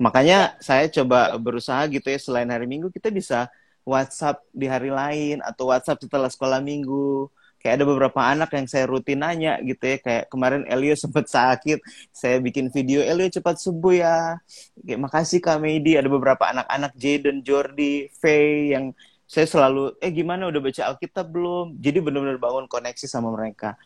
Makanya 0.00 0.56
ya. 0.56 0.62
saya 0.64 0.84
coba 0.88 1.36
berusaha 1.36 1.84
gitu 1.92 2.08
ya 2.08 2.18
selain 2.18 2.48
hari 2.48 2.64
minggu 2.64 2.88
kita 2.88 3.12
bisa 3.12 3.46
WhatsApp 3.84 4.44
di 4.52 4.66
hari 4.68 4.92
lain 4.92 5.40
atau 5.44 5.72
WhatsApp 5.72 6.02
setelah 6.02 6.28
sekolah 6.30 6.60
minggu. 6.62 7.28
Kayak 7.60 7.76
ada 7.76 7.84
beberapa 7.84 8.20
anak 8.24 8.56
yang 8.56 8.64
saya 8.64 8.88
rutin 8.88 9.20
nanya 9.20 9.60
gitu 9.60 9.84
ya. 9.84 9.96
Kayak 10.00 10.24
kemarin 10.32 10.64
Elio 10.64 10.96
sempat 11.02 11.28
sakit. 11.28 11.84
Saya 12.08 12.40
bikin 12.40 12.72
video 12.72 13.04
Elio 13.04 13.28
cepat 13.28 13.60
sembuh 13.60 13.94
ya. 13.94 14.40
Kayak 14.80 15.00
makasih 15.04 15.38
Kak 15.44 15.60
Medi 15.60 16.00
ada 16.00 16.08
beberapa 16.08 16.48
anak-anak 16.48 16.96
Jaden 16.96 17.44
Jordi 17.44 18.08
Faye 18.16 18.72
yang 18.72 18.96
saya 19.30 19.46
selalu 19.46 19.94
eh 20.02 20.10
gimana 20.10 20.50
udah 20.50 20.58
baca 20.58 20.82
Alkitab 20.90 21.26
belum? 21.30 21.78
Jadi 21.78 21.98
benar-benar 22.02 22.40
bangun 22.40 22.66
koneksi 22.66 23.06
sama 23.06 23.30
mereka. 23.30 23.76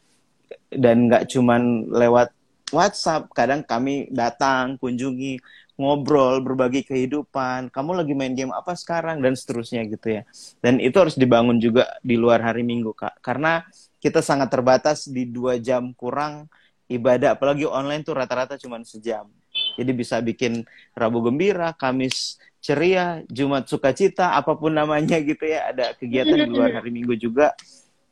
Dan 0.71 1.11
nggak 1.11 1.29
cuman 1.35 1.91
lewat 1.91 2.31
WhatsApp 2.73 3.29
kadang 3.31 3.61
kami 3.61 4.09
datang 4.09 4.81
kunjungi 4.81 5.39
ngobrol, 5.75 6.39
berbagi 6.39 6.87
kehidupan, 6.87 7.71
kamu 7.75 7.91
lagi 8.03 8.15
main 8.15 8.35
game 8.35 8.55
apa 8.55 8.79
sekarang 8.79 9.19
dan 9.19 9.35
seterusnya 9.35 9.83
gitu 9.91 10.21
ya. 10.21 10.23
Dan 10.63 10.79
itu 10.79 10.95
harus 10.99 11.19
dibangun 11.19 11.59
juga 11.59 11.91
di 12.01 12.15
luar 12.15 12.43
hari 12.43 12.63
Minggu 12.63 12.95
kak, 12.95 13.19
karena 13.19 13.67
kita 13.99 14.23
sangat 14.23 14.53
terbatas 14.53 15.11
di 15.11 15.27
dua 15.27 15.59
jam 15.59 15.91
kurang 15.97 16.47
ibadah, 16.87 17.35
apalagi 17.35 17.65
online 17.67 18.05
tuh 18.05 18.15
rata-rata 18.15 18.55
cuma 18.61 18.79
sejam. 18.87 19.27
Jadi 19.75 19.91
bisa 19.91 20.19
bikin 20.23 20.63
Rabu 20.95 21.25
gembira, 21.25 21.75
Kamis 21.75 22.39
ceria, 22.63 23.23
Jumat 23.27 23.67
sukacita, 23.67 24.37
apa 24.39 24.55
pun 24.55 24.73
namanya 24.75 25.19
gitu 25.19 25.43
ya. 25.43 25.75
Ada 25.75 25.99
kegiatan 25.99 26.47
di 26.47 26.51
luar 26.51 26.79
hari 26.79 26.91
Minggu 26.95 27.19
juga 27.19 27.57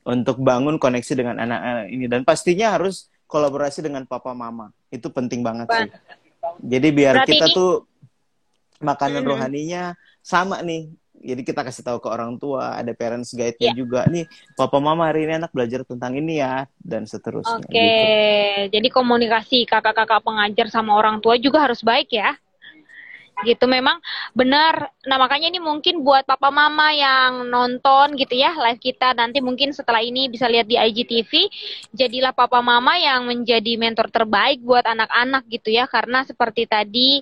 untuk 0.03 0.43
bangun 0.43 0.83
koneksi 0.83 1.13
dengan 1.15 1.39
anak-anak 1.39 1.87
ini 1.95 2.11
dan 2.11 2.27
pastinya 2.27 2.75
harus 2.75 3.07
kolaborasi 3.31 3.87
dengan 3.87 4.03
papa 4.05 4.35
mama. 4.35 4.75
Itu 4.91 5.15
penting 5.15 5.47
banget 5.47 5.71
sih. 5.71 5.91
Jadi 6.63 6.89
biar 6.91 7.15
Berarti 7.23 7.33
kita 7.37 7.47
ini... 7.51 7.57
tuh 7.57 7.73
makanan 8.83 9.23
hmm. 9.23 9.31
rohaninya 9.31 9.83
sama 10.21 10.59
nih. 10.63 10.91
Jadi 11.23 11.47
kita 11.47 11.63
kasih 11.63 11.87
tahu 11.87 12.03
ke 12.03 12.11
orang 12.11 12.35
tua, 12.35 12.75
ada 12.75 12.91
parents 12.99 13.31
guide-nya 13.31 13.71
yeah. 13.71 13.79
juga. 13.79 14.03
Nih, 14.11 14.27
papa 14.59 14.83
mama 14.83 15.07
hari 15.07 15.23
ini 15.23 15.39
anak 15.39 15.55
belajar 15.55 15.87
tentang 15.87 16.19
ini 16.19 16.43
ya 16.43 16.67
dan 16.83 17.07
seterusnya. 17.07 17.63
Oke. 17.63 17.71
Okay. 17.71 18.67
Gitu. 18.67 18.75
Jadi 18.75 18.89
komunikasi 18.91 19.59
kakak-kakak 19.71 20.19
pengajar 20.27 20.67
sama 20.67 20.99
orang 20.99 21.23
tua 21.23 21.39
juga 21.39 21.63
harus 21.63 21.79
baik 21.79 22.11
ya 22.11 22.35
gitu. 23.45 23.65
Memang 23.71 23.99
benar. 24.33 24.91
Nah 25.07 25.17
makanya 25.19 25.51
ini 25.53 25.61
mungkin 25.63 26.03
buat 26.07 26.25
papa 26.27 26.49
mama 26.49 26.91
yang 26.95 27.47
nonton 27.51 28.15
gitu 28.19 28.35
ya 28.39 28.55
live 28.55 28.81
kita 28.81 29.15
nanti 29.15 29.43
mungkin 29.43 29.75
setelah 29.75 30.01
ini 30.03 30.31
bisa 30.31 30.47
lihat 30.47 30.67
di 30.67 30.79
IGTV 30.79 31.33
jadilah 31.95 32.33
papa 32.33 32.63
mama 32.63 32.97
yang 32.99 33.27
menjadi 33.27 33.77
mentor 33.79 34.09
terbaik 34.09 34.63
buat 34.63 34.87
anak-anak 34.87 35.47
gitu 35.51 35.75
ya. 35.75 35.85
Karena 35.91 36.23
seperti 36.27 36.65
tadi 36.67 37.21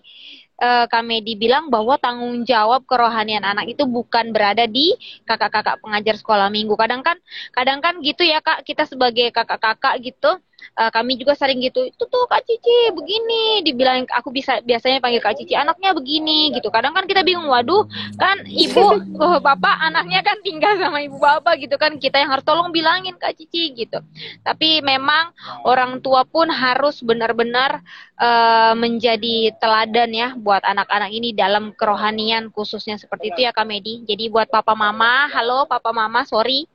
uh, 0.61 0.87
kami 0.87 1.25
dibilang 1.25 1.73
bahwa 1.73 1.97
tanggung 1.97 2.45
jawab 2.45 2.85
kerohanian 2.85 3.43
anak 3.43 3.73
itu 3.73 3.89
bukan 3.89 4.31
berada 4.31 4.69
di 4.69 4.95
kakak-kakak 5.25 5.81
pengajar 5.81 6.15
sekolah 6.21 6.53
minggu. 6.53 6.77
Kadang 6.77 7.01
kan, 7.01 7.17
kadang 7.57 7.81
kan 7.81 7.99
gitu 8.05 8.23
ya 8.23 8.45
kak, 8.45 8.63
kita 8.69 8.85
sebagai 8.85 9.33
kakak-kakak 9.33 9.99
gitu, 10.05 10.39
uh, 10.79 10.91
kami 10.93 11.17
juga 11.21 11.37
sering 11.37 11.61
gitu 11.61 11.87
itu 11.87 12.05
tuh 12.07 12.25
kak 12.29 12.45
Cici 12.47 12.95
begini. 12.95 13.65
Dibilang 13.65 14.07
aku 14.11 14.33
bisa 14.33 14.61
biasanya 14.65 15.01
panggil 15.03 15.21
kak 15.23 15.37
Cici 15.39 15.55
anaknya 15.57 15.93
begini 15.93 16.55
gitu. 16.57 16.69
Kadang 16.69 16.97
kan 16.97 17.05
kita 17.05 17.25
bingung 17.25 17.49
waduh 17.49 17.87
kan 18.17 18.43
ibu 18.47 19.01
oh, 19.23 19.39
bapak 19.39 19.77
anaknya 19.81 20.21
kan 20.25 20.39
tinggal 20.45 20.77
sama 20.77 21.05
ibu 21.05 21.17
bapak 21.17 21.61
gitu 21.63 21.77
kan. 21.81 21.97
Kita 21.97 22.21
yang 22.21 22.31
harus 22.33 22.45
tolong 22.45 22.71
bilangin 22.71 23.17
kak 23.17 23.37
Cici 23.37 23.73
gitu. 23.75 24.01
Tapi 24.43 24.81
memang 24.85 25.33
orang 25.65 26.01
tua 26.05 26.25
pun 26.25 26.49
harus 26.49 27.01
benar-benar 27.05 27.83
uh, 28.21 28.73
menjadi 28.77 29.57
teladan 29.57 30.11
ya 30.13 30.29
buat 30.37 30.61
anak-anak 30.63 31.11
ini 31.11 31.33
dalam 31.33 31.73
kerohanian 31.73 32.53
khususnya 32.53 33.01
seperti 33.01 33.33
itu 33.33 33.41
ya 33.49 33.57
kak 33.57 33.65
Medi 33.65 34.05
jadi 34.05 34.29
buat 34.29 34.53
papa 34.53 34.77
mama 34.77 35.27
halo 35.33 35.65
papa 35.65 35.91
mama 35.91 36.23
sorry 36.29 36.69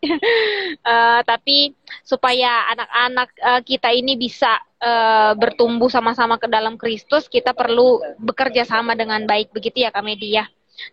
uh, 0.84 1.22
tapi 1.30 1.78
supaya 2.02 2.68
anak-anak 2.74 3.30
uh, 3.40 3.62
kita 3.62 3.94
ini 3.94 4.18
bisa 4.18 4.58
uh, 4.82 5.34
bertumbuh 5.38 5.90
sama-sama 5.90 6.38
ke 6.38 6.46
dalam 6.46 6.78
Kristus, 6.78 7.26
kita 7.26 7.58
perlu 7.58 8.02
bekerja 8.22 8.64
sama 8.68 8.94
dengan 8.94 9.24
baik 9.26 9.52
begitu 9.52 9.86
ya 9.86 9.90
Kak 9.90 10.06
Media. 10.06 10.46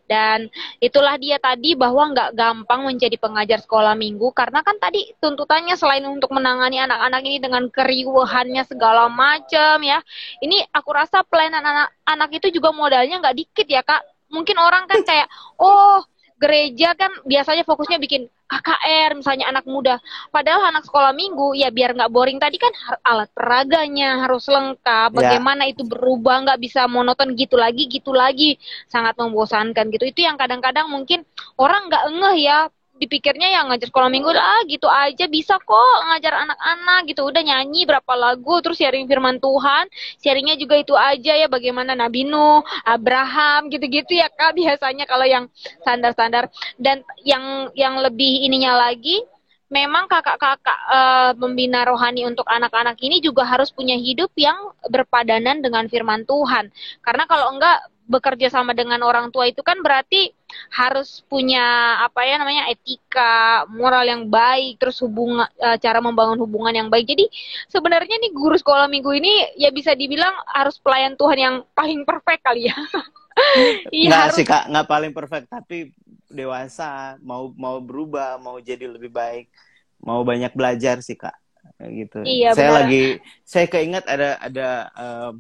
Dan 0.07 0.49
itulah 0.79 1.17
dia 1.19 1.39
tadi 1.43 1.75
bahwa 1.75 2.13
nggak 2.13 2.31
gampang 2.37 2.87
menjadi 2.87 3.17
pengajar 3.19 3.59
sekolah 3.63 3.95
minggu 3.99 4.31
karena 4.35 4.63
kan 4.63 4.77
tadi 4.79 5.13
tuntutannya 5.19 5.75
selain 5.75 6.05
untuk 6.07 6.31
menangani 6.35 6.83
anak-anak 6.83 7.23
ini 7.25 7.39
dengan 7.43 7.67
keriuhannya 7.69 8.63
segala 8.67 9.09
macam 9.09 9.83
ya. 9.83 9.99
Ini 10.43 10.69
aku 10.73 10.91
rasa 10.93 11.27
pelayanan 11.27 11.63
anak-anak 11.63 12.31
itu 12.37 12.61
juga 12.61 12.71
modalnya 12.75 13.19
nggak 13.19 13.37
dikit 13.37 13.67
ya 13.69 13.83
kak. 13.83 14.03
Mungkin 14.33 14.57
orang 14.57 14.89
kan 14.89 15.05
kayak 15.05 15.29
oh 15.61 16.01
gereja 16.43 16.99
kan 16.99 17.15
biasanya 17.23 17.63
fokusnya 17.63 18.03
bikin 18.03 18.27
KKR 18.53 19.11
misalnya 19.17 19.49
anak 19.49 19.65
muda. 19.65 19.97
Padahal 20.29 20.69
anak 20.69 20.85
sekolah 20.85 21.17
minggu 21.17 21.57
ya 21.57 21.73
biar 21.73 21.97
nggak 21.97 22.13
boring 22.13 22.37
tadi 22.37 22.61
kan 22.61 22.73
alat 23.01 23.33
peraganya 23.33 24.21
harus 24.27 24.45
lengkap. 24.45 25.17
Ya. 25.17 25.17
Bagaimana 25.17 25.65
ya. 25.65 25.73
itu 25.73 25.89
berubah 25.89 26.45
nggak 26.45 26.61
bisa 26.61 26.85
monoton 26.85 27.33
gitu 27.33 27.57
lagi 27.57 27.89
gitu 27.89 28.13
lagi 28.13 28.61
sangat 28.93 29.17
membosankan 29.17 29.89
gitu. 29.89 30.05
Itu 30.05 30.21
yang 30.29 30.37
kadang-kadang 30.37 30.93
mungkin 30.93 31.25
orang 31.57 31.89
nggak 31.89 32.05
ngeh 32.13 32.37
ya 32.45 32.59
dipikirnya 33.03 33.51
yang 33.51 33.67
ngajar 33.67 33.91
sekolah 33.91 34.07
minggu 34.07 34.31
lah 34.31 34.63
gitu 34.71 34.87
aja 34.87 35.27
bisa 35.27 35.59
kok 35.59 35.99
ngajar 36.07 36.47
anak-anak 36.47 37.11
gitu. 37.11 37.27
Udah 37.27 37.43
nyanyi 37.43 37.83
berapa 37.83 38.13
lagu 38.15 38.63
terus 38.63 38.79
sharing 38.79 39.11
firman 39.11 39.43
Tuhan 39.43 39.91
sharingnya 40.23 40.55
juga 40.55 40.79
itu 40.79 40.95
aja 40.95 41.35
ya 41.35 41.51
bagaimana 41.51 41.99
Nabi 41.99 42.23
Nuh 42.23 42.63
Abraham 42.87 43.67
gitu-gitu 43.75 44.15
ya 44.15 44.31
kak 44.31 44.55
biasanya 44.55 45.05
kalau 45.11 45.27
yang 45.27 45.51
standar-standar. 45.83 46.47
Dan 46.79 47.03
yang 47.27 47.75
yang 47.75 47.99
lebih 47.99 48.47
ininya 48.47 48.79
lagi 48.79 49.19
memang 49.73 50.05
kakak-kakak 50.05 50.79
uh, 50.93 51.33
pembina 51.33 51.89
rohani 51.89 52.29
untuk 52.29 52.45
anak-anak 52.45 53.01
ini 53.01 53.25
juga 53.25 53.49
harus 53.49 53.73
punya 53.73 53.97
hidup 53.97 54.29
yang 54.37 54.55
berpadanan 54.93 55.65
dengan 55.65 55.89
firman 55.89 56.29
Tuhan. 56.29 56.69
Karena 57.01 57.25
kalau 57.25 57.57
enggak 57.57 57.81
bekerja 58.07 58.51
sama 58.51 58.75
dengan 58.75 59.01
orang 59.07 59.31
tua 59.31 59.47
itu 59.47 59.63
kan 59.63 59.79
berarti 59.79 60.35
harus 60.75 61.25
punya 61.31 61.97
apa 62.03 62.27
ya 62.27 62.37
namanya 62.37 62.69
etika 62.69 63.65
moral 63.73 64.05
yang 64.05 64.29
baik 64.29 64.77
terus 64.77 65.01
hubungan 65.01 65.49
e, 65.57 65.79
cara 65.81 66.03
membangun 66.03 66.39
hubungan 66.43 66.75
yang 66.75 66.89
baik. 66.93 67.09
Jadi 67.09 67.31
sebenarnya 67.71 68.19
nih 68.21 68.33
guru 68.35 68.59
sekolah 68.59 68.91
minggu 68.91 69.11
ini 69.17 69.57
ya 69.57 69.71
bisa 69.73 69.95
dibilang 69.97 70.35
harus 70.51 70.77
pelayan 70.83 71.15
Tuhan 71.17 71.39
yang 71.39 71.57
paling 71.73 72.03
perfect 72.05 72.43
kali 72.45 72.69
ya. 72.69 72.77
Iya 73.89 74.13
nggak 74.13 74.25
harus... 74.29 74.37
sih 74.37 74.45
kak 74.45 74.69
nggak 74.69 74.89
paling 74.93 75.13
perfect 75.17 75.49
tapi 75.49 75.89
dewasa 76.29 77.17
mau 77.25 77.49
mau 77.57 77.81
berubah 77.81 78.37
mau 78.37 78.61
jadi 78.61 78.85
lebih 78.85 79.09
baik 79.09 79.49
mau 80.05 80.21
banyak 80.21 80.53
belajar 80.53 81.01
sih 81.01 81.17
kak 81.17 81.33
gitu. 81.81 82.23
Iya, 82.23 82.55
saya 82.55 82.71
benar. 82.71 82.79
lagi 82.85 83.05
saya 83.43 83.67
keinget 83.73 84.05
ada 84.07 84.39
ada 84.39 84.69
uh, 84.95 85.33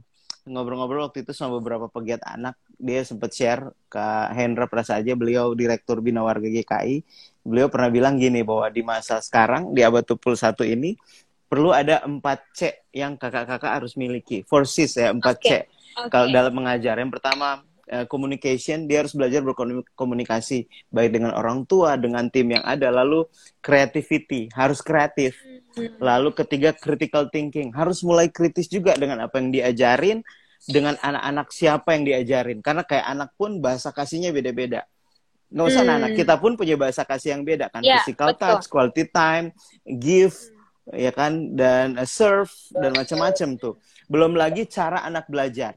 ngobrol-ngobrol 0.46 1.06
waktu 1.06 1.22
itu 1.22 1.30
sama 1.30 1.62
beberapa 1.62 1.86
pegiat 1.86 2.22
anak 2.26 2.58
dia 2.74 3.06
sempat 3.06 3.30
share 3.30 3.70
ke 3.86 4.04
Hendra 4.34 4.66
Prasaja 4.66 5.14
beliau 5.14 5.54
direktur 5.54 6.02
Bina 6.02 6.26
Warga 6.26 6.50
GKI 6.50 7.02
beliau 7.46 7.70
pernah 7.70 7.90
bilang 7.90 8.18
gini 8.18 8.42
bahwa 8.42 8.66
di 8.70 8.82
masa 8.82 9.22
sekarang 9.22 9.70
di 9.70 9.86
abad 9.86 10.02
21 10.02 10.74
ini 10.74 10.98
perlu 11.46 11.70
ada 11.70 12.02
4 12.02 12.18
C 12.56 12.90
yang 12.90 13.14
kakak-kakak 13.14 13.82
harus 13.82 13.94
miliki 13.94 14.42
four 14.42 14.66
C's 14.66 14.98
ya 14.98 15.14
4 15.14 15.22
okay. 15.22 15.36
C 15.38 15.46
okay. 15.46 15.62
kalau 16.10 16.26
dalam 16.30 16.54
mengajar 16.54 16.98
yang 16.98 17.12
pertama 17.12 17.62
eh, 17.92 18.06
communication 18.08 18.88
dia 18.88 19.04
harus 19.04 19.12
belajar 19.12 19.44
berkomunikasi 19.44 20.64
baik 20.88 21.20
dengan 21.20 21.36
orang 21.36 21.68
tua 21.68 22.00
dengan 22.00 22.32
tim 22.32 22.48
yang 22.48 22.64
ada 22.64 22.88
lalu 22.88 23.28
creativity 23.60 24.48
harus 24.56 24.80
kreatif 24.80 25.36
hmm 25.36 25.62
Lalu 25.98 26.36
ketiga 26.36 26.76
critical 26.76 27.32
thinking, 27.32 27.72
harus 27.72 28.04
mulai 28.04 28.28
kritis 28.28 28.68
juga 28.68 28.92
dengan 28.96 29.24
apa 29.24 29.40
yang 29.40 29.48
diajarin, 29.48 30.20
dengan 30.68 31.00
anak-anak 31.00 31.48
siapa 31.48 31.96
yang 31.96 32.04
diajarin. 32.04 32.58
Karena 32.60 32.84
kayak 32.84 33.06
anak 33.08 33.30
pun 33.40 33.58
bahasa 33.62 33.88
kasihnya 33.90 34.34
beda-beda. 34.34 34.84
Nggak 35.52 35.66
usah 35.68 35.84
hmm. 35.84 35.96
anak, 36.00 36.10
kita 36.16 36.34
pun 36.40 36.56
punya 36.56 36.76
bahasa 36.80 37.04
kasih 37.04 37.36
yang 37.36 37.44
beda 37.44 37.68
kan. 37.68 37.84
Yeah, 37.84 38.00
Physical 38.00 38.32
betul. 38.32 38.40
touch, 38.40 38.64
quality 38.72 39.04
time, 39.08 39.52
give, 39.84 40.36
hmm. 40.36 40.96
ya 40.96 41.12
kan, 41.12 41.32
dan 41.56 41.96
uh, 41.96 42.08
serve 42.08 42.52
dan 42.72 42.92
macam-macam 42.96 43.48
tuh. 43.60 43.74
Belum 44.08 44.32
lagi 44.36 44.64
cara 44.68 45.04
anak 45.04 45.28
belajar. 45.28 45.76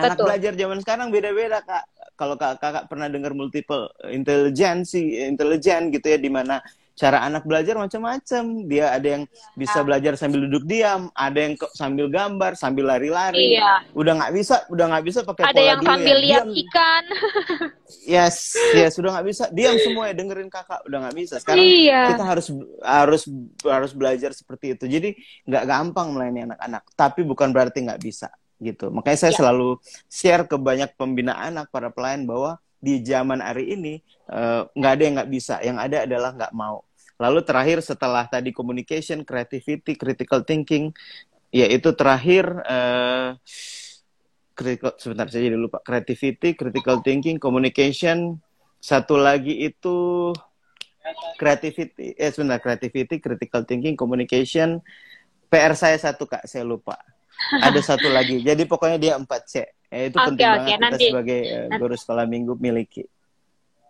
Anak 0.00 0.16
betul. 0.16 0.26
belajar 0.26 0.52
zaman 0.56 0.78
sekarang 0.80 1.06
beda-beda 1.12 1.58
kak. 1.62 1.84
Kalau 2.16 2.36
kakak 2.36 2.84
pernah 2.88 3.08
dengar 3.08 3.32
multiple 3.32 3.88
intelligence, 4.12 4.92
intelligent 4.98 5.88
gitu 5.88 6.06
ya, 6.12 6.18
di 6.20 6.28
mana 6.28 6.60
cara 7.00 7.24
anak 7.24 7.48
belajar 7.48 7.80
macam-macam. 7.80 8.42
Dia 8.68 8.92
ada 8.92 9.08
yang 9.08 9.24
bisa 9.56 9.80
belajar 9.80 10.20
sambil 10.20 10.44
duduk 10.44 10.68
diam, 10.68 11.08
ada 11.16 11.38
yang 11.40 11.54
sambil 11.72 12.12
gambar, 12.12 12.60
sambil 12.60 12.92
lari-lari. 12.92 13.56
Iya. 13.56 13.88
Udah 13.96 14.20
nggak 14.20 14.32
bisa, 14.36 14.68
udah 14.68 14.84
nggak 14.92 15.04
bisa 15.08 15.20
pakai 15.24 15.44
Ada 15.48 15.62
yang 15.64 15.80
sambil 15.80 16.16
ya. 16.20 16.24
lihat 16.28 16.44
diam. 16.44 16.60
ikan. 16.68 17.04
yes, 18.04 18.36
yes, 18.76 18.92
sudah 19.00 19.16
nggak 19.16 19.26
bisa. 19.32 19.44
Diam 19.48 19.80
semua 19.80 20.12
ya 20.12 20.14
dengerin 20.20 20.52
kakak, 20.52 20.84
udah 20.84 20.98
nggak 21.08 21.16
bisa. 21.16 21.34
Sekarang 21.40 21.64
iya. 21.64 22.12
kita 22.12 22.24
harus 22.28 22.46
harus 22.84 23.22
harus 23.64 23.92
belajar 23.96 24.36
seperti 24.36 24.76
itu. 24.76 24.84
Jadi 24.84 25.16
nggak 25.48 25.64
gampang 25.64 26.12
melayani 26.12 26.52
anak-anak, 26.52 26.84
tapi 26.92 27.24
bukan 27.24 27.48
berarti 27.48 27.80
nggak 27.80 28.02
bisa 28.04 28.28
gitu. 28.60 28.92
Makanya 28.92 29.18
saya 29.28 29.32
ya. 29.34 29.38
selalu 29.42 29.80
share 30.06 30.44
ke 30.46 30.56
banyak 30.60 30.92
pembina 30.94 31.34
anak 31.40 31.72
para 31.72 31.88
pelayan 31.90 32.28
bahwa 32.28 32.60
di 32.80 33.00
zaman 33.04 33.44
hari 33.44 33.76
ini 33.76 34.00
eh, 34.28 34.62
nggak 34.72 34.92
uh, 34.92 34.96
ada 34.96 35.02
yang 35.02 35.14
nggak 35.20 35.30
bisa, 35.32 35.54
yang 35.60 35.76
ada 35.80 36.04
adalah 36.04 36.30
nggak 36.36 36.52
mau. 36.54 36.84
Lalu 37.20 37.44
terakhir 37.44 37.84
setelah 37.84 38.24
tadi 38.24 38.48
communication, 38.52 39.20
creativity, 39.28 39.92
critical 39.92 40.40
thinking, 40.40 40.88
yaitu 41.52 41.92
terakhir 41.92 42.48
uh, 42.64 43.36
critical 44.56 44.96
sebentar 44.96 45.28
saya 45.28 45.52
jadi 45.52 45.58
lupa 45.60 45.84
creativity, 45.84 46.56
critical 46.56 47.04
thinking, 47.04 47.36
communication, 47.36 48.40
satu 48.80 49.20
lagi 49.20 49.52
itu 49.68 50.32
creativity, 51.36 52.16
eh 52.16 52.30
sebentar 52.32 52.60
creativity, 52.60 53.20
critical 53.20 53.68
thinking, 53.68 53.96
communication, 53.96 54.80
PR 55.52 55.76
saya 55.76 56.00
satu 56.00 56.24
kak, 56.24 56.48
saya 56.48 56.64
lupa. 56.64 56.96
Ada 57.60 57.80
satu 57.94 58.08
lagi. 58.12 58.44
Jadi 58.44 58.62
pokoknya 58.68 58.98
dia 59.00 59.12
empat 59.16 59.42
C. 59.48 59.54
Eh, 59.90 60.12
itu 60.12 60.16
okay, 60.16 60.28
penting 60.30 60.46
okay, 60.46 60.56
banget 60.56 60.78
nanti, 60.78 61.04
kita 61.04 61.10
sebagai 61.10 61.40
uh, 61.42 61.68
guru 61.80 61.94
sekolah 61.98 62.24
minggu 62.30 62.54
miliki. 62.60 63.02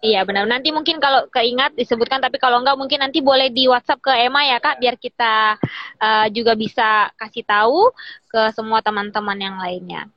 Iya 0.01 0.25
benar. 0.25 0.49
Nanti 0.49 0.73
mungkin 0.73 0.97
kalau 0.97 1.29
keingat 1.29 1.77
disebutkan, 1.77 2.25
tapi 2.25 2.41
kalau 2.41 2.65
enggak 2.65 2.81
mungkin 2.81 3.05
nanti 3.05 3.21
boleh 3.21 3.53
di 3.53 3.69
WhatsApp 3.69 4.01
ke 4.01 4.09
Emma 4.17 4.49
ya 4.49 4.57
kak, 4.57 4.81
biar 4.81 4.97
kita 4.97 5.61
uh, 6.01 6.27
juga 6.33 6.57
bisa 6.57 7.13
kasih 7.21 7.45
tahu 7.45 7.93
ke 8.33 8.49
semua 8.57 8.81
teman-teman 8.81 9.37
yang 9.37 9.61
lainnya. 9.61 10.09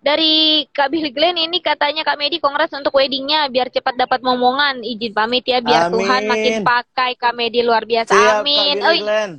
Dari 0.00 0.64
Kak 0.72 0.88
Bill 0.88 1.12
Glenn 1.12 1.36
ini 1.36 1.60
katanya 1.60 2.08
Kak 2.08 2.16
Medi 2.16 2.40
kongres 2.40 2.72
untuk 2.72 2.96
weddingnya 2.96 3.52
biar 3.52 3.68
cepat 3.68 4.00
dapat 4.00 4.24
momongan. 4.24 4.80
Izin 4.80 5.12
pamit 5.12 5.44
ya 5.44 5.60
biar 5.60 5.92
Amin. 5.92 6.00
Tuhan 6.00 6.22
makin 6.24 6.54
pakai 6.64 7.12
Kak 7.20 7.36
Medi 7.36 7.60
luar 7.60 7.84
biasa. 7.84 8.16
Siap, 8.16 8.40
Amin. 8.40 8.80
Kak 8.80 8.96
Glenn. 8.96 9.32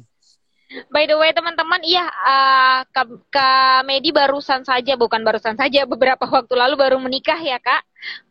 By 0.94 1.10
the 1.10 1.18
way 1.18 1.34
teman-teman, 1.34 1.82
iya 1.82 2.06
uh, 2.06 2.80
Kak, 2.94 3.10
Kak 3.34 3.82
Medi 3.90 4.14
barusan 4.14 4.62
saja, 4.62 4.94
bukan 4.94 5.26
barusan 5.26 5.58
saja, 5.58 5.90
beberapa 5.90 6.30
waktu 6.36 6.54
lalu 6.54 6.78
baru 6.78 7.02
menikah 7.02 7.42
ya 7.42 7.58
Kak. 7.58 7.82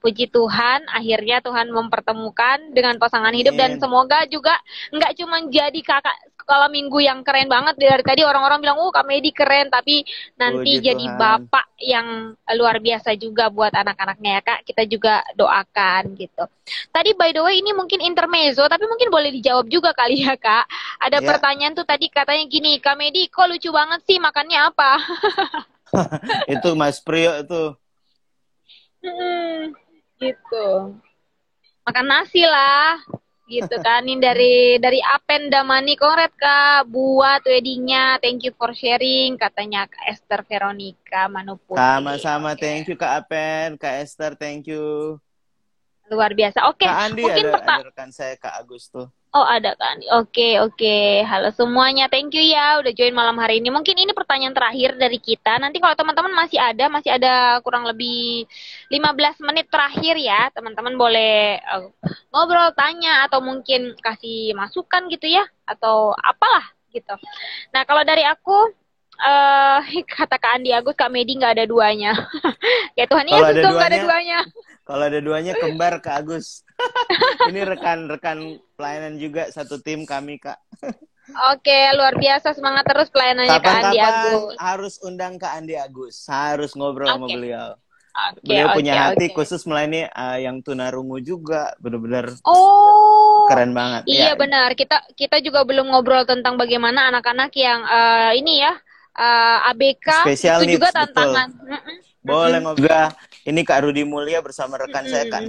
Puji 0.01 0.31
Tuhan, 0.31 0.87
akhirnya 0.89 1.45
Tuhan 1.45 1.69
mempertemukan 1.69 2.73
dengan 2.73 2.97
pasangan 2.97 3.35
hidup 3.35 3.53
dan 3.59 3.77
semoga 3.77 4.25
juga 4.31 4.57
nggak 4.95 5.13
cuma 5.19 5.45
jadi 5.51 5.81
kakak 5.85 6.17
sekolah 6.49 6.73
minggu 6.73 7.05
yang 7.05 7.21
keren 7.21 7.45
banget 7.45 7.77
dari 7.77 8.01
tadi 8.01 8.25
orang-orang 8.25 8.65
bilang, 8.65 8.81
"Oh, 8.81 8.89
Kak 8.89 9.05
Medi 9.05 9.37
keren," 9.37 9.69
tapi 9.69 10.01
nanti 10.41 10.81
Puji 10.81 10.89
jadi 10.89 11.05
Tuhan. 11.05 11.21
bapak 11.21 11.77
yang 11.77 12.33
luar 12.57 12.81
biasa 12.81 13.13
juga 13.21 13.53
buat 13.53 13.69
anak-anaknya 13.69 14.41
ya, 14.41 14.43
Kak. 14.43 14.61
Kita 14.65 14.89
juga 14.89 15.21
doakan 15.37 16.17
gitu. 16.17 16.49
Tadi 16.89 17.13
by 17.13 17.37
the 17.37 17.45
way 17.45 17.61
ini 17.61 17.77
mungkin 17.77 18.01
intermezzo, 18.01 18.65
tapi 18.65 18.89
mungkin 18.89 19.13
boleh 19.13 19.29
dijawab 19.29 19.69
juga 19.69 19.93
kali 19.93 20.25
ya, 20.25 20.41
Kak. 20.41 20.65
Ada 21.05 21.21
yeah. 21.21 21.29
pertanyaan 21.29 21.77
tuh 21.77 21.85
tadi 21.85 22.09
katanya 22.09 22.49
gini, 22.49 22.81
"Kak 22.81 22.97
Medi, 22.97 23.29
kok 23.29 23.45
lucu 23.45 23.69
banget 23.69 24.01
sih 24.09 24.17
makannya 24.17 24.73
apa?" 24.73 24.93
itu 26.57 26.73
Mas 26.73 26.97
Priyo 27.05 27.45
itu. 27.45 27.77
Hmm, 29.05 29.77
gitu. 30.17 30.97
Makan 31.85 32.07
nasi 32.09 32.41
lah 32.41 33.05
gitu 33.53 33.77
kan. 33.87 34.03
Ini 34.07 34.21
dari 34.29 34.55
dari 34.85 35.01
Apen 35.17 35.43
Damani 35.53 35.95
kongret 36.03 36.35
kak. 36.45 36.87
Buat 36.95 37.43
weddingnya. 37.51 38.05
Thank 38.23 38.39
you 38.47 38.53
for 38.59 38.71
sharing 38.81 39.31
katanya 39.43 39.81
kak 39.93 40.05
Esther 40.13 40.41
Veronica 40.49 41.21
Manuputi 41.37 42.09
sama-sama. 42.09 42.51
Thank 42.63 42.89
you 42.89 42.97
kak 43.01 43.13
Apen. 43.25 43.69
Kak 43.83 43.95
Esther 44.05 44.33
thank 44.39 44.67
you 44.71 44.83
luar 46.11 46.33
biasa 46.33 46.69
oke 46.69 46.85
okay. 46.85 46.89
Andi 46.89 47.23
mungkin 47.25 47.47
ada, 47.53 47.61
ada 47.65 47.87
rekan 47.89 48.11
saya 48.11 48.35
kak 48.37 48.55
Agus 48.61 48.89
tuh 48.89 49.09
Oh 49.37 49.45
ada 49.45 49.77
kan? 49.77 50.01
Oke 50.17 50.33
okay, 50.33 50.53
oke. 50.57 50.73
Okay. 50.81 51.21
Halo 51.21 51.53
semuanya, 51.53 52.09
thank 52.09 52.33
you 52.33 52.41
ya 52.41 52.81
udah 52.81 52.89
join 52.97 53.13
malam 53.13 53.37
hari 53.37 53.61
ini. 53.61 53.69
Mungkin 53.69 53.93
ini 53.93 54.17
pertanyaan 54.17 54.57
terakhir 54.57 54.97
dari 54.97 55.21
kita. 55.21 55.61
Nanti 55.61 55.85
kalau 55.85 55.93
teman-teman 55.93 56.33
masih 56.33 56.57
ada, 56.57 56.89
masih 56.89 57.13
ada 57.13 57.61
kurang 57.61 57.85
lebih 57.85 58.49
15 58.89 59.45
menit 59.45 59.69
terakhir 59.69 60.17
ya. 60.17 60.49
Teman-teman 60.49 60.97
boleh 60.97 61.61
uh, 61.61 61.93
ngobrol, 62.33 62.73
tanya 62.73 63.29
atau 63.29 63.45
mungkin 63.45 63.93
kasih 64.01 64.57
masukan 64.57 65.13
gitu 65.13 65.29
ya, 65.29 65.45
atau 65.69 66.17
apalah 66.17 66.65
gitu. 66.89 67.13
Nah 67.77 67.85
kalau 67.85 68.09
dari 68.09 68.25
aku 68.25 68.73
uh, 69.23 69.79
kata 70.17 70.37
Kak 70.39 70.59
Andi 70.59 70.71
Agus, 70.71 70.95
Kak 70.95 71.11
Medi 71.11 71.39
nggak 71.39 71.59
ada 71.59 71.65
duanya. 71.67 72.13
ya 72.99 73.05
Tuhan 73.07 73.27
Yesus 73.27 73.55
tuh 73.61 73.73
nggak 73.75 73.91
ada 73.91 74.01
duanya. 74.03 74.39
Kalau 74.89 75.05
ada 75.05 75.21
duanya 75.21 75.53
kembar 75.59 76.01
Kak 76.01 76.25
Agus. 76.25 76.65
Ini 77.51 77.67
rekan-rekan 77.67 78.63
pelayanan 78.79 79.19
juga 79.19 79.51
satu 79.51 79.83
tim 79.83 80.07
kami 80.07 80.39
Kak. 80.39 80.59
Oke, 81.53 81.93
luar 81.93 82.17
biasa 82.17 82.57
semangat 82.57 82.89
terus 82.89 83.13
pelayanannya 83.13 83.61
Kapan 83.61 83.63
Kak 83.69 83.83
Andi 83.85 83.99
Agus. 84.01 84.55
Harus 84.57 84.95
undang 85.05 85.37
Kak 85.37 85.53
Andi 85.61 85.75
Agus, 85.77 86.25
harus 86.31 86.73
ngobrol 86.73 87.11
okay. 87.11 87.17
sama 87.19 87.27
beliau. 87.29 87.69
Okay, 88.19 88.43
beliau 88.43 88.67
okay, 88.67 88.77
punya 88.83 88.93
hati 88.99 89.27
okay. 89.31 89.35
khusus 89.37 89.63
melayani 89.63 90.11
uh, 90.11 90.39
yang 90.41 90.59
tunarungu 90.65 91.23
juga, 91.23 91.71
benar-benar. 91.79 92.35
Oh, 92.43 93.47
keren 93.47 93.77
banget. 93.77 94.11
Iya 94.11 94.35
ya. 94.35 94.41
benar. 94.41 94.75
Kita 94.75 95.05
kita 95.15 95.39
juga 95.39 95.63
belum 95.63 95.93
ngobrol 95.93 96.27
tentang 96.27 96.59
bagaimana 96.59 97.13
anak-anak 97.15 97.55
yang 97.55 97.85
uh, 97.87 98.35
ini 98.35 98.65
ya 98.65 98.75
uh, 99.17 99.69
ABK 99.73 100.09
Special 100.27 100.59
itu 100.61 100.67
needs, 100.67 100.77
juga 100.81 100.89
tantangan. 100.93 101.49
Betul. 101.55 102.29
Boleh 102.29 102.59
ngobrol 102.61 103.09
ini 103.49 103.61
Kak 103.65 103.89
Rudi 103.89 104.03
Mulia 104.05 104.45
bersama 104.45 104.77
rekan 104.77 105.07
mm 105.07 105.09
-hmm. 105.09 105.13
saya 105.13 105.25
Kak 105.33 105.43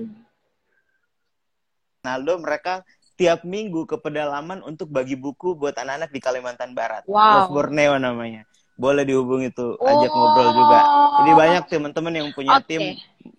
Naldo 2.08 2.40
mereka 2.40 2.88
tiap 3.20 3.44
minggu 3.44 3.84
ke 3.84 4.00
pedalaman 4.00 4.64
untuk 4.64 4.88
bagi 4.88 5.20
buku 5.20 5.52
buat 5.60 5.76
anak-anak 5.76 6.08
di 6.08 6.20
Kalimantan 6.24 6.72
Barat. 6.72 7.04
Wow. 7.04 7.52
Love 7.52 7.52
Borneo 7.52 8.00
namanya. 8.00 8.48
Boleh 8.80 9.04
dihubungi 9.04 9.52
tuh, 9.52 9.76
ajak 9.76 10.08
oh. 10.08 10.16
ngobrol 10.16 10.50
juga. 10.56 10.80
Jadi 11.20 11.32
banyak 11.36 11.64
teman-teman 11.68 12.14
yang 12.16 12.28
punya 12.32 12.64
okay. 12.64 12.80
tim 12.80 12.82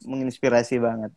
menginspirasi 0.05 0.77
banget. 0.77 1.09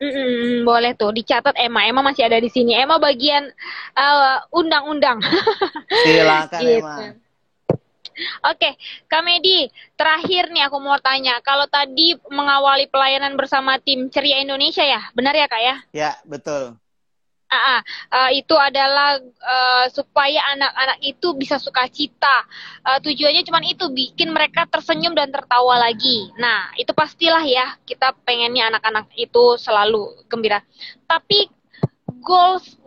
Mm-mm, 0.00 0.62
boleh 0.62 0.94
tuh 0.94 1.10
dicatat 1.10 1.52
Emma. 1.58 1.84
Emma 1.84 2.06
masih 2.06 2.24
ada 2.24 2.38
di 2.38 2.46
sini. 2.46 2.72
Emma 2.72 3.02
bagian 3.02 3.50
uh, 3.98 4.38
undang-undang. 4.54 5.18
Silakan 6.06 6.60
gitu. 6.62 6.80
Emma. 6.86 6.96
Oke, 8.46 8.76
Kak 9.08 9.22
Medi, 9.24 9.68
terakhir 9.96 10.52
nih 10.52 10.66
aku 10.68 10.78
mau 10.80 10.96
tanya, 11.00 11.40
kalau 11.40 11.68
tadi 11.68 12.16
mengawali 12.28 12.88
pelayanan 12.88 13.34
bersama 13.34 13.80
tim 13.80 14.08
Ceria 14.12 14.40
Indonesia 14.40 14.84
ya, 14.84 15.10
benar 15.12 15.34
ya 15.36 15.46
Kak 15.48 15.62
ya? 15.62 15.76
Ya, 15.92 16.12
betul. 16.24 16.76
Uh, 17.50 17.82
uh, 18.14 18.30
itu 18.30 18.54
adalah 18.54 19.18
uh, 19.42 19.86
supaya 19.90 20.38
anak-anak 20.54 21.02
itu 21.02 21.34
bisa 21.34 21.58
sukacita. 21.58 22.46
Uh, 22.86 23.02
tujuannya 23.02 23.42
cuma 23.42 23.58
itu, 23.66 23.90
bikin 23.90 24.30
mereka 24.30 24.70
tersenyum 24.70 25.18
dan 25.18 25.34
tertawa 25.34 25.82
lagi. 25.82 26.30
Nah, 26.38 26.70
itu 26.78 26.94
pastilah 26.94 27.42
ya, 27.42 27.74
kita 27.82 28.14
pengennya 28.22 28.70
anak-anak 28.70 29.10
itu 29.18 29.58
selalu 29.58 30.14
gembira. 30.30 30.62
Tapi 31.10 31.50
goals 32.22 32.78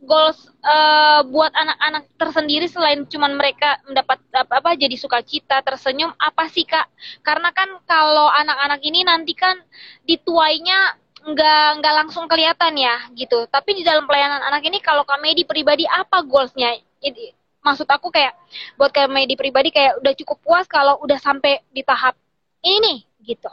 goals 0.00 0.48
uh, 0.64 1.20
buat 1.28 1.52
anak-anak 1.52 2.04
tersendiri 2.16 2.66
selain 2.66 3.04
cuma 3.06 3.28
mereka 3.28 3.80
mendapat 3.84 4.18
apa, 4.32 4.52
apa 4.60 4.70
jadi 4.76 4.96
sukacita, 4.96 5.60
tersenyum, 5.60 6.12
apa 6.16 6.48
sih 6.48 6.64
kak? 6.64 6.88
Karena 7.20 7.52
kan 7.52 7.68
kalau 7.84 8.28
anak-anak 8.32 8.80
ini 8.80 9.04
nanti 9.04 9.36
kan 9.36 9.60
dituainya 10.08 10.96
nggak 11.20 11.84
nggak 11.84 11.94
langsung 12.04 12.24
kelihatan 12.26 12.80
ya 12.80 12.96
gitu. 13.12 13.44
Tapi 13.48 13.76
di 13.76 13.82
dalam 13.84 14.08
pelayanan 14.08 14.40
anak 14.40 14.64
ini 14.64 14.80
kalau 14.80 15.04
komedi 15.04 15.44
pribadi 15.44 15.84
apa 15.84 16.24
goalsnya? 16.24 16.80
Jadi, 17.00 17.32
maksud 17.60 17.88
aku 17.88 18.08
kayak 18.08 18.36
buat 18.80 18.92
komedi 18.92 19.36
pribadi 19.36 19.68
kayak 19.72 20.00
udah 20.00 20.12
cukup 20.16 20.38
puas 20.40 20.64
kalau 20.64 20.96
udah 21.04 21.20
sampai 21.20 21.60
di 21.72 21.84
tahap 21.84 22.16
ini 22.64 23.04
gitu 23.24 23.48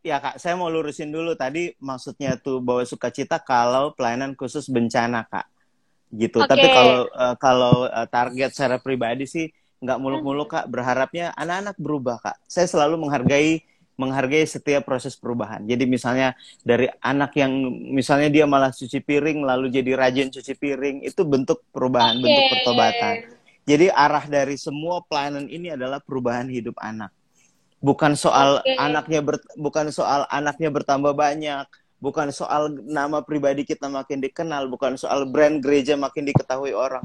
ya 0.00 0.16
kak 0.18 0.40
saya 0.40 0.56
mau 0.56 0.72
lurusin 0.72 1.12
dulu 1.12 1.36
tadi 1.36 1.76
maksudnya 1.80 2.40
tuh 2.40 2.64
bawa 2.64 2.84
sukacita 2.88 3.36
kalau 3.40 3.92
pelayanan 3.92 4.32
khusus 4.32 4.68
bencana 4.72 5.28
kak 5.28 5.46
gitu 6.10 6.42
okay. 6.42 6.50
tapi 6.50 6.66
kalau 6.72 6.98
uh, 7.12 7.36
kalau 7.36 7.74
uh, 7.86 8.08
target 8.08 8.50
secara 8.50 8.80
pribadi 8.80 9.28
sih 9.28 9.46
nggak 9.80 9.98
muluk-muluk 10.00 10.48
kak 10.50 10.66
berharapnya 10.68 11.32
anak-anak 11.36 11.76
berubah 11.76 12.16
kak 12.20 12.36
saya 12.48 12.68
selalu 12.68 13.00
menghargai 13.06 13.64
menghargai 14.00 14.48
setiap 14.48 14.88
proses 14.88 15.12
perubahan. 15.12 15.60
Jadi 15.68 15.84
misalnya 15.84 16.32
dari 16.64 16.88
anak 17.04 17.36
yang 17.36 17.52
misalnya 17.92 18.32
dia 18.32 18.48
malah 18.48 18.72
cuci 18.72 19.04
piring 19.04 19.44
lalu 19.44 19.68
jadi 19.68 19.92
rajin 19.92 20.32
cuci 20.32 20.56
piring 20.56 21.04
itu 21.04 21.20
bentuk 21.28 21.68
perubahan, 21.68 22.16
okay. 22.16 22.24
bentuk 22.24 22.44
pertobatan. 22.48 23.14
Jadi 23.68 23.86
arah 23.92 24.24
dari 24.24 24.56
semua 24.56 25.04
pelayanan 25.04 25.44
ini 25.52 25.76
adalah 25.76 26.00
perubahan 26.00 26.48
hidup 26.48 26.80
anak. 26.80 27.12
Bukan 27.80 28.12
soal 28.12 28.60
okay. 28.60 28.76
anaknya 28.76 29.24
ber, 29.24 29.40
bukan 29.56 29.88
soal 29.88 30.28
anaknya 30.28 30.68
bertambah 30.68 31.16
banyak, 31.16 31.64
bukan 32.00 32.28
soal 32.28 32.68
nama 32.84 33.24
pribadi 33.24 33.64
kita 33.64 33.88
makin 33.88 34.20
dikenal, 34.20 34.68
bukan 34.68 35.00
soal 35.00 35.24
brand 35.28 35.64
gereja 35.64 35.96
makin 35.96 36.28
diketahui 36.28 36.76
orang. 36.76 37.04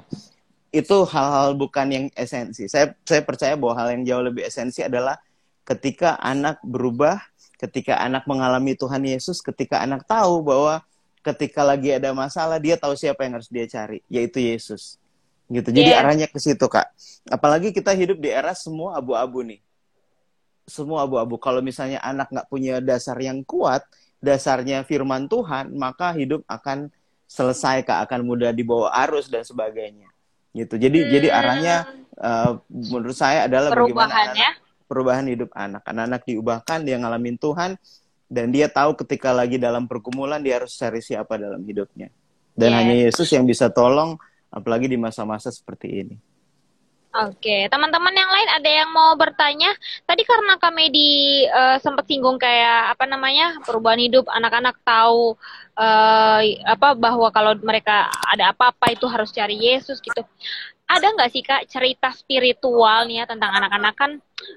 Itu 0.76 1.08
hal-hal 1.08 1.56
bukan 1.56 1.88
yang 1.88 2.06
esensi. 2.20 2.68
Saya 2.68 2.92
saya 3.08 3.24
percaya 3.24 3.56
bahwa 3.56 3.76
hal 3.80 3.96
yang 3.96 4.04
jauh 4.04 4.24
lebih 4.28 4.44
esensi 4.44 4.84
adalah 4.84 5.16
ketika 5.64 6.20
anak 6.20 6.60
berubah, 6.64 7.24
ketika 7.56 8.04
anak 8.04 8.28
mengalami 8.28 8.76
Tuhan 8.76 9.04
Yesus, 9.08 9.40
ketika 9.40 9.80
anak 9.80 10.04
tahu 10.04 10.44
bahwa 10.44 10.84
ketika 11.26 11.66
lagi 11.66 11.90
ada 11.90 12.14
masalah 12.14 12.62
dia 12.62 12.78
tahu 12.78 12.94
siapa 12.94 13.26
yang 13.26 13.42
harus 13.42 13.50
dia 13.50 13.66
cari, 13.66 14.06
yaitu 14.12 14.44
Yesus. 14.44 15.02
Gitu. 15.50 15.70
Jadi 15.74 15.90
yeah. 15.90 16.02
arahnya 16.06 16.28
ke 16.30 16.38
situ, 16.38 16.66
Kak. 16.70 16.90
Apalagi 17.30 17.74
kita 17.74 17.94
hidup 17.98 18.22
di 18.22 18.30
era 18.30 18.54
semua 18.54 18.98
abu-abu 18.98 19.42
nih. 19.42 19.62
Semua 20.66 21.06
abu-abu. 21.06 21.38
Kalau 21.38 21.62
misalnya 21.62 22.02
anak 22.02 22.34
nggak 22.34 22.50
punya 22.50 22.82
dasar 22.82 23.16
yang 23.22 23.46
kuat, 23.46 23.86
dasarnya 24.18 24.82
firman 24.82 25.30
Tuhan, 25.30 25.78
maka 25.78 26.12
hidup 26.18 26.42
akan 26.50 26.90
selesai, 27.30 27.86
Kak. 27.86 28.10
Akan 28.10 28.26
mudah 28.26 28.50
dibawa 28.50 28.90
arus 29.06 29.30
dan 29.30 29.46
sebagainya. 29.46 30.10
Gitu. 30.56 30.80
Jadi 30.80 31.00
hmm. 31.04 31.10
jadi 31.12 31.28
arahnya 31.36 31.76
uh, 32.18 32.58
menurut 32.72 33.18
saya 33.18 33.46
adalah 33.46 33.76
bagaimana 33.76 34.32
anak, 34.32 34.36
ya? 34.40 34.52
perubahan 34.88 35.26
hidup 35.28 35.50
anak. 35.52 35.84
Anak-anak 35.84 36.22
diubahkan, 36.24 36.80
dia 36.88 36.96
ngalamin 36.96 37.36
Tuhan, 37.36 37.76
dan 38.32 38.46
dia 38.50 38.72
tahu 38.72 38.96
ketika 39.06 39.36
lagi 39.36 39.60
dalam 39.60 39.86
pergumulan, 39.86 40.40
dia 40.42 40.64
harus 40.64 40.74
cari 40.74 41.04
siapa 41.04 41.36
dalam 41.38 41.62
hidupnya. 41.62 42.10
Dan 42.56 42.72
yeah. 42.72 42.80
hanya 42.80 42.96
Yesus 43.06 43.28
yang 43.36 43.44
bisa 43.44 43.68
tolong, 43.68 44.16
apalagi 44.48 44.88
di 44.88 44.96
masa-masa 44.96 45.52
seperti 45.52 45.88
ini. 45.92 46.16
Oke, 47.16 47.72
teman-teman 47.72 48.12
yang 48.12 48.28
lain 48.28 48.50
ada 48.60 48.68
yang 48.84 48.92
mau 48.92 49.16
bertanya? 49.16 49.72
Tadi 50.04 50.28
karena 50.28 50.60
kami 50.60 50.92
di 50.92 51.10
uh, 51.48 51.80
sempat 51.80 52.04
singgung 52.12 52.36
kayak 52.36 52.92
apa 52.92 53.08
namanya 53.08 53.56
perubahan 53.64 54.04
hidup 54.04 54.28
anak-anak 54.28 54.76
tahu 54.84 55.40
uh, 55.80 56.40
apa 56.68 56.92
bahwa 57.00 57.32
kalau 57.32 57.56
mereka 57.64 58.12
ada 58.28 58.52
apa-apa 58.52 58.92
itu 58.92 59.08
harus 59.08 59.32
cari 59.32 59.56
Yesus 59.56 60.04
gitu 60.04 60.28
ada 60.86 61.08
nggak 61.18 61.32
sih 61.34 61.42
kak 61.42 61.66
cerita 61.66 62.14
spiritual 62.14 63.10
nih 63.10 63.22
ya 63.22 63.26
tentang 63.26 63.50
anak-anak? 63.58 63.94
Kan 63.98 64.12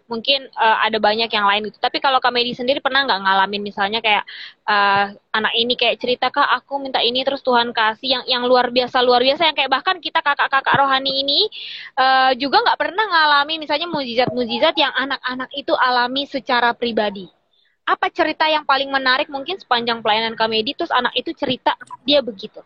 mungkin 0.04 0.44
uh, 0.60 0.76
ada 0.84 1.00
banyak 1.00 1.32
yang 1.32 1.48
lain 1.48 1.72
gitu. 1.72 1.80
Tapi 1.80 2.04
kalau 2.04 2.20
Kamedi 2.20 2.52
sendiri 2.52 2.84
pernah 2.84 3.08
nggak 3.08 3.20
ngalamin 3.24 3.64
misalnya 3.64 4.04
kayak 4.04 4.28
uh, 4.68 5.08
anak 5.32 5.52
ini 5.56 5.72
kayak 5.72 5.96
cerita 5.96 6.28
kak 6.28 6.44
aku 6.44 6.84
minta 6.84 7.00
ini 7.00 7.24
terus 7.24 7.40
Tuhan 7.40 7.72
kasih 7.72 8.20
yang 8.20 8.24
yang 8.28 8.42
luar 8.44 8.68
biasa 8.68 9.00
luar 9.00 9.24
biasa 9.24 9.48
yang 9.48 9.56
kayak 9.56 9.72
bahkan 9.72 9.96
kita 10.04 10.20
kakak-kakak 10.20 10.76
rohani 10.76 11.24
ini 11.24 11.48
uh, 11.96 12.36
juga 12.36 12.60
nggak 12.60 12.76
pernah 12.76 13.04
ngalami 13.08 13.54
misalnya 13.64 13.88
mujizat-mujizat 13.88 14.76
yang 14.76 14.92
anak-anak 14.92 15.48
itu 15.56 15.72
alami 15.72 16.28
secara 16.28 16.76
pribadi. 16.76 17.24
Apa 17.88 18.12
cerita 18.12 18.44
yang 18.44 18.68
paling 18.68 18.92
menarik 18.92 19.32
mungkin 19.32 19.56
sepanjang 19.56 20.04
pelayanan 20.04 20.36
Kamedi 20.36 20.76
terus 20.76 20.92
anak 20.92 21.16
itu 21.16 21.32
cerita 21.32 21.72
dia 22.04 22.20
begitu? 22.20 22.60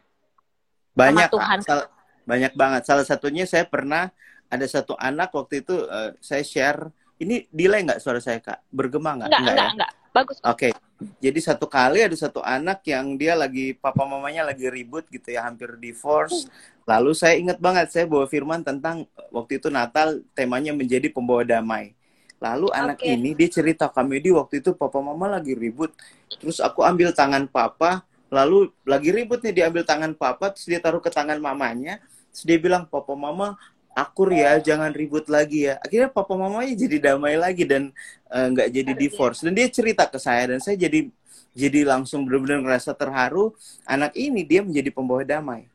Banyak 0.98 1.30
Tuhan. 1.30 1.62
Kak 1.62 2.01
banyak 2.24 2.52
banget. 2.54 2.82
Salah 2.86 3.06
satunya 3.06 3.44
saya 3.46 3.66
pernah 3.66 4.10
ada 4.52 4.66
satu 4.68 4.92
anak 5.00 5.32
waktu 5.32 5.64
itu 5.64 5.86
uh, 5.88 6.12
saya 6.20 6.44
share. 6.44 6.92
Ini 7.22 7.46
delay 7.54 7.86
nggak 7.86 8.02
suara 8.02 8.18
saya 8.18 8.42
kak? 8.42 8.66
Bergema 8.68 9.14
nggak? 9.14 9.28
Enggak, 9.30 9.40
enggak, 9.40 9.52
enggak, 9.54 9.68
ya? 9.68 9.74
enggak. 9.74 9.92
Bagus. 10.12 10.36
Oke. 10.44 10.70
Okay. 10.70 10.72
Jadi 11.18 11.40
satu 11.42 11.66
kali 11.66 11.98
ada 12.04 12.14
satu 12.14 12.38
anak 12.44 12.86
yang 12.86 13.18
dia 13.18 13.34
lagi 13.34 13.74
papa 13.74 14.06
mamanya 14.06 14.46
lagi 14.46 14.70
ribut 14.70 15.08
gitu 15.10 15.34
ya, 15.34 15.42
hampir 15.48 15.74
divorce. 15.82 16.46
Lalu 16.86 17.10
saya 17.14 17.34
ingat 17.38 17.58
banget 17.58 17.90
saya 17.90 18.04
bawa 18.06 18.30
firman 18.30 18.62
tentang 18.62 19.06
waktu 19.34 19.58
itu 19.58 19.66
Natal 19.66 20.22
temanya 20.36 20.70
menjadi 20.70 21.10
pembawa 21.10 21.42
damai. 21.42 21.98
Lalu 22.42 22.74
anak 22.74 22.98
ini 23.06 23.38
dia 23.38 23.50
cerita 23.50 23.86
kami 23.86 24.18
di 24.18 24.34
waktu 24.34 24.62
itu 24.62 24.74
papa 24.74 24.98
mama 24.98 25.30
lagi 25.30 25.54
ribut. 25.54 25.94
Terus 26.42 26.58
aku 26.58 26.82
ambil 26.82 27.14
tangan 27.14 27.46
papa, 27.46 28.02
lalu 28.32 28.72
lagi 28.88 29.12
ribut 29.12 29.44
nih 29.44 29.52
diambil 29.52 29.84
tangan 29.84 30.16
papa, 30.16 30.56
terus 30.56 30.64
dia 30.64 30.80
taruh 30.80 31.04
ke 31.04 31.12
tangan 31.12 31.36
mamanya 31.36 32.00
Terus 32.32 32.44
dia 32.48 32.58
bilang, 32.58 32.88
papa 32.88 33.12
mama 33.12 33.60
akur 33.92 34.32
ya, 34.32 34.56
jangan 34.56 34.88
ribut 34.88 35.28
lagi 35.28 35.68
ya. 35.68 35.76
Akhirnya 35.84 36.08
papa 36.08 36.32
mamanya 36.32 36.72
jadi 36.72 37.12
damai 37.12 37.36
lagi 37.36 37.68
dan 37.68 37.92
eh, 38.32 38.46
nggak 38.48 38.68
uh, 38.68 38.72
jadi 38.72 38.92
divorce. 38.96 39.44
Dan 39.44 39.52
dia 39.52 39.68
cerita 39.68 40.08
ke 40.08 40.16
saya 40.16 40.56
dan 40.56 40.58
saya 40.64 40.80
jadi 40.80 41.12
jadi 41.52 41.84
langsung 41.84 42.24
benar-benar 42.24 42.64
ngerasa 42.64 42.96
terharu. 42.96 43.52
Anak 43.84 44.16
ini 44.16 44.48
dia 44.48 44.64
menjadi 44.64 44.88
pembawa 44.88 45.22
damai. 45.28 45.68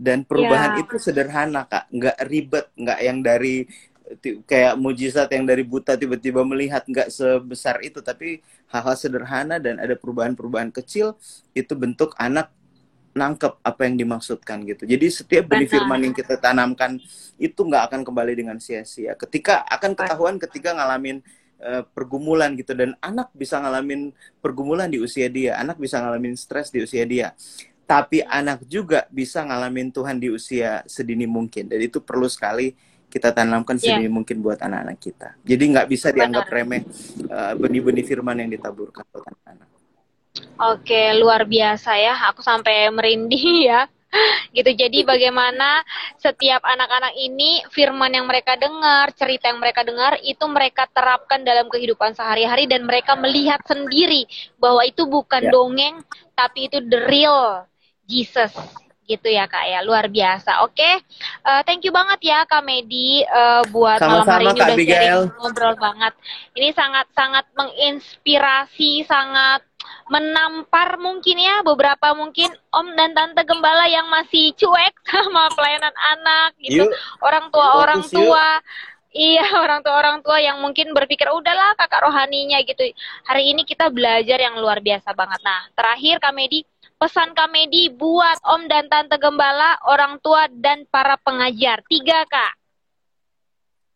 Dan 0.00 0.24
perubahan 0.24 0.80
yeah. 0.80 0.82
itu 0.88 0.96
sederhana 0.96 1.68
kak, 1.68 1.84
nggak 1.92 2.16
ribet, 2.24 2.72
nggak 2.72 2.98
yang 3.04 3.20
dari 3.20 3.68
kayak 4.46 4.74
mujizat 4.74 5.30
yang 5.30 5.46
dari 5.46 5.62
buta 5.62 5.94
tiba-tiba 5.94 6.42
melihat 6.42 6.82
nggak 6.82 7.08
sebesar 7.14 7.78
itu 7.84 8.02
tapi 8.02 8.42
hal-hal 8.66 8.96
sederhana 8.98 9.62
dan 9.62 9.78
ada 9.78 9.94
perubahan-perubahan 9.94 10.74
kecil 10.74 11.14
itu 11.54 11.72
bentuk 11.78 12.14
anak 12.18 12.50
nangkep 13.10 13.58
apa 13.66 13.80
yang 13.86 13.98
dimaksudkan 13.98 14.62
gitu. 14.66 14.86
Jadi 14.86 15.06
setiap 15.10 15.50
benih 15.50 15.66
firman 15.66 15.98
yang 15.98 16.14
kita 16.14 16.38
tanamkan 16.38 16.98
itu 17.42 17.58
nggak 17.58 17.90
akan 17.90 18.00
kembali 18.06 18.32
dengan 18.38 18.56
sia-sia. 18.62 19.18
Ketika 19.18 19.66
akan 19.66 19.98
ketahuan 19.98 20.38
ketika 20.38 20.78
ngalamin 20.78 21.18
uh, 21.58 21.82
pergumulan 21.90 22.54
gitu 22.54 22.70
dan 22.70 22.94
anak 23.02 23.34
bisa 23.34 23.58
ngalamin 23.58 24.14
pergumulan 24.38 24.86
di 24.86 25.02
usia 25.02 25.26
dia, 25.26 25.58
anak 25.58 25.82
bisa 25.82 25.98
ngalamin 25.98 26.38
stres 26.38 26.70
di 26.70 26.86
usia 26.86 27.02
dia. 27.02 27.34
Tapi 27.82 28.22
anak 28.22 28.62
juga 28.70 29.10
bisa 29.10 29.42
ngalamin 29.42 29.90
Tuhan 29.90 30.22
di 30.22 30.30
usia 30.30 30.86
sedini 30.86 31.26
mungkin. 31.26 31.66
Dan 31.66 31.82
itu 31.82 31.98
perlu 31.98 32.30
sekali 32.30 32.70
kita 33.10 33.34
tanamkan 33.34 33.74
iya. 33.76 33.98
sedini 33.98 34.06
yeah. 34.06 34.14
mungkin 34.14 34.36
buat 34.38 34.62
anak-anak 34.62 34.98
kita. 35.02 35.28
Jadi 35.42 35.64
nggak 35.74 35.88
bisa 35.90 36.14
dianggap 36.14 36.46
remeh 36.46 36.86
uh, 37.26 37.52
benih-benih 37.58 38.06
firman 38.06 38.38
yang 38.38 38.50
ditaburkan 38.54 39.02
buat 39.10 39.26
anak-anak. 39.26 39.68
Oke, 40.62 41.10
luar 41.18 41.42
biasa 41.42 41.98
ya. 41.98 42.14
Aku 42.30 42.40
sampai 42.40 42.86
merinding 42.94 43.66
ya. 43.70 43.90
gitu. 44.50 44.70
Jadi 44.74 45.06
bagaimana 45.06 45.86
setiap 46.18 46.62
anak-anak 46.66 47.14
ini 47.14 47.62
firman 47.70 48.10
yang 48.10 48.26
mereka 48.26 48.58
dengar, 48.58 49.14
cerita 49.14 49.50
yang 49.50 49.62
mereka 49.62 49.86
dengar 49.86 50.18
itu 50.22 50.42
mereka 50.50 50.86
terapkan 50.90 51.42
dalam 51.46 51.70
kehidupan 51.70 52.14
sehari-hari 52.14 52.66
dan 52.66 52.86
mereka 52.86 53.14
melihat 53.14 53.62
sendiri 53.66 54.26
bahwa 54.58 54.82
itu 54.82 55.06
bukan 55.06 55.46
ya. 55.46 55.50
dongeng 55.50 56.02
tapi 56.34 56.70
itu 56.70 56.78
the 56.86 57.06
real. 57.10 57.66
Jesus 58.10 58.50
gitu 59.10 59.26
ya 59.26 59.50
kak 59.50 59.66
ya 59.66 59.82
luar 59.82 60.06
biasa 60.06 60.62
oke 60.62 60.78
okay. 60.78 61.02
uh, 61.42 61.66
thank 61.66 61.82
you 61.82 61.90
banget 61.90 62.30
ya 62.30 62.46
kak 62.46 62.62
Medi 62.62 63.26
uh, 63.26 63.66
buat 63.74 63.98
Sama-sama, 63.98 64.22
malam 64.22 64.26
hari 64.30 64.44
ini 64.46 64.60
udah 64.62 64.76
sharing 64.78 65.30
ngobrol 65.34 65.74
banget 65.74 66.12
ini 66.54 66.68
sangat 66.70 67.06
sangat 67.10 67.44
menginspirasi 67.58 69.02
sangat 69.02 69.66
menampar 70.10 70.98
mungkin 70.98 71.38
ya 71.38 71.62
beberapa 71.62 72.12
mungkin 72.12 72.50
om 72.74 72.86
dan 72.98 73.14
tante 73.14 73.46
gembala 73.46 73.86
yang 73.86 74.10
masih 74.10 74.52
cuek 74.58 74.94
sama 75.10 75.48
pelayanan 75.54 75.94
anak 75.94 76.50
gitu 76.58 76.86
yuk. 76.86 76.90
orang 77.22 77.46
tua 77.54 77.66
orang 77.78 78.02
tua. 78.04 78.46
Iya 79.10 79.42
orang 79.64 79.82
tua 79.82 79.94
orang 79.98 80.18
tua 80.22 80.38
yang 80.38 80.62
mungkin 80.62 80.94
berpikir 80.94 81.26
udahlah 81.30 81.74
kakak 81.74 82.06
rohaninya 82.06 82.62
gitu. 82.62 82.94
Hari 83.26 83.54
ini 83.54 83.66
kita 83.66 83.90
belajar 83.90 84.38
yang 84.38 84.58
luar 84.58 84.78
biasa 84.82 85.14
banget. 85.14 85.40
Nah 85.42 85.66
terakhir 85.74 86.22
Kak 86.22 86.34
Medi 86.34 86.62
pesan 87.00 87.32
Kamedi 87.32 87.88
buat 87.88 88.36
Om 88.44 88.68
dan 88.68 88.84
Tante 88.92 89.16
Gembala, 89.16 89.80
orang 89.88 90.20
tua 90.20 90.52
dan 90.52 90.84
para 90.92 91.16
pengajar. 91.16 91.80
Tiga, 91.88 92.28
Kak. 92.28 92.52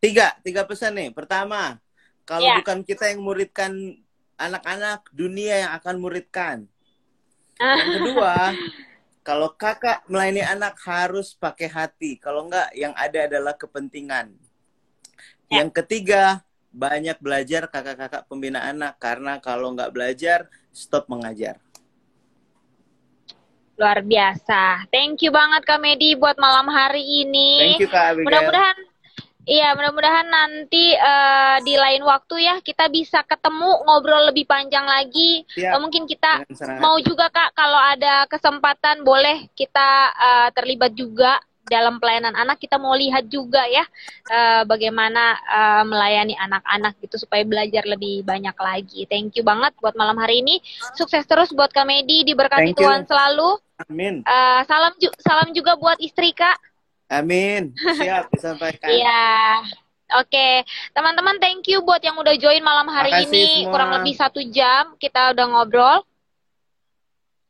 Tiga, 0.01 0.33
tiga 0.41 0.65
pesan 0.65 0.97
nih. 0.97 1.13
Pertama, 1.13 1.77
kalau 2.25 2.49
ya. 2.49 2.65
bukan 2.65 2.81
kita 2.81 3.13
yang 3.13 3.21
muridkan 3.21 4.01
anak-anak, 4.41 5.05
dunia 5.13 5.69
yang 5.69 5.73
akan 5.77 5.97
muridkan. 6.01 6.57
Yang 7.61 7.91
kedua, 8.01 8.35
kalau 9.29 9.53
kakak 9.53 10.01
melayani 10.09 10.41
anak 10.41 10.81
harus 10.89 11.37
pakai 11.37 11.69
hati. 11.69 12.17
Kalau 12.17 12.49
enggak, 12.49 12.73
yang 12.73 12.97
ada 12.97 13.29
adalah 13.29 13.53
kepentingan. 13.53 14.33
Ya. 15.53 15.61
Yang 15.61 15.85
ketiga, 15.85 16.41
banyak 16.73 17.21
belajar 17.21 17.69
kakak-kakak 17.69 18.25
pembina 18.29 18.65
anak. 18.65 18.97
Karena 18.97 19.41
kalau 19.45 19.77
nggak 19.77 19.93
belajar, 19.93 20.49
stop 20.73 21.09
mengajar. 21.13 21.61
Luar 23.75 24.03
biasa. 24.07 24.87
Thank 24.91 25.27
you 25.27 25.35
banget 25.35 25.67
Kak 25.67 25.83
Medi 25.83 26.15
buat 26.15 26.39
malam 26.39 26.71
hari 26.71 27.27
ini. 27.27 27.75
Thank 27.79 27.83
you 27.83 27.91
Kak 27.91 28.15
Abigail. 28.15 28.27
Mudah-mudahan 28.27 28.77
Iya, 29.45 29.77
mudah-mudahan 29.77 30.25
nanti 30.25 30.97
uh, 30.97 31.61
di 31.61 31.77
lain 31.77 32.01
waktu 32.01 32.49
ya 32.49 32.55
kita 32.65 32.89
bisa 32.89 33.21
ketemu 33.29 33.85
ngobrol 33.85 34.33
lebih 34.33 34.49
panjang 34.49 34.89
lagi. 34.89 35.45
Siap. 35.53 35.85
Mungkin 35.85 36.09
kita 36.09 36.49
mau 36.81 36.97
juga 37.05 37.29
Kak 37.29 37.53
kalau 37.53 37.77
ada 37.77 38.25
kesempatan 38.25 39.05
boleh 39.05 39.53
kita 39.53 39.89
uh, 40.17 40.49
terlibat 40.57 40.97
juga 40.97 41.37
dalam 41.65 41.97
pelayanan 41.97 42.37
anak 42.37 42.61
kita 42.61 42.77
mau 42.77 42.93
lihat 42.93 43.25
juga 43.33 43.65
ya 43.65 43.85
uh, 44.29 44.63
bagaimana 44.69 45.37
uh, 45.49 45.83
melayani 45.89 46.37
anak-anak 46.37 46.97
gitu 47.01 47.17
supaya 47.25 47.43
belajar 47.45 47.85
lebih 47.89 48.21
banyak 48.25 48.57
lagi. 48.57 49.09
Thank 49.09 49.41
you 49.41 49.45
banget 49.45 49.73
buat 49.81 49.97
malam 49.97 50.21
hari 50.21 50.45
ini. 50.45 50.61
Sukses 50.97 51.25
terus 51.25 51.51
buat 51.53 51.73
Kamedi, 51.73 52.25
diberkati 52.29 52.73
Thank 52.73 52.81
Tuhan 52.81 53.03
selalu. 53.09 53.57
Amin. 53.89 54.23
Uh, 54.23 54.61
salam 54.69 54.93
ju 55.01 55.11
salam 55.19 55.51
juga 55.57 55.75
buat 55.75 55.99
istri 55.99 56.31
Kak. 56.37 56.61
Amin. 57.11 57.73
Siap 57.77 58.33
disampaikan. 58.33 58.89
Iya. 58.95 59.65
Oke, 60.21 60.37
okay. 60.37 60.55
teman-teman 60.93 61.41
thank 61.41 61.65
you 61.65 61.81
buat 61.81 61.99
yang 62.05 62.15
udah 62.21 62.37
join 62.37 62.61
malam 62.61 62.87
hari 62.93 63.09
Makasih 63.11 63.35
ini 63.35 63.47
semua. 63.65 63.71
kurang 63.73 63.91
lebih 63.99 64.15
satu 64.15 64.41
jam 64.53 64.95
kita 65.01 65.33
udah 65.33 65.47
ngobrol. 65.49 66.05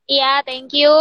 Iya, 0.04 0.44
thank 0.44 0.76
you. 0.76 0.92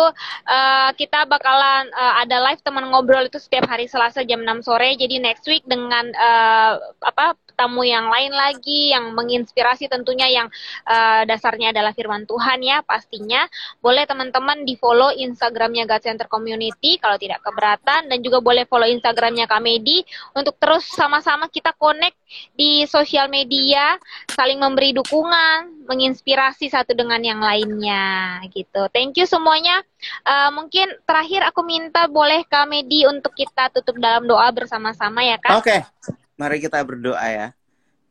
Uh, 0.47 0.89
kita 0.95 1.27
bakalan 1.27 1.91
uh, 1.91 2.23
ada 2.23 2.39
live 2.39 2.63
teman 2.63 2.87
ngobrol 2.87 3.27
itu 3.27 3.35
setiap 3.35 3.67
hari 3.67 3.83
Selasa 3.83 4.23
jam 4.23 4.47
6 4.47 4.63
sore. 4.63 4.95
Jadi 4.95 5.19
next 5.19 5.43
week 5.43 5.67
dengan 5.67 6.07
uh, 6.15 6.79
apa 7.03 7.35
tamu 7.53 7.85
yang 7.85 8.09
lain 8.09 8.33
lagi 8.33 8.91
yang 8.91 9.13
menginspirasi 9.13 9.87
tentunya 9.87 10.29
yang 10.29 10.47
uh, 10.85 11.23
dasarnya 11.23 11.71
adalah 11.71 11.93
firman 11.95 12.25
Tuhan 12.25 12.59
ya 12.61 12.81
pastinya. 12.83 13.45
Boleh 13.79 14.03
teman-teman 14.09 14.65
di 14.65 14.75
follow 14.77 15.13
Instagramnya 15.13 15.87
God 15.87 16.03
Center 16.03 16.27
Community 16.27 16.97
kalau 16.97 17.15
tidak 17.17 17.41
keberatan. 17.45 18.09
Dan 18.09 18.19
juga 18.21 18.41
boleh 18.41 18.65
follow 18.67 18.89
Instagramnya 18.89 19.45
Kamedi 19.45 20.03
untuk 20.35 20.57
terus 20.57 20.85
sama-sama 20.89 21.47
kita 21.47 21.71
connect 21.77 22.17
di 22.57 22.85
sosial 22.89 23.29
media 23.29 23.97
saling 24.33 24.57
memberi 24.57 24.93
dukungan 24.93 25.85
menginspirasi 25.85 26.71
satu 26.71 26.95
dengan 26.95 27.19
yang 27.21 27.43
lainnya 27.43 28.39
gitu. 28.49 28.87
Thank 28.89 29.19
you 29.19 29.27
semuanya. 29.27 29.83
Uh, 30.23 30.49
mungkin 30.55 30.89
terakhir 31.03 31.43
aku 31.47 31.61
minta 31.63 32.07
boleh 32.07 32.43
Kamedi 32.47 33.05
untuk 33.07 33.35
kita 33.35 33.71
tutup 33.71 33.99
dalam 33.99 34.25
doa 34.27 34.47
bersama-sama 34.51 35.23
ya 35.23 35.37
kak? 35.39 35.59
Oke. 35.59 35.83
okay. 35.83 36.22
Mari 36.43 36.59
kita 36.59 36.83
berdoa 36.83 37.23
ya. 37.23 37.47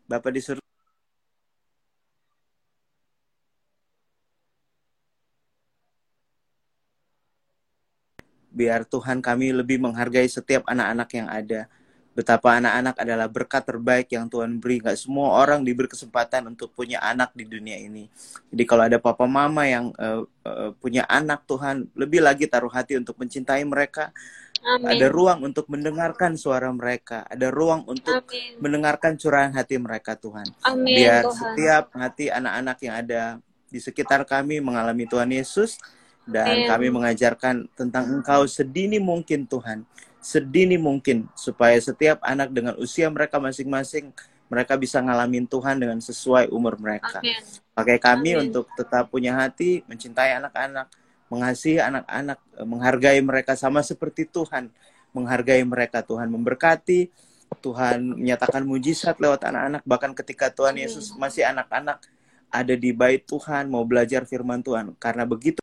Bapak 0.08 0.32
disuruh 0.32 0.64
biar 8.48 8.88
Tuhan 8.88 9.20
kami 9.20 9.52
lebih 9.52 9.76
menghargai 9.84 10.24
setiap 10.32 10.64
anak-anak 10.64 11.08
yang 11.12 11.28
ada. 11.28 11.60
Betapa 12.16 12.56
anak-anak 12.56 12.96
adalah 13.04 13.28
berkat 13.28 13.68
terbaik 13.68 14.08
yang 14.16 14.32
Tuhan 14.32 14.56
beri. 14.56 14.80
Gak 14.80 14.96
semua 14.96 15.36
orang 15.36 15.60
diberi 15.60 15.92
kesempatan 15.92 16.48
untuk 16.48 16.72
punya 16.72 17.04
anak 17.04 17.36
di 17.36 17.44
dunia 17.44 17.76
ini. 17.76 18.08
Jadi 18.48 18.64
kalau 18.64 18.88
ada 18.88 18.96
papa 18.96 19.28
mama 19.28 19.68
yang 19.68 19.92
uh, 20.00 20.24
uh, 20.48 20.72
punya 20.80 21.04
anak, 21.04 21.44
Tuhan 21.44 21.84
lebih 21.92 22.24
lagi 22.24 22.48
taruh 22.48 22.72
hati 22.72 22.96
untuk 22.96 23.16
mencintai 23.20 23.60
mereka, 23.68 24.08
Amin. 24.62 24.94
Ada 24.94 25.06
ruang 25.10 25.42
untuk 25.42 25.66
mendengarkan 25.66 26.38
suara 26.38 26.70
mereka, 26.70 27.26
ada 27.26 27.50
ruang 27.50 27.82
untuk 27.90 28.22
Amin. 28.22 28.62
mendengarkan 28.62 29.18
curahan 29.18 29.50
hati 29.50 29.74
mereka 29.76 30.14
Tuhan. 30.14 30.46
Amin, 30.62 30.94
Biar 30.94 31.26
Tuhan. 31.26 31.36
setiap 31.36 31.84
hati 31.98 32.30
anak-anak 32.30 32.78
yang 32.86 32.94
ada 32.94 33.22
di 33.66 33.78
sekitar 33.82 34.22
kami 34.22 34.62
mengalami 34.62 35.04
Tuhan 35.10 35.34
Yesus 35.34 35.82
dan 36.22 36.62
Amin. 36.62 36.68
kami 36.70 36.86
mengajarkan 36.94 37.66
tentang 37.74 38.06
Engkau 38.06 38.46
sedini 38.46 39.02
mungkin 39.02 39.50
Tuhan, 39.50 39.82
sedini 40.22 40.78
mungkin 40.78 41.26
supaya 41.34 41.74
setiap 41.82 42.22
anak 42.22 42.54
dengan 42.54 42.78
usia 42.78 43.10
mereka 43.10 43.42
masing-masing 43.42 44.14
mereka 44.52 44.76
bisa 44.76 45.00
ngalamin 45.00 45.48
Tuhan 45.48 45.80
dengan 45.80 45.96
sesuai 45.96 46.52
umur 46.52 46.76
mereka. 46.76 47.24
Amin. 47.24 47.40
Pakai 47.72 47.96
kami 47.96 48.36
Amin. 48.36 48.42
untuk 48.52 48.68
tetap 48.76 49.08
punya 49.08 49.32
hati, 49.32 49.80
mencintai 49.88 50.36
anak-anak, 50.36 50.92
mengasihi 51.32 51.80
anak-anak, 51.80 52.38
eh, 52.60 52.66
menghargai 52.68 53.20
mereka 53.24 53.56
sama 53.56 53.80
seperti 53.80 54.28
Tuhan, 54.28 54.68
menghargai 55.16 55.64
mereka 55.64 56.04
Tuhan 56.04 56.28
memberkati, 56.28 57.08
Tuhan 57.60 58.20
menyatakan 58.20 58.64
mujizat 58.64 59.16
lewat 59.16 59.48
anak-anak. 59.48 59.82
Bahkan 59.84 60.12
ketika 60.16 60.52
Tuhan 60.52 60.76
Yesus 60.76 61.12
masih 61.16 61.48
anak-anak 61.48 62.00
ada 62.52 62.74
di 62.76 62.92
bait 62.92 63.24
Tuhan 63.24 63.72
mau 63.72 63.84
belajar 63.88 64.28
firman 64.28 64.60
Tuhan. 64.60 64.92
Karena 65.00 65.24
begitu 65.24 65.60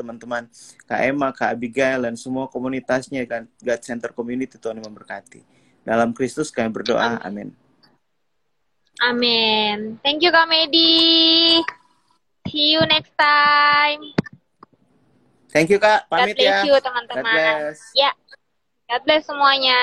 teman-teman 0.00 0.48
Kak 0.88 1.00
Emma, 1.04 1.28
Kak 1.36 1.52
Abigail, 1.52 2.08
dan 2.08 2.16
semua 2.16 2.48
komunitasnya 2.48 3.28
kan 3.28 3.44
God 3.60 3.80
Center 3.84 4.10
Community 4.16 4.56
Tuhan 4.56 4.80
memberkati. 4.80 5.44
Dalam 5.84 6.16
Kristus 6.16 6.48
kami 6.48 6.72
berdoa, 6.72 7.20
amin. 7.20 7.52
Amin. 9.04 10.00
Thank 10.00 10.24
you 10.24 10.32
Kak 10.32 10.48
Medi. 10.48 11.60
See 12.48 12.72
you 12.72 12.82
next 12.88 13.12
time. 13.20 14.16
Thank 15.52 15.68
you 15.68 15.76
Kak, 15.76 16.08
pamit 16.08 16.36
God 16.36 16.40
bless 16.40 16.56
ya. 16.56 16.60
you 16.64 16.74
teman-teman. 16.80 17.76
Ya. 17.92 18.10
God 18.88 19.02
bless 19.04 19.22
semuanya. 19.28 19.80